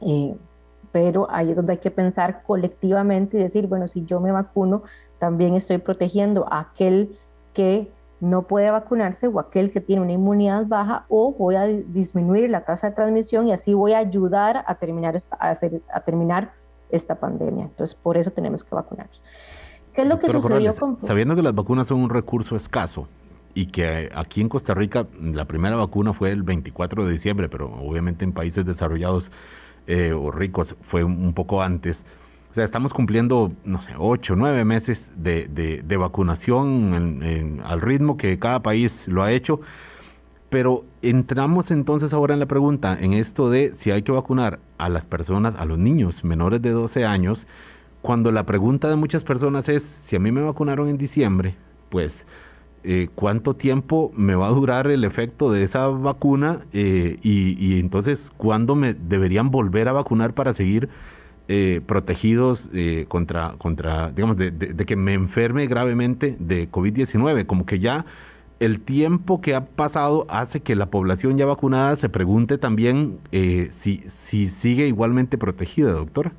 Eh, 0.00 0.34
pero 0.90 1.28
ahí 1.30 1.50
es 1.50 1.54
donde 1.54 1.74
hay 1.74 1.78
que 1.78 1.92
pensar 1.92 2.42
colectivamente 2.42 3.38
y 3.38 3.40
decir, 3.40 3.68
bueno, 3.68 3.86
si 3.86 4.04
yo 4.04 4.18
me 4.18 4.32
vacuno, 4.32 4.82
también 5.20 5.54
estoy 5.54 5.78
protegiendo 5.78 6.44
a 6.52 6.58
aquel 6.58 7.16
que 7.54 7.88
no 8.18 8.48
puede 8.48 8.68
vacunarse 8.72 9.28
o 9.28 9.38
aquel 9.38 9.70
que 9.70 9.80
tiene 9.80 10.02
una 10.02 10.10
inmunidad 10.10 10.66
baja 10.66 11.06
o 11.08 11.34
voy 11.34 11.54
a 11.54 11.66
disminuir 11.66 12.50
la 12.50 12.64
tasa 12.64 12.88
de 12.88 12.96
transmisión 12.96 13.46
y 13.46 13.52
así 13.52 13.74
voy 13.74 13.92
a 13.92 13.98
ayudar 13.98 14.64
a 14.66 14.74
terminar, 14.74 15.16
a, 15.38 15.50
hacer, 15.50 15.82
a 15.94 16.00
terminar 16.00 16.57
esta 16.90 17.16
pandemia. 17.16 17.64
Entonces, 17.64 17.94
por 17.94 18.16
eso 18.16 18.30
tenemos 18.30 18.64
que 18.64 18.74
vacunarnos. 18.74 19.22
¿Qué 19.92 20.02
es 20.02 20.08
lo 20.08 20.18
que 20.18 20.30
sucedió 20.30 20.74
con... 20.74 21.00
Sabiendo 21.00 21.34
que 21.34 21.42
las 21.42 21.54
vacunas 21.54 21.88
son 21.88 22.00
un 22.00 22.10
recurso 22.10 22.56
escaso 22.56 23.08
y 23.54 23.66
que 23.66 24.10
aquí 24.14 24.40
en 24.40 24.48
Costa 24.48 24.74
Rica 24.74 25.06
la 25.20 25.46
primera 25.46 25.76
vacuna 25.76 26.12
fue 26.12 26.30
el 26.30 26.42
24 26.42 27.04
de 27.04 27.12
diciembre, 27.12 27.48
pero 27.48 27.72
obviamente 27.82 28.24
en 28.24 28.32
países 28.32 28.64
desarrollados 28.64 29.32
eh, 29.86 30.12
o 30.12 30.30
ricos 30.30 30.76
fue 30.82 31.02
un 31.02 31.32
poco 31.32 31.62
antes. 31.62 32.04
O 32.50 32.54
sea, 32.54 32.64
estamos 32.64 32.92
cumpliendo, 32.92 33.52
no 33.64 33.82
sé, 33.82 33.94
ocho, 33.98 34.34
nueve 34.36 34.64
meses 34.64 35.12
de, 35.16 35.48
de, 35.48 35.96
vacunación 35.96 37.22
al 37.64 37.80
ritmo 37.80 38.16
que 38.16 38.38
cada 38.38 38.62
país 38.62 39.06
lo 39.06 39.22
ha 39.22 39.32
hecho. 39.32 39.60
Pero 40.50 40.84
entramos 41.02 41.70
entonces 41.70 42.12
ahora 42.12 42.34
en 42.34 42.40
la 42.40 42.46
pregunta, 42.46 42.96
en 42.98 43.12
esto 43.12 43.50
de 43.50 43.72
si 43.74 43.90
hay 43.90 44.02
que 44.02 44.12
vacunar 44.12 44.60
a 44.78 44.88
las 44.88 45.06
personas, 45.06 45.56
a 45.56 45.64
los 45.66 45.78
niños 45.78 46.24
menores 46.24 46.62
de 46.62 46.70
12 46.70 47.04
años, 47.04 47.46
cuando 48.00 48.32
la 48.32 48.46
pregunta 48.46 48.88
de 48.88 48.96
muchas 48.96 49.24
personas 49.24 49.68
es, 49.68 49.82
si 49.82 50.16
a 50.16 50.18
mí 50.18 50.32
me 50.32 50.40
vacunaron 50.40 50.88
en 50.88 50.96
diciembre, 50.96 51.56
pues, 51.90 52.26
eh, 52.84 53.08
¿cuánto 53.14 53.54
tiempo 53.54 54.10
me 54.16 54.34
va 54.34 54.46
a 54.46 54.50
durar 54.50 54.86
el 54.86 55.04
efecto 55.04 55.50
de 55.50 55.64
esa 55.64 55.88
vacuna? 55.88 56.60
Eh, 56.72 57.16
y, 57.22 57.78
entonces, 57.80 58.32
¿cuándo 58.36 58.76
me 58.76 58.94
deberían 58.94 59.50
volver 59.50 59.88
a 59.88 59.92
vacunar 59.92 60.32
para 60.32 60.54
seguir 60.54 60.88
eh, 61.48 61.80
protegidos 61.84 62.68
contra, 63.08 63.54
contra, 63.58 64.10
digamos, 64.12 64.36
de, 64.36 64.50
de 64.50 64.86
que 64.86 64.96
me 64.96 65.14
enferme 65.14 65.66
gravemente 65.66 66.36
de 66.38 66.70
COVID-19? 66.70 67.46
Como 67.46 67.66
que 67.66 67.80
ya 67.80 68.06
el 68.60 68.80
tiempo 68.80 69.40
que 69.40 69.54
ha 69.54 69.64
pasado 69.66 70.26
hace 70.28 70.60
que 70.60 70.74
la 70.74 70.86
población 70.86 71.38
ya 71.38 71.46
vacunada 71.46 71.94
se 71.96 72.08
pregunte 72.08 72.58
también 72.58 73.20
eh, 73.32 73.68
si, 73.70 73.98
si 74.08 74.48
sigue 74.48 74.86
igualmente 74.86 75.38
protegida, 75.38 75.92
doctora. 75.92 76.32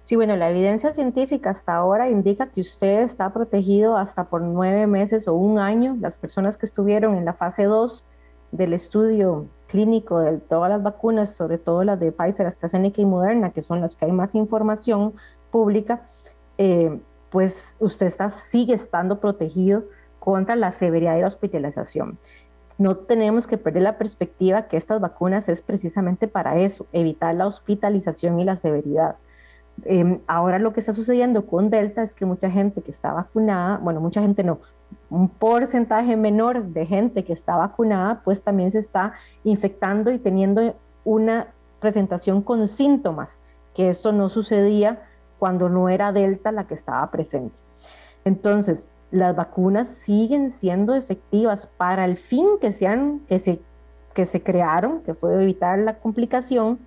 Sí, 0.00 0.14
bueno, 0.14 0.36
la 0.36 0.50
evidencia 0.50 0.92
científica 0.92 1.50
hasta 1.50 1.74
ahora 1.74 2.08
indica 2.08 2.50
que 2.50 2.60
usted 2.60 3.02
está 3.02 3.32
protegido 3.32 3.96
hasta 3.96 4.24
por 4.24 4.40
nueve 4.40 4.86
meses 4.86 5.26
o 5.26 5.34
un 5.34 5.58
año. 5.58 5.96
Las 6.00 6.16
personas 6.16 6.56
que 6.56 6.66
estuvieron 6.66 7.16
en 7.16 7.24
la 7.24 7.32
fase 7.32 7.64
2 7.64 8.04
del 8.52 8.72
estudio 8.72 9.48
clínico 9.66 10.20
de 10.20 10.38
todas 10.38 10.70
las 10.70 10.82
vacunas, 10.82 11.34
sobre 11.34 11.58
todo 11.58 11.82
las 11.82 11.98
de 11.98 12.12
Pfizer, 12.12 12.46
AstraZeneca 12.46 13.00
y 13.00 13.06
Moderna, 13.06 13.50
que 13.50 13.62
son 13.62 13.80
las 13.80 13.96
que 13.96 14.04
hay 14.04 14.12
más 14.12 14.36
información 14.36 15.14
pública, 15.50 16.06
eh, 16.56 17.00
pues 17.30 17.74
usted 17.80 18.06
está, 18.06 18.30
sigue 18.30 18.74
estando 18.74 19.18
protegido 19.18 19.84
contra 20.26 20.56
la 20.56 20.72
severidad 20.72 21.14
de 21.14 21.20
la 21.20 21.28
hospitalización. 21.28 22.18
No 22.78 22.96
tenemos 22.96 23.46
que 23.46 23.58
perder 23.58 23.84
la 23.84 23.96
perspectiva 23.96 24.66
que 24.66 24.76
estas 24.76 25.00
vacunas 25.00 25.48
es 25.48 25.62
precisamente 25.62 26.26
para 26.26 26.58
eso, 26.58 26.84
evitar 26.92 27.32
la 27.36 27.46
hospitalización 27.46 28.40
y 28.40 28.44
la 28.44 28.56
severidad. 28.56 29.14
Em, 29.84 30.18
ahora 30.26 30.58
lo 30.58 30.72
que 30.72 30.80
está 30.80 30.92
sucediendo 30.92 31.46
con 31.46 31.70
Delta 31.70 32.02
es 32.02 32.12
que 32.12 32.26
mucha 32.26 32.50
gente 32.50 32.82
que 32.82 32.90
está 32.90 33.12
vacunada, 33.12 33.78
bueno, 33.78 34.00
mucha 34.00 34.20
gente 34.20 34.42
no, 34.42 34.58
un 35.10 35.28
porcentaje 35.28 36.16
menor 36.16 36.64
de 36.64 36.86
gente 36.86 37.22
que 37.22 37.32
está 37.32 37.54
vacunada, 37.54 38.22
pues 38.24 38.42
también 38.42 38.72
se 38.72 38.80
está 38.80 39.12
infectando 39.44 40.10
y 40.10 40.18
teniendo 40.18 40.74
una 41.04 41.54
presentación 41.78 42.42
con 42.42 42.66
síntomas, 42.66 43.38
que 43.74 43.90
esto 43.90 44.10
no 44.10 44.28
sucedía 44.28 45.04
cuando 45.38 45.68
no 45.68 45.88
era 45.88 46.10
Delta 46.10 46.50
la 46.50 46.66
que 46.66 46.74
estaba 46.74 47.08
presente. 47.12 47.54
Entonces, 48.24 48.90
las 49.10 49.36
vacunas 49.36 49.88
siguen 49.88 50.50
siendo 50.50 50.94
efectivas 50.94 51.68
para 51.76 52.04
el 52.04 52.16
fin 52.16 52.46
que, 52.60 52.72
sean, 52.72 53.20
que, 53.28 53.38
se, 53.38 53.60
que 54.14 54.26
se 54.26 54.42
crearon, 54.42 55.02
que 55.02 55.14
fue 55.14 55.34
evitar 55.34 55.78
la 55.78 55.98
complicación, 55.98 56.78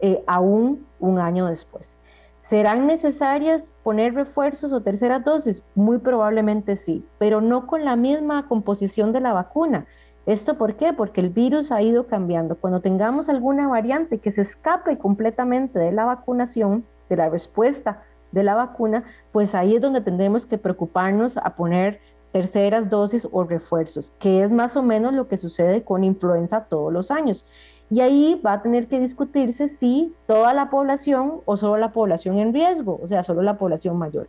eh, 0.00 0.22
aún 0.26 0.86
un 1.00 1.18
año 1.18 1.46
después. 1.46 1.96
¿Serán 2.40 2.86
necesarias 2.86 3.72
poner 3.82 4.14
refuerzos 4.14 4.72
o 4.72 4.82
terceras 4.82 5.24
dosis? 5.24 5.62
Muy 5.74 5.98
probablemente 5.98 6.76
sí, 6.76 7.06
pero 7.18 7.40
no 7.40 7.66
con 7.66 7.84
la 7.86 7.96
misma 7.96 8.46
composición 8.48 9.12
de 9.12 9.20
la 9.20 9.32
vacuna. 9.32 9.86
¿Esto 10.26 10.58
por 10.58 10.76
qué? 10.76 10.92
Porque 10.92 11.20
el 11.20 11.30
virus 11.30 11.72
ha 11.72 11.80
ido 11.80 12.06
cambiando. 12.06 12.56
Cuando 12.56 12.80
tengamos 12.80 13.28
alguna 13.28 13.68
variante 13.68 14.18
que 14.18 14.30
se 14.30 14.42
escape 14.42 14.98
completamente 14.98 15.78
de 15.78 15.92
la 15.92 16.04
vacunación, 16.04 16.84
de 17.08 17.16
la 17.16 17.28
respuesta 17.28 18.02
de 18.34 18.42
la 18.42 18.54
vacuna, 18.54 19.04
pues 19.32 19.54
ahí 19.54 19.76
es 19.76 19.80
donde 19.80 20.00
tendremos 20.00 20.44
que 20.44 20.58
preocuparnos 20.58 21.36
a 21.36 21.54
poner 21.54 22.00
terceras 22.32 22.90
dosis 22.90 23.28
o 23.30 23.44
refuerzos, 23.44 24.12
que 24.18 24.42
es 24.42 24.50
más 24.50 24.76
o 24.76 24.82
menos 24.82 25.14
lo 25.14 25.28
que 25.28 25.36
sucede 25.36 25.84
con 25.84 26.02
influenza 26.02 26.64
todos 26.64 26.92
los 26.92 27.12
años. 27.12 27.46
Y 27.90 28.00
ahí 28.00 28.40
va 28.44 28.54
a 28.54 28.62
tener 28.62 28.88
que 28.88 28.98
discutirse 28.98 29.68
si 29.68 30.12
toda 30.26 30.52
la 30.52 30.68
población 30.68 31.42
o 31.44 31.56
solo 31.56 31.76
la 31.76 31.92
población 31.92 32.38
en 32.38 32.52
riesgo, 32.52 32.98
o 33.00 33.06
sea, 33.06 33.22
solo 33.22 33.42
la 33.42 33.56
población 33.56 33.96
mayor. 33.98 34.26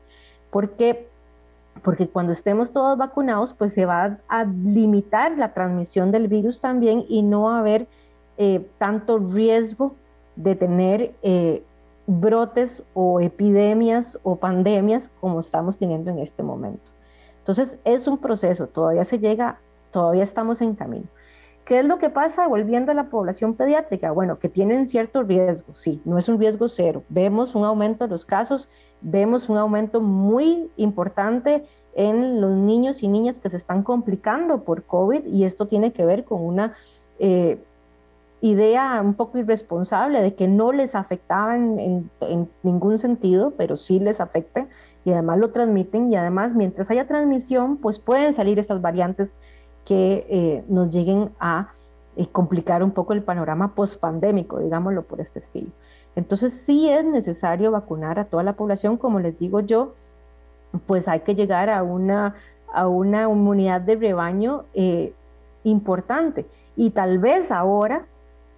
¿Por 0.51 0.71
qué? 0.71 1.07
Porque 1.81 2.07
cuando 2.07 2.31
estemos 2.31 2.71
todos 2.71 2.95
vacunados, 2.95 3.53
pues 3.53 3.73
se 3.73 3.87
va 3.87 4.19
a 4.27 4.43
limitar 4.43 5.37
la 5.37 5.53
transmisión 5.53 6.11
del 6.11 6.27
virus 6.27 6.61
también 6.61 7.05
y 7.09 7.23
no 7.23 7.43
va 7.43 7.57
a 7.57 7.59
haber 7.59 7.87
eh, 8.37 8.67
tanto 8.77 9.17
riesgo 9.17 9.95
de 10.35 10.55
tener 10.55 11.13
eh, 11.23 11.63
brotes 12.07 12.83
o 12.93 13.19
epidemias 13.19 14.19
o 14.23 14.35
pandemias 14.35 15.09
como 15.19 15.39
estamos 15.39 15.77
teniendo 15.77 16.11
en 16.11 16.19
este 16.19 16.43
momento. 16.43 16.91
Entonces 17.39 17.79
es 17.83 18.07
un 18.07 18.17
proceso, 18.17 18.67
todavía 18.67 19.03
se 19.03 19.19
llega, 19.19 19.59
todavía 19.91 20.23
estamos 20.23 20.61
en 20.61 20.75
camino. 20.75 21.05
¿Qué 21.65 21.79
es 21.79 21.85
lo 21.85 21.97
que 21.97 22.11
pasa 22.11 22.47
volviendo 22.47 22.91
a 22.91 22.95
la 22.95 23.09
población 23.09 23.55
pediátrica? 23.55 24.11
Bueno, 24.11 24.37
que 24.37 24.49
tienen 24.49 24.85
cierto 24.85 25.23
riesgo, 25.23 25.73
sí, 25.73 25.99
no 26.05 26.19
es 26.19 26.29
un 26.29 26.39
riesgo 26.39 26.69
cero. 26.69 27.03
Vemos 27.09 27.55
un 27.55 27.65
aumento 27.65 28.05
de 28.05 28.11
los 28.11 28.23
casos, 28.23 28.69
vemos 29.01 29.49
un 29.49 29.57
aumento 29.57 29.99
muy 29.99 30.69
importante 30.77 31.65
en 31.95 32.39
los 32.39 32.51
niños 32.51 33.01
y 33.01 33.07
niñas 33.07 33.39
que 33.39 33.49
se 33.49 33.57
están 33.57 33.81
complicando 33.81 34.63
por 34.63 34.83
COVID 34.83 35.25
y 35.25 35.43
esto 35.43 35.67
tiene 35.67 35.91
que 35.91 36.05
ver 36.05 36.23
con 36.23 36.41
una 36.41 36.75
eh, 37.17 37.57
idea 38.41 39.01
un 39.03 39.13
poco 39.13 39.37
irresponsable 39.37 40.21
de 40.21 40.35
que 40.35 40.47
no 40.47 40.71
les 40.71 40.95
afectaba 40.95 41.55
en, 41.55 42.09
ningún 42.63 42.97
sentido, 42.97 43.53
pero 43.57 43.77
sí 43.77 43.99
les 43.99 44.21
afecta 44.21 44.67
y 45.03 45.11
además 45.11 45.39
lo 45.39 45.51
transmiten 45.51 46.11
y 46.11 46.15
además 46.15 46.53
mientras 46.53 46.89
haya 46.91 47.07
transmisión, 47.07 47.77
pues 47.77 47.99
pueden 47.99 48.33
salir 48.33 48.59
estas 48.59 48.81
variantes 48.81 49.37
que 49.85 50.25
eh, 50.29 50.63
nos 50.67 50.89
lleguen 50.89 51.31
a 51.39 51.69
eh, 52.17 52.27
complicar 52.27 52.83
un 52.83 52.91
poco 52.91 53.13
el 53.13 53.23
panorama 53.23 53.75
post-pandémico, 53.75 54.59
digámoslo 54.59 55.03
por 55.03 55.21
este 55.21 55.39
estilo. 55.39 55.71
Entonces 56.15 56.53
sí 56.53 56.89
es 56.89 57.03
necesario 57.03 57.71
vacunar 57.71 58.19
a 58.19 58.25
toda 58.25 58.43
la 58.43 58.53
población, 58.53 58.97
como 58.97 59.19
les 59.19 59.37
digo 59.37 59.59
yo, 59.59 59.93
pues 60.87 61.07
hay 61.07 61.21
que 61.21 61.35
llegar 61.35 61.69
a 61.69 61.83
una, 61.83 62.35
a 62.73 62.87
una 62.87 63.23
inmunidad 63.23 63.81
de 63.81 63.95
rebaño 63.95 64.65
eh, 64.73 65.13
importante. 65.63 66.45
Y 66.75 66.91
tal 66.91 67.19
vez 67.19 67.51
ahora 67.51 68.05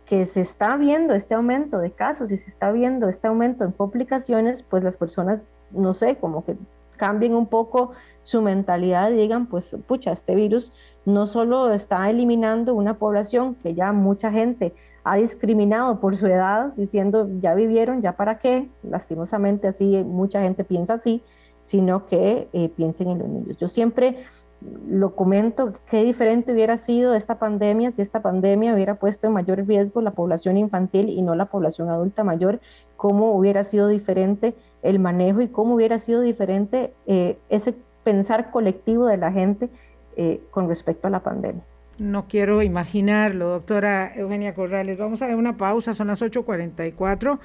que 0.08 0.26
se 0.26 0.40
está 0.40 0.78
viendo 0.78 1.14
este 1.14 1.36
aumento 1.36 1.80
de 1.80 1.92
casos 1.92 2.32
y 2.32 2.38
se 2.38 2.50
está 2.50 2.72
viendo 2.72 3.10
este 3.10 3.28
aumento 3.28 3.66
en 3.66 3.74
complicaciones, 3.74 4.64
pues 4.64 4.82
las 4.82 4.96
personas, 4.96 5.42
no 5.72 5.94
sé, 5.94 6.16
como 6.16 6.46
que 6.46 6.56
cambien 6.96 7.36
un 7.36 7.46
poco 7.46 7.92
su 8.24 8.42
mentalidad 8.42 9.12
y 9.12 9.18
digan, 9.18 9.48
pues, 9.48 9.76
pucha, 9.86 10.14
este 10.14 10.34
virus 10.34 10.72
no 11.06 11.28
solo 11.28 11.72
está 11.72 12.10
eliminando 12.10 12.74
una 12.74 12.98
población 12.98 13.56
que 13.56 13.74
ya 13.74 13.92
mucha 13.92 14.32
gente 14.32 14.74
ha 15.04 15.18
discriminado 15.18 16.00
por 16.00 16.16
su 16.16 16.26
edad, 16.28 16.74
diciendo, 16.76 17.30
ya 17.40 17.54
vivieron, 17.54 18.02
ya 18.02 18.14
para 18.14 18.40
qué, 18.40 18.70
lastimosamente 18.84 19.68
así, 19.68 20.04
mucha 20.06 20.42
gente 20.42 20.64
piensa 20.64 20.96
así, 20.96 21.22
sino 21.64 22.06
que 22.06 22.48
eh, 22.54 22.70
piensen 22.70 23.10
en 23.10 23.20
los 23.20 23.28
niños. 23.28 23.58
Yo 23.58 23.68
siempre 23.68 24.26
lo 24.62 25.16
comento, 25.16 25.74
qué 25.90 26.04
diferente 26.04 26.52
hubiera 26.52 26.78
sido 26.78 27.14
esta 27.14 27.38
pandemia 27.38 27.92
si 27.92 28.02
esta 28.02 28.22
pandemia 28.22 28.74
hubiera 28.74 28.96
puesto 28.96 29.28
en 29.28 29.34
mayor 29.34 29.66
riesgo 29.68 30.02
la 30.02 30.12
población 30.12 30.58
infantil 30.58 31.10
y 31.10 31.22
no 31.22 31.36
la 31.36 31.46
población 31.46 31.90
adulta 31.90 32.24
mayor, 32.24 32.60
cómo 32.96 33.34
hubiera 33.34 33.64
sido 33.64 33.88
diferente 33.88 34.56
el 34.82 35.00
manejo 35.00 35.42
y 35.42 35.48
cómo 35.48 35.76
hubiera 35.76 36.00
sido 36.00 36.22
diferente 36.22 36.94
eh, 37.06 37.38
ese 37.50 37.76
pensar 38.04 38.52
colectivo 38.52 39.06
de 39.06 39.18
la 39.18 39.32
gente 39.32 39.70
eh, 40.16 40.42
con 40.50 40.68
respecto 40.68 41.08
a 41.08 41.12
la 41.12 41.20
pandemia. 41.20 41.64
No 42.00 42.28
quiero 42.28 42.62
imaginarlo, 42.62 43.50
doctora 43.50 44.12
Eugenia 44.16 44.54
Corrales. 44.54 44.98
Vamos 44.98 45.22
a 45.22 45.28
ver 45.28 45.36
una 45.36 45.58
pausa, 45.58 45.94
son 45.94 46.08
las 46.08 46.22
8.44. 46.22 47.40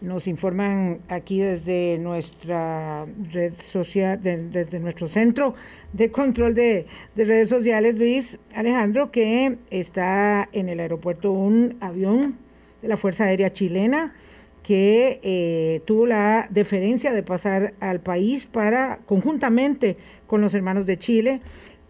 Nos 0.00 0.26
informan 0.26 1.00
aquí 1.08 1.40
desde 1.40 1.98
nuestra 1.98 3.06
red 3.32 3.54
social, 3.64 4.20
desde 4.20 4.78
nuestro 4.80 5.06
centro 5.06 5.54
de 5.92 6.10
control 6.10 6.54
de, 6.54 6.86
redes 7.16 7.48
sociales, 7.48 7.98
Luis 7.98 8.38
Alejandro, 8.54 9.10
que 9.10 9.56
está 9.70 10.48
en 10.52 10.68
el 10.68 10.80
aeropuerto 10.80 11.32
un 11.32 11.76
avión 11.80 12.36
de 12.82 12.88
la 12.88 12.96
Fuerza 12.96 13.24
Aérea 13.24 13.52
Chilena 13.52 14.14
que 14.62 15.20
eh, 15.22 15.82
tuvo 15.84 16.06
la 16.06 16.48
deferencia 16.50 17.12
de 17.12 17.22
pasar 17.22 17.74
al 17.80 18.00
país 18.00 18.46
para, 18.46 18.98
conjuntamente 19.04 19.98
con 20.26 20.40
los 20.40 20.54
hermanos 20.54 20.86
de 20.86 20.98
Chile, 20.98 21.40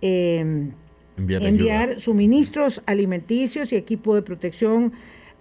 em, 0.02 0.72
enviar 1.16 2.00
suministros 2.00 2.82
alimenticios 2.86 3.72
y 3.72 3.76
equipo 3.76 4.14
de 4.16 4.22
protección 4.22 4.92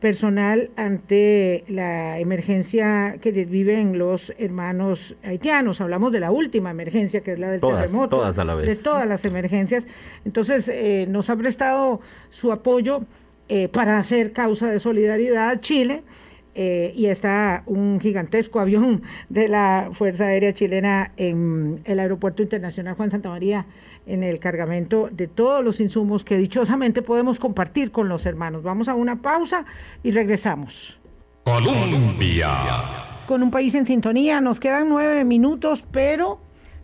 personal 0.03 0.69
ante 0.75 1.63
la 1.69 2.19
emergencia 2.19 3.19
que 3.21 3.31
viven 3.31 3.97
los 3.97 4.33
hermanos 4.37 5.15
haitianos. 5.23 5.79
Hablamos 5.79 6.11
de 6.11 6.19
la 6.19 6.29
última 6.29 6.71
emergencia, 6.71 7.21
que 7.21 7.31
es 7.31 7.39
la 7.39 7.49
del 7.49 7.61
terremoto. 7.61 8.17
Todas 8.17 8.37
a 8.37 8.43
la 8.43 8.53
vez. 8.53 8.67
De 8.67 8.75
todas 8.75 9.07
las 9.07 9.23
emergencias. 9.23 9.87
Entonces, 10.25 10.67
eh, 10.67 11.05
nos 11.07 11.29
ha 11.29 11.37
prestado 11.37 12.01
su 12.31 12.51
apoyo 12.51 13.03
eh, 13.47 13.69
para 13.69 13.97
hacer 13.97 14.33
causa 14.33 14.67
de 14.67 14.81
solidaridad 14.81 15.61
Chile. 15.61 16.03
Eh, 16.55 16.93
y 16.95 17.07
está 17.07 17.63
un 17.65 17.99
gigantesco 17.99 18.59
avión 18.59 19.01
de 19.29 19.47
la 19.47 19.89
Fuerza 19.91 20.25
Aérea 20.25 20.53
Chilena 20.53 21.11
en 21.17 21.81
el 21.85 21.99
Aeropuerto 21.99 22.43
Internacional 22.43 22.93
Juan 22.95 23.09
Santa 23.09 23.29
María 23.29 23.65
en 24.05 24.23
el 24.23 24.39
cargamento 24.39 25.09
de 25.11 25.27
todos 25.27 25.63
los 25.63 25.79
insumos 25.79 26.23
que 26.23 26.37
dichosamente 26.37 27.01
podemos 27.01 27.39
compartir 27.39 27.91
con 27.91 28.07
los 28.07 28.25
hermanos. 28.25 28.61
Vamos 28.61 28.87
a 28.87 28.93
una 28.93 29.21
pausa 29.21 29.65
y 30.03 30.11
regresamos. 30.11 30.99
Colombia. 31.43 32.51
Con 33.25 33.41
un 33.41 33.49
país 33.49 33.73
en 33.75 33.85
sintonía, 33.85 34.39
nos 34.39 34.59
quedan 34.59 34.89
nueve 34.89 35.23
minutos, 35.25 35.87
pero 35.91 36.39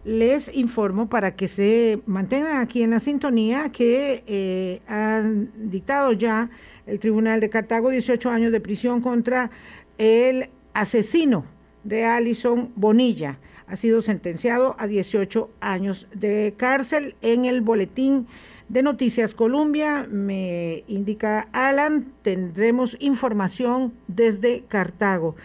les 0.06 0.56
informo 0.56 1.10
para 1.10 1.36
que 1.36 1.48
se 1.48 2.00
mantengan 2.06 2.58
aquí 2.58 2.82
en 2.82 2.92
la 2.92 3.00
sintonía 3.00 3.70
que 3.70 4.24
eh, 4.26 4.82
han 4.88 5.52
dictado 5.70 6.14
ya 6.14 6.50
el 6.90 7.00
Tribunal 7.00 7.40
de 7.40 7.50
Cartago 7.50 7.90
18 7.90 8.30
años 8.30 8.52
de 8.52 8.60
prisión 8.60 9.02
contra 9.02 9.52
el 9.98 10.50
asesino 10.74 11.46
de 11.84 12.06
Alison 12.06 12.72
Bonilla 12.76 13.40
ha 13.68 13.76
sido 13.76 14.02
sentenciado 14.02 14.76
a 14.80 14.88
18 14.88 15.50
años 15.62 16.08
de 16.14 16.56
cárcel. 16.58 17.16
En 17.22 17.46
el 17.46 17.62
boletín 17.62 18.28
de 18.68 18.82
Noticias 18.82 19.36
Colombia, 19.36 20.08
me 20.10 20.84
indica 20.88 21.48
Alan, 21.52 22.12
tendremos 22.24 22.98
información 23.00 23.94
desde 24.08 24.64
Cartago. 24.68 25.36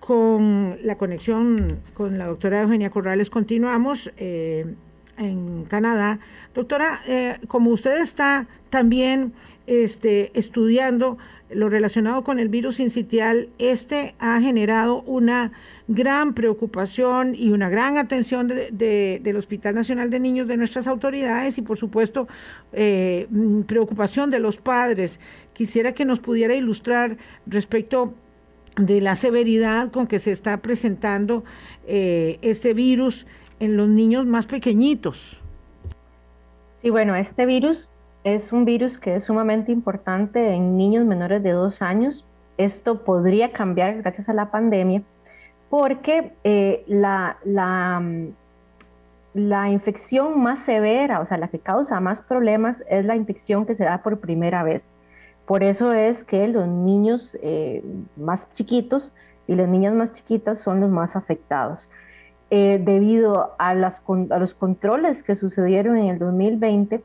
Con 0.00 0.78
la 0.82 0.98
conexión 0.98 1.78
con 1.94 2.18
la 2.18 2.26
doctora 2.26 2.62
Eugenia 2.62 2.90
Corrales 2.90 3.30
continuamos. 3.30 4.12
Eh, 4.16 4.74
en 5.18 5.64
Canadá. 5.64 6.18
Doctora, 6.54 7.00
eh, 7.06 7.38
como 7.48 7.70
usted 7.70 8.00
está 8.00 8.46
también 8.70 9.32
este, 9.66 10.30
estudiando 10.38 11.18
lo 11.50 11.68
relacionado 11.68 12.24
con 12.24 12.38
el 12.38 12.48
virus 12.48 12.80
incitial, 12.80 13.50
este 13.58 14.14
ha 14.18 14.40
generado 14.40 15.02
una 15.02 15.52
gran 15.86 16.34
preocupación 16.34 17.34
y 17.34 17.50
una 17.50 17.68
gran 17.68 17.98
atención 17.98 18.48
del 18.48 19.36
Hospital 19.36 19.74
Nacional 19.74 20.10
de 20.10 20.20
Niños 20.20 20.48
de 20.48 20.56
nuestras 20.56 20.86
autoridades 20.86 21.58
y 21.58 21.62
por 21.62 21.76
supuesto 21.76 22.26
eh, 22.72 23.26
mm, 23.30 23.62
preocupación 23.62 24.30
de 24.30 24.38
los 24.38 24.56
padres. 24.56 25.20
Quisiera 25.52 25.92
que 25.92 26.04
nos 26.04 26.20
pudiera 26.20 26.54
ilustrar 26.54 27.18
respecto 27.46 28.14
de 28.76 29.02
la 29.02 29.16
severidad 29.16 29.90
con 29.90 30.06
que 30.06 30.18
se 30.18 30.32
está 30.32 30.56
presentando 30.62 31.44
eh, 31.86 32.38
este 32.40 32.72
virus 32.72 33.26
en 33.62 33.76
los 33.76 33.86
niños 33.86 34.26
más 34.26 34.46
pequeñitos. 34.46 35.40
Sí, 36.80 36.90
bueno, 36.90 37.14
este 37.14 37.46
virus 37.46 37.90
es 38.24 38.52
un 38.52 38.64
virus 38.64 38.98
que 38.98 39.14
es 39.14 39.24
sumamente 39.24 39.70
importante 39.70 40.52
en 40.52 40.76
niños 40.76 41.04
menores 41.04 41.44
de 41.44 41.52
dos 41.52 41.80
años. 41.80 42.26
Esto 42.58 43.04
podría 43.04 43.52
cambiar 43.52 43.98
gracias 43.98 44.28
a 44.28 44.32
la 44.32 44.50
pandemia 44.50 45.02
porque 45.70 46.32
eh, 46.42 46.82
la, 46.88 47.36
la, 47.44 48.00
mm, 48.00 48.28
la, 49.34 49.70
infección 49.70 50.42
más 50.42 50.64
severa, 50.64 51.20
o 51.20 51.26
sea, 51.26 51.38
la 51.38 51.46
que 51.46 51.60
causa 51.60 52.00
más 52.00 52.20
problemas 52.20 52.82
es 52.90 53.04
la 53.04 53.14
infección 53.14 53.64
que 53.64 53.76
se 53.76 53.84
da 53.84 54.02
por 54.02 54.18
primera 54.18 54.64
vez. 54.64 54.92
Por 55.46 55.62
eso 55.62 55.92
es 55.92 56.24
que 56.24 56.48
los 56.48 56.66
niños 56.66 57.38
eh, 57.42 57.84
más 58.16 58.52
chiquitos 58.54 59.14
y 59.46 59.54
las 59.54 59.68
niñas 59.68 59.94
más 59.94 60.14
chiquitas 60.14 60.60
son 60.60 60.80
los 60.80 60.90
más 60.90 61.14
afectados. 61.14 61.88
Eh, 62.54 62.78
debido 62.78 63.54
a, 63.58 63.72
los 63.72 64.52
controles 64.52 65.22
que 65.22 65.34
sucedieron 65.34 65.96
en 65.96 66.08
el 66.08 66.18
2020, 66.18 67.02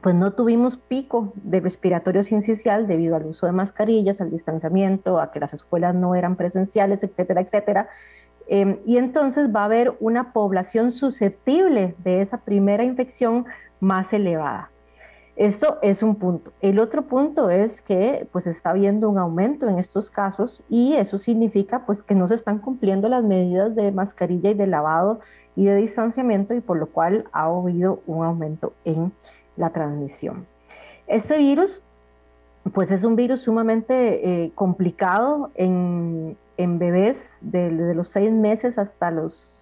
pues 0.00 0.14
no 0.14 0.32
tuvimos 0.32 0.78
pico 0.78 1.34
de 1.34 1.60
respiratorio 1.60 2.22
sincicial 2.22 2.86
debido 2.86 3.14
al 3.14 3.26
uso 3.26 3.44
de 3.44 3.52
mascarillas, 3.52 4.22
al 4.22 4.30
distanciamiento, 4.30 5.20
a 5.20 5.32
que 5.32 5.40
las 5.40 5.52
escuelas 5.52 5.94
no 5.94 6.14
eran 6.14 6.36
presenciales, 6.36 7.04
etcétera, 7.04 7.42
etcétera. 7.42 7.90
Em, 8.46 8.78
y 8.86 8.96
entonces 8.96 9.54
va 9.54 9.60
a 9.60 9.64
haber 9.66 9.98
una 10.00 10.32
población 10.32 10.92
susceptible 10.92 11.94
de 11.98 12.22
esa 12.22 12.38
primera 12.38 12.84
infección 12.84 13.44
más 13.80 14.14
elevada. 14.14 14.70
Esto 15.36 15.78
es 15.82 16.04
un 16.04 16.14
punto. 16.14 16.52
El 16.60 16.78
otro 16.78 17.02
punto 17.02 17.50
es 17.50 17.80
que 17.80 18.28
pues 18.30 18.46
está 18.46 18.70
habiendo 18.70 19.10
un 19.10 19.18
aumento 19.18 19.68
en 19.68 19.80
estos 19.80 20.08
casos 20.08 20.62
y 20.68 20.94
eso 20.94 21.18
significa 21.18 21.84
pues 21.86 22.04
que 22.04 22.14
no 22.14 22.28
se 22.28 22.36
están 22.36 22.60
cumpliendo 22.60 23.08
las 23.08 23.24
medidas 23.24 23.74
de 23.74 23.90
mascarilla 23.90 24.50
y 24.50 24.54
de 24.54 24.68
lavado 24.68 25.18
y 25.56 25.64
de 25.64 25.74
distanciamiento 25.74 26.54
y 26.54 26.60
por 26.60 26.78
lo 26.78 26.86
cual 26.86 27.24
ha 27.32 27.46
habido 27.46 28.00
un 28.06 28.24
aumento 28.24 28.74
en 28.84 29.12
la 29.56 29.70
transmisión. 29.70 30.46
Este 31.08 31.36
virus, 31.36 31.82
pues 32.72 32.92
es 32.92 33.02
un 33.02 33.16
virus 33.16 33.42
sumamente 33.42 34.44
eh, 34.44 34.52
complicado 34.54 35.50
en, 35.56 36.36
bebés 36.56 37.38
de, 37.40 37.70
los 37.72 38.08
seis 38.08 38.30
meses 38.30 38.78
hasta 38.78 39.10
los, 39.10 39.60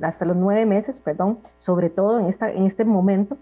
hasta 0.00 0.24
los 0.24 0.36
nueve 0.36 0.64
meses, 0.64 1.00
perdón, 1.00 1.40
sobre 1.58 1.90
todo 1.90 2.20
en, 2.20 2.26
esta, 2.26 2.52
en 2.52 2.66
este 2.66 2.84
momento. 2.84 3.36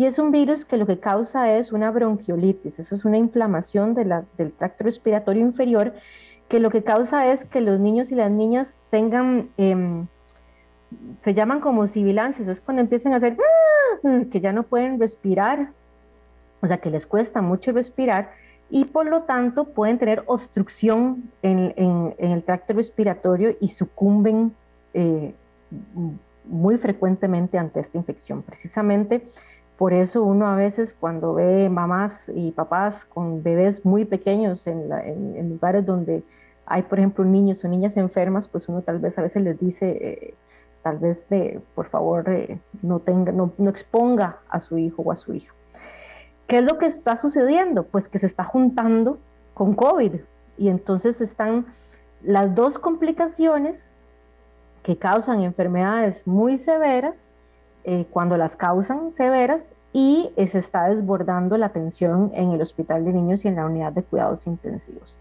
Y 0.00 0.06
es 0.06 0.18
un 0.18 0.30
virus 0.30 0.64
que 0.64 0.78
lo 0.78 0.86
que 0.86 0.98
causa 0.98 1.54
es 1.54 1.72
una 1.72 1.90
bronquiolitis, 1.90 2.78
eso 2.78 2.94
es 2.94 3.04
una 3.04 3.18
inflamación 3.18 3.92
de 3.92 4.06
la, 4.06 4.24
del 4.38 4.50
tracto 4.50 4.84
respiratorio 4.84 5.42
inferior, 5.42 5.92
que 6.48 6.58
lo 6.58 6.70
que 6.70 6.82
causa 6.82 7.30
es 7.30 7.44
que 7.44 7.60
los 7.60 7.78
niños 7.78 8.10
y 8.10 8.14
las 8.14 8.30
niñas 8.30 8.78
tengan... 8.88 9.50
Em, 9.58 10.06
se 11.20 11.34
llaman 11.34 11.60
como 11.60 11.86
sibilancias, 11.86 12.48
es 12.48 12.62
cuando 12.62 12.80
empiezan 12.80 13.12
a 13.12 13.16
hacer 13.16 13.36
¡ah! 13.38 14.22
que 14.30 14.40
ya 14.40 14.54
no 14.54 14.62
pueden 14.62 14.98
respirar, 14.98 15.68
o 16.62 16.66
sea 16.66 16.78
que 16.78 16.88
les 16.88 17.06
cuesta 17.06 17.42
mucho 17.42 17.70
respirar 17.72 18.30
y 18.70 18.86
por 18.86 19.04
lo 19.04 19.24
tanto 19.24 19.64
pueden 19.64 19.98
tener 19.98 20.22
obstrucción 20.24 21.30
en, 21.42 22.14
el 22.16 22.42
tracto 22.42 22.72
respiratorio 22.72 23.54
y 23.60 23.68
sucumben 23.68 24.54
eh, 24.94 25.34
muy 26.46 26.78
frecuentemente 26.78 27.58
ante 27.58 27.80
esta 27.80 27.98
infección. 27.98 28.42
Precisamente 28.42 29.24
por 29.80 29.94
eso 29.94 30.22
uno 30.22 30.46
a 30.46 30.56
veces 30.56 30.92
cuando 30.92 31.32
ve 31.32 31.70
mamás 31.70 32.30
y 32.34 32.50
papás 32.50 33.06
con 33.06 33.42
bebés 33.42 33.86
muy 33.86 34.04
pequeños 34.04 34.66
en, 34.66 35.48
lugares 35.48 35.86
donde 35.86 36.22
hay, 36.66 36.82
por 36.82 36.98
ejemplo, 36.98 37.24
niños 37.24 37.64
o 37.64 37.68
niñas 37.68 37.96
enfermas, 37.96 38.46
pues 38.46 38.68
uno 38.68 38.82
tal 38.82 38.98
vez 38.98 39.16
a 39.18 39.22
veces 39.22 39.42
les 39.42 39.58
dice, 39.58 39.88
eh, 39.88 40.34
tal 40.82 40.98
vez 40.98 41.30
de, 41.30 41.62
por 41.74 41.88
favor, 41.88 42.28
eh, 42.28 42.60
no, 42.82 42.98
tenga, 42.98 43.32
no, 43.32 43.54
no 43.56 43.70
exponga 43.70 44.40
a 44.50 44.60
su 44.60 44.76
hijo 44.76 45.00
o 45.00 45.12
a 45.12 45.16
su 45.16 45.32
hija. 45.32 45.54
¿Qué 46.46 46.58
es 46.58 46.64
lo 46.70 46.76
que 46.76 46.84
está 46.84 47.16
sucediendo? 47.16 47.84
Pues 47.84 48.06
que 48.06 48.18
se 48.18 48.26
está 48.26 48.44
juntando 48.44 49.18
con 49.54 49.74
COVID 49.74 50.16
y 50.58 50.68
entonces 50.68 51.22
están 51.22 51.64
las 52.22 52.54
dos 52.54 52.78
complicaciones 52.78 53.90
que 54.82 54.98
causan 54.98 55.40
enfermedades 55.40 56.26
muy 56.26 56.58
severas, 56.58 57.29
eh, 57.84 58.06
cuando 58.10 58.36
las 58.36 58.56
causan 58.56 59.12
severas, 59.12 59.74
y 59.92 60.32
se 60.36 60.58
está 60.58 60.88
desbordando 60.88 61.56
la 61.56 61.66
atención 61.66 62.30
en 62.34 62.52
el 62.52 62.62
hospital 62.62 63.04
de 63.04 63.12
niños 63.12 63.44
y 63.44 63.48
en 63.48 63.56
la 63.56 63.66
unidad 63.66 63.92
de 63.92 64.02
cuidados 64.02 64.46
intensivos. 64.46 65.18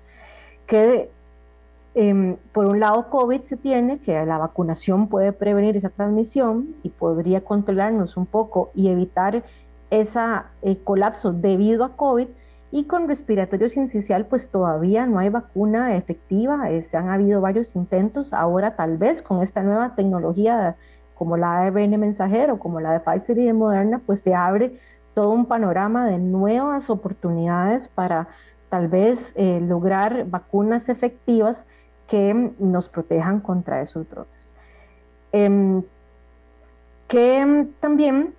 Que 0.67 1.09
em, 1.95 2.37
por 2.53 2.67
un 2.67 2.79
lado 2.79 3.09
COVID 3.09 3.41
se 3.41 3.57
tiene, 3.57 3.99
que 3.99 4.23
la 4.25 4.37
vacunación 4.37 5.07
puede 5.07 5.33
prevenir 5.33 5.75
esa 5.75 5.89
transmisión 5.89 6.75
y 6.83 6.89
podría 6.89 7.41
controlarnos 7.41 8.15
un 8.15 8.27
poco 8.27 8.71
y 8.75 8.89
evitar 8.89 9.43
ese 9.89 10.19
eh, 10.61 10.77
colapso 10.83 11.33
debido 11.33 11.83
a 11.83 11.95
COVID. 11.95 12.27
Y 12.71 12.83
con 12.83 13.07
respiratorio 13.07 13.67
sincicial 13.67 14.27
pues 14.27 14.51
todavía 14.51 15.07
no 15.07 15.17
hay 15.17 15.29
vacuna 15.29 15.95
efectiva, 15.95 16.69
eh, 16.69 16.83
se 16.83 16.97
han 16.97 17.09
habido 17.09 17.41
varios 17.41 17.75
intentos, 17.75 18.31
ahora 18.31 18.75
tal 18.75 18.97
vez 18.99 19.23
con 19.23 19.41
esta 19.41 19.63
nueva 19.63 19.95
tecnología 19.95 20.75
como 21.19 21.35
la 21.35 21.59
ARN 21.59 21.99
mensajero, 21.99 22.59
como 22.59 22.79
la 22.79 22.93
de 22.93 23.01
Pfizer 23.01 23.37
y 23.37 23.45
de 23.45 23.51
Moderna, 23.51 24.01
pues 24.05 24.21
se 24.21 24.33
abre 24.33 24.71
todo 25.13 25.31
un 25.31 25.47
panorama 25.47 26.07
de 26.07 26.17
nuevas 26.17 26.89
oportunidades 26.89 27.89
para 27.89 28.29
tal 28.69 28.87
vez 28.87 29.33
eh, 29.35 29.59
lograr 29.61 30.27
vacunas 30.29 30.87
efectivas 30.87 31.65
que 32.07 32.53
nos 32.57 32.87
protejan 32.87 33.41
contra 33.41 33.81
esos 33.81 34.09
brotes. 34.09 34.53
Em, 35.33 35.83
que 37.09 37.67
también 37.81 38.33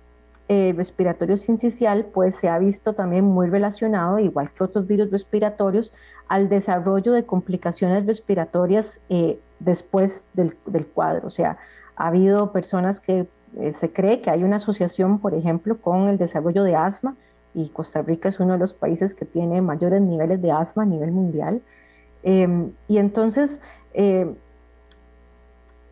eh, 0.49 0.73
respiratorio 0.75 1.37
sincicial, 1.37 2.07
pues 2.13 2.35
se 2.35 2.49
ha 2.49 2.57
visto 2.57 2.93
también 2.93 3.25
muy 3.25 3.47
relacionado, 3.47 4.17
igual 4.17 4.51
que 4.51 4.63
otros 4.63 4.87
virus 4.87 5.11
respiratorios, 5.11 5.93
al 6.27 6.49
desarrollo 6.49 7.13
de 7.13 7.25
complicaciones 7.25 8.05
respiratorias 8.05 8.99
eh, 9.09 9.39
después 9.59 10.25
del, 10.33 10.55
cuadro. 10.87 11.27
O 11.27 11.29
sea, 11.29 11.57
ha 11.95 12.07
habido 12.07 12.51
personas 12.51 12.99
que 12.99 13.27
eh, 13.57 13.73
se 13.73 13.91
cree 13.91 14.21
que 14.21 14.29
hay 14.29 14.43
una 14.43 14.57
asociación, 14.57 15.19
por 15.19 15.33
ejemplo, 15.33 15.77
con 15.77 16.07
el 16.07 16.17
desarrollo 16.17 16.63
de 16.63 16.75
asma, 16.75 17.15
y 17.53 17.69
Costa 17.69 18.01
Rica 18.01 18.29
es 18.29 18.39
uno 18.39 18.53
de 18.53 18.59
los 18.59 18.73
países 18.73 19.13
que 19.13 19.25
tiene 19.25 19.61
mayores 19.61 20.01
niveles 20.01 20.41
de 20.41 20.51
asma 20.51 20.83
a 20.83 20.85
nivel 20.85 21.11
mundial. 21.11 21.61
Em, 22.23 22.71
y 22.87 22.97
entonces, 22.97 23.59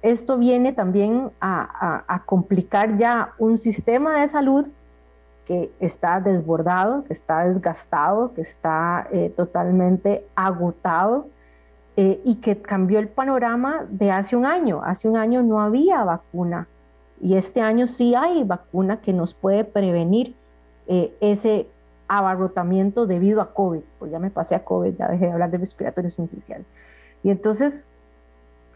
esto 0.02 0.38
viene 0.38 0.72
también 0.74 1.32
a, 1.42 2.24
complicar 2.26 2.98
ya 2.98 3.34
un 3.38 3.58
sistema 3.58 4.22
de 4.22 4.28
salud 4.28 4.68
que 5.46 5.72
está 5.80 6.22
desbordado, 6.22 7.04
que 7.06 7.14
está 7.14 7.46
desgastado, 7.46 8.34
que 8.34 8.42
está 8.42 9.08
eh, 9.12 9.34
totalmente 9.36 10.26
agotado 10.36 11.28
eh, 12.02 12.22
y 12.24 12.36
que 12.36 12.62
cambió 12.62 12.98
el 13.00 13.10
panorama 13.10 13.86
de 13.90 14.10
hace 14.10 14.38
un 14.38 14.46
año. 14.46 14.82
Hace 14.86 15.10
un 15.10 15.18
año 15.18 15.44
no 15.44 15.60
había 15.60 16.02
vacuna 16.06 16.70
y 17.20 17.36
este 17.36 17.60
año 17.60 17.88
sí 17.88 18.16
hay 18.16 18.46
vacuna 18.46 19.02
que 19.02 19.12
nos 19.12 19.34
puede 19.34 19.66
prevenir 19.66 20.34
eh, 20.88 21.14
ese 21.20 21.68
abarrotamiento 22.08 23.06
debido 23.06 23.42
a 23.42 23.54
COVID. 23.54 23.82
Pues 24.00 24.12
ya 24.14 24.20
me 24.20 24.32
pasé 24.32 24.56
a 24.56 24.64
COVID, 24.64 24.96
ya 24.96 25.10
dejé 25.10 25.26
de 25.26 25.34
hablar 25.34 25.52
de 25.52 25.58
respiratorio 25.58 26.10
sincicial. 26.10 26.64
Y 27.22 27.32
entonces 27.32 27.86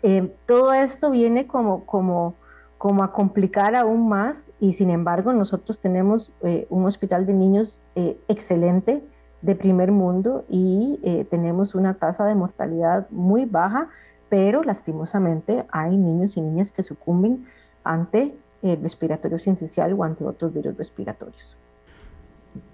eh, 0.01 0.29
todo 0.45 0.73
esto 0.73 1.09
viene 1.09 1.47
como, 1.47 1.85
como, 1.85 2.35
como 2.77 3.05
a 3.05 3.13
complicar 3.13 3.73
aún 3.73 4.09
más 4.09 4.51
y 4.59 4.73
sin 4.73 4.89
embargo 4.89 5.31
nosotros 5.31 5.79
tenemos 5.79 6.33
eh, 6.41 6.67
un 6.69 6.85
hospital 6.85 7.25
de 7.25 7.31
niños 7.31 7.81
eh, 7.95 8.17
excelente 8.27 9.01
de 9.43 9.55
primer 9.55 9.91
mundo 9.91 10.43
y 10.49 10.99
tenemos 11.29 11.75
una 11.75 11.93
tasa 11.93 12.25
de 12.25 12.33
mortalidad 12.33 13.07
muy 13.11 13.45
baja, 13.45 13.89
pero 14.29 14.63
lastimosamente 14.63 15.65
hay 15.69 15.95
niños 15.95 16.37
y 16.37 16.41
niñas 16.41 16.71
que 16.71 16.81
sucumben 16.81 17.45
ante 17.83 18.33
el 18.63 18.81
respiratorio 18.81 19.37
sincicial 19.37 19.93
o 19.93 20.03
ante 20.03 20.23
otros 20.23 20.53
virus 20.53 20.75
respiratorios. 20.77 21.55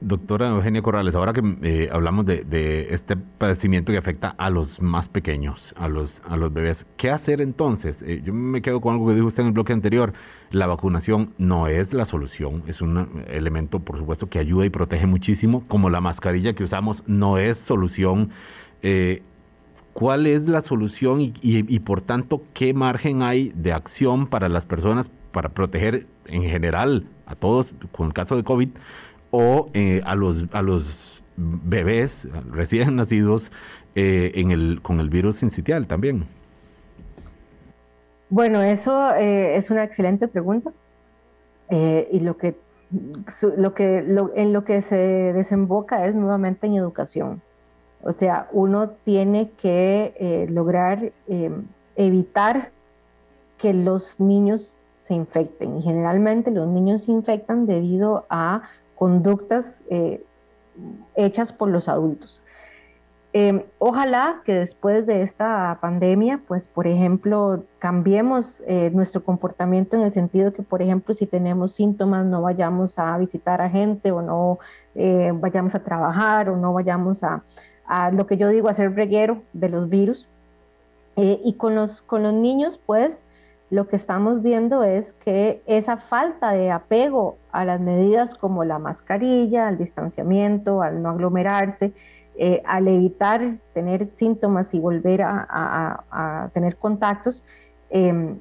Doctora 0.01 0.49
Eugenia 0.49 0.81
Corrales, 0.81 1.15
ahora 1.15 1.33
que 1.33 1.41
eh, 1.61 1.89
hablamos 1.91 2.25
de, 2.25 2.87
este 2.91 3.15
padecimiento 3.15 3.91
que 3.91 3.97
afecta 3.97 4.29
a 4.37 4.49
los 4.49 4.81
más 4.81 5.09
pequeños, 5.09 5.73
a 5.77 5.87
los, 5.87 6.21
a 6.27 6.37
los 6.37 6.51
bebés, 6.53 6.85
¿qué 6.97 7.09
hacer 7.09 7.41
entonces? 7.41 8.01
Eh, 8.01 8.21
yo 8.23 8.33
me 8.33 8.61
quedo 8.61 8.81
con 8.81 8.93
algo 8.93 9.07
que 9.07 9.15
dijo 9.15 9.27
usted 9.27 9.43
en 9.43 9.47
el 9.47 9.53
bloque 9.53 9.73
anterior. 9.73 10.13
La 10.51 10.67
vacunación 10.67 11.33
no 11.37 11.67
es 11.67 11.93
la 11.93 12.05
solución, 12.05 12.63
es 12.67 12.81
un 12.81 13.25
elemento, 13.29 13.79
por 13.79 13.97
supuesto, 13.97 14.29
que 14.29 14.39
ayuda 14.39 14.65
y 14.65 14.69
protege 14.69 15.05
muchísimo, 15.05 15.63
como 15.67 15.89
la 15.89 16.01
mascarilla 16.01 16.53
que 16.53 16.63
usamos 16.63 17.03
no 17.07 17.37
es 17.37 17.57
solución. 17.57 18.31
Eh, 18.81 19.21
¿Cuál 19.93 20.27
es 20.27 20.47
la 20.47 20.61
solución 20.61 21.19
y, 21.19 21.33
y 21.41 21.79
por 21.79 22.01
tanto 22.01 22.43
qué 22.53 22.73
margen 22.73 23.21
hay 23.21 23.51
de 23.55 23.73
acción 23.73 24.27
para 24.27 24.47
las 24.47 24.65
personas 24.65 25.11
para 25.31 25.49
proteger 25.49 26.07
en 26.25 26.43
general 26.43 27.05
a 27.25 27.35
todos, 27.35 27.73
con 27.91 28.07
el 28.07 28.13
caso 28.13 28.35
de 28.35 28.43
COVID? 28.43 28.69
O 29.31 29.69
eh, 29.73 30.01
a, 30.05 30.15
los, 30.15 30.45
a 30.51 30.61
los 30.61 31.23
bebés 31.35 32.27
recién 32.51 32.95
nacidos 32.95 33.51
eh, 33.95 34.31
en 34.35 34.51
el, 34.51 34.81
con 34.81 34.99
el 34.99 35.09
virus 35.09 35.37
sincitial 35.37 35.87
también? 35.87 36.25
Bueno, 38.29 38.61
eso 38.61 39.15
eh, 39.15 39.55
es 39.55 39.69
una 39.71 39.83
excelente 39.83 40.27
pregunta. 40.27 40.71
y 41.69 42.19
lo 42.21 42.37
que, 42.37 42.55
lo 43.57 43.73
que 43.73 43.99
en 44.35 44.53
lo 44.53 44.63
que 44.63 44.81
se 44.81 44.95
desemboca 45.33 46.05
es 46.05 46.15
nuevamente 46.15 46.67
en 46.67 46.75
educación. 46.75 47.41
O 48.01 48.13
sea, 48.13 48.47
uno 48.51 48.91
tiene 49.03 49.51
que 49.61 50.47
lograr 50.49 51.11
evitar 51.95 52.71
que 53.57 53.73
los 53.73 54.19
niños 54.19 54.81
se 55.01 55.13
infecten. 55.13 55.77
Y 55.77 55.81
generalmente 55.81 56.51
los 56.51 56.67
niños 56.67 57.03
se 57.03 57.11
infectan 57.11 57.65
debido 57.65 58.25
a 58.29 58.63
conductas 58.99 59.81
eh, 59.89 60.21
hechas 61.15 61.53
por 61.53 61.69
los 61.69 61.87
adultos. 61.87 62.43
Em, 63.31 63.63
ojalá 63.77 64.41
que 64.43 64.55
después 64.55 65.05
de 65.05 65.21
esta 65.21 65.77
pandemia, 65.79 66.41
pues 66.47 66.67
por 66.67 66.85
ejemplo, 66.85 67.63
cambiemos 67.77 68.61
eh, 68.67 68.91
nuestro 68.93 69.23
comportamiento 69.23 69.95
en 69.95 70.01
el 70.01 70.11
sentido 70.11 70.51
que, 70.51 70.63
por 70.63 70.81
ejemplo, 70.81 71.13
si 71.13 71.25
tenemos 71.27 71.71
síntomas, 71.71 72.25
no 72.25 72.41
vayamos 72.41 72.99
a 72.99 73.17
visitar 73.17 73.61
a 73.61 73.69
gente 73.69 74.11
o 74.11 74.21
no 74.21 74.59
eh, 74.95 75.31
vayamos 75.33 75.75
a 75.75 75.79
trabajar 75.79 76.49
o 76.49 76.57
no 76.57 76.73
vayamos 76.73 77.23
a, 77.23 77.43
a, 77.85 78.11
lo 78.11 78.27
que 78.27 78.35
yo 78.35 78.49
digo, 78.49 78.67
a 78.67 78.71
hacer 78.71 78.93
reguero 78.95 79.43
de 79.53 79.69
los 79.69 79.87
virus. 79.89 80.27
y 81.15 81.53
con 81.53 81.75
los, 81.75 82.01
con 82.01 82.23
los 82.23 82.33
niños, 82.33 82.79
pues 82.85 83.25
lo 83.69 83.87
que 83.87 83.95
estamos 83.95 84.41
viendo 84.41 84.83
es 84.83 85.13
que 85.13 85.61
esa 85.67 85.97
falta 85.97 86.51
de 86.53 86.71
apego 86.71 87.37
a 87.51 87.65
las 87.65 87.79
medidas 87.79 88.33
como 88.35 88.63
la 88.63 88.79
mascarilla, 88.79 89.67
al 89.67 89.77
distanciamiento, 89.77 90.81
al 90.81 91.03
no 91.03 91.09
aglomerarse, 91.09 91.93
eh, 92.35 92.63
al 92.65 92.87
evitar 92.87 93.57
tener 93.73 94.09
síntomas 94.15 94.73
y 94.73 94.79
volver 94.79 95.21
a, 95.23 96.49
tener 96.53 96.77
contactos, 96.77 97.43
em, 97.89 98.39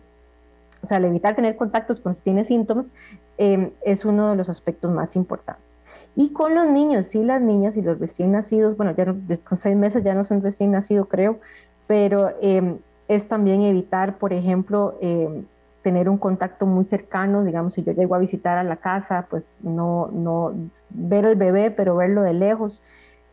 o 0.82 0.86
sea, 0.86 0.98
al 0.98 1.04
evitar 1.04 1.34
tener 1.34 1.56
contactos 1.56 2.00
cuando 2.00 2.16
se 2.16 2.22
tiene 2.22 2.44
síntomas, 2.44 2.92
em, 3.36 3.72
es 3.82 4.04
uno 4.04 4.30
de 4.30 4.36
los 4.36 4.48
aspectos 4.48 4.90
más 4.92 5.16
importantes. 5.16 5.82
Y 6.16 6.32
con 6.32 6.54
los 6.54 6.68
niños, 6.68 7.06
sí, 7.06 7.22
las 7.22 7.42
niñas 7.42 7.76
y 7.76 7.82
los 7.82 7.98
recién 7.98 8.32
nacidos, 8.32 8.76
bueno, 8.76 8.94
ya 8.96 9.04
con 9.44 9.58
seis 9.58 9.76
meses 9.76 10.02
ya 10.04 10.14
no 10.14 10.24
son 10.24 10.42
recién 10.42 10.70
nacidos, 10.70 11.08
creo, 11.08 11.40
pero 11.86 12.32
em, 12.40 12.78
es 13.08 13.26
también 13.26 13.62
evitar, 13.62 14.18
por 14.18 14.32
ejemplo, 14.32 14.96
em, 15.00 15.44
tener 15.82 16.08
un 16.08 16.18
contacto 16.18 16.66
muy 16.66 16.84
cercano, 16.84 17.44
digamos, 17.44 17.74
si 17.74 17.82
yo 17.82 17.92
llego 17.92 18.14
a 18.14 18.18
visitar 18.18 18.58
a 18.58 18.64
la 18.64 18.76
casa, 18.76 19.26
pues 19.30 19.58
no, 19.62 20.10
no 20.12 20.52
ver 20.90 21.24
al 21.24 21.36
bebé, 21.36 21.70
pero 21.70 21.96
verlo 21.96 22.22
de 22.22 22.34
lejos. 22.34 22.82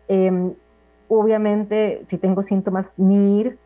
Em, 0.07 0.53
obviamente, 1.09 2.01
si 2.05 2.17
tengo 2.17 2.43
síntomas, 2.43 2.91
ni 2.97 3.41
ir. 3.41 3.57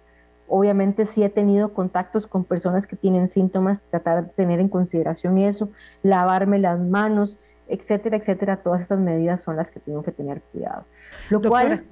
Obviamente 0.48 1.06
sí 1.06 1.24
he 1.24 1.30
tenido 1.30 1.74
contactos 1.74 2.26
con 2.26 2.44
personas 2.44 2.88
que 2.88 2.96
tienen 2.96 3.28
síntomas, 3.28 3.82
tratar 3.92 4.26
de 4.26 4.30
tener 4.32 4.60
en 4.60 4.68
consideración 4.68 5.38
eso, 5.38 5.70
lavarme 6.02 6.58
las 6.58 6.80
manos, 6.80 7.38
etcétera, 7.68 8.18
etcétera. 8.18 8.58
Todas 8.58 8.82
estas 8.82 8.98
medidas 8.98 9.42
son 9.42 9.56
las 9.56 9.70
que 9.70 9.80
tengo 9.80 10.02
que 10.02 10.12
tener 10.12 10.42
cuidado. 10.52 10.86
Lo 11.30 11.40
cual 11.40 11.84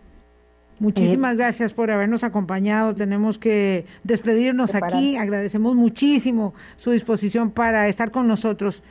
Muchísimas 0.79 1.33
eh, 1.33 1.37
gracias 1.37 1.73
por 1.73 1.91
habernos 1.91 2.23
acompañado. 2.23 2.93
Tenemos 2.95 3.37
que 3.37 3.85
despedirnos 4.03 4.75
aquí. 4.75 5.17
Agradecemos 5.17 5.75
muchísimo 5.75 6.53
su 6.75 6.91
disposición 6.91 7.51
para 7.51 7.87
estar 7.87 8.11
con 8.11 8.27
nosotros 8.27 8.83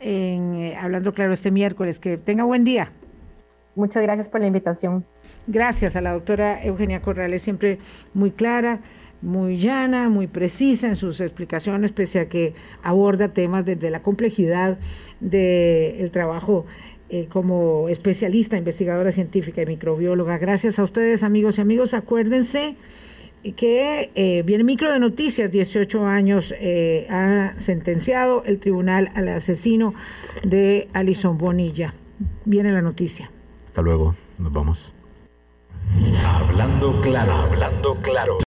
en 0.00 0.54
eh, 0.54 0.76
Hablando 0.76 1.12
Claro 1.12 1.32
este 1.32 1.50
miércoles. 1.50 1.98
Que 1.98 2.16
tenga 2.16 2.44
buen 2.44 2.64
día. 2.64 2.92
Muchas 3.74 4.02
gracias 4.02 4.28
por 4.28 4.40
la 4.40 4.46
invitación. 4.46 5.04
Gracias 5.46 5.96
a 5.96 6.00
la 6.00 6.12
doctora 6.12 6.62
Eugenia 6.64 7.02
Corrales, 7.02 7.42
siempre 7.42 7.78
muy 8.14 8.30
clara, 8.30 8.80
muy 9.20 9.56
llana, 9.56 10.08
muy 10.08 10.26
precisa 10.26 10.86
en 10.86 10.96
sus 10.96 11.20
explicaciones, 11.20 11.92
pese 11.92 12.20
a 12.20 12.28
que 12.28 12.54
aborda 12.82 13.28
temas 13.28 13.64
desde 13.64 13.90
la 13.90 14.02
complejidad 14.02 14.78
del 15.20 16.10
trabajo 16.12 16.66
eh, 17.16 17.28
como 17.28 17.88
especialista, 17.88 18.56
investigadora 18.56 19.12
científica 19.12 19.62
y 19.62 19.66
microbióloga. 19.66 20.36
Gracias 20.36 20.80
a 20.80 20.82
ustedes, 20.82 21.22
amigos 21.22 21.58
y 21.58 21.60
amigos. 21.60 21.94
Acuérdense 21.94 22.74
que 23.52 24.10
eh, 24.16 24.42
viene 24.44 24.64
micro 24.64 24.90
de 24.90 24.98
noticias, 24.98 25.48
18 25.48 26.06
años 26.06 26.52
eh, 26.58 27.06
ha 27.08 27.54
sentenciado 27.58 28.42
el 28.46 28.58
tribunal 28.58 29.12
al 29.14 29.28
asesino 29.28 29.94
de 30.42 30.88
Alison 30.92 31.38
Bonilla. 31.38 31.94
Viene 32.46 32.72
la 32.72 32.82
noticia. 32.82 33.30
Hasta 33.64 33.80
luego, 33.80 34.16
nos 34.38 34.52
vamos. 34.52 34.92
Hablando 36.26 37.00
claro, 37.00 37.32
hablando 37.32 37.94
claro. 38.02 38.38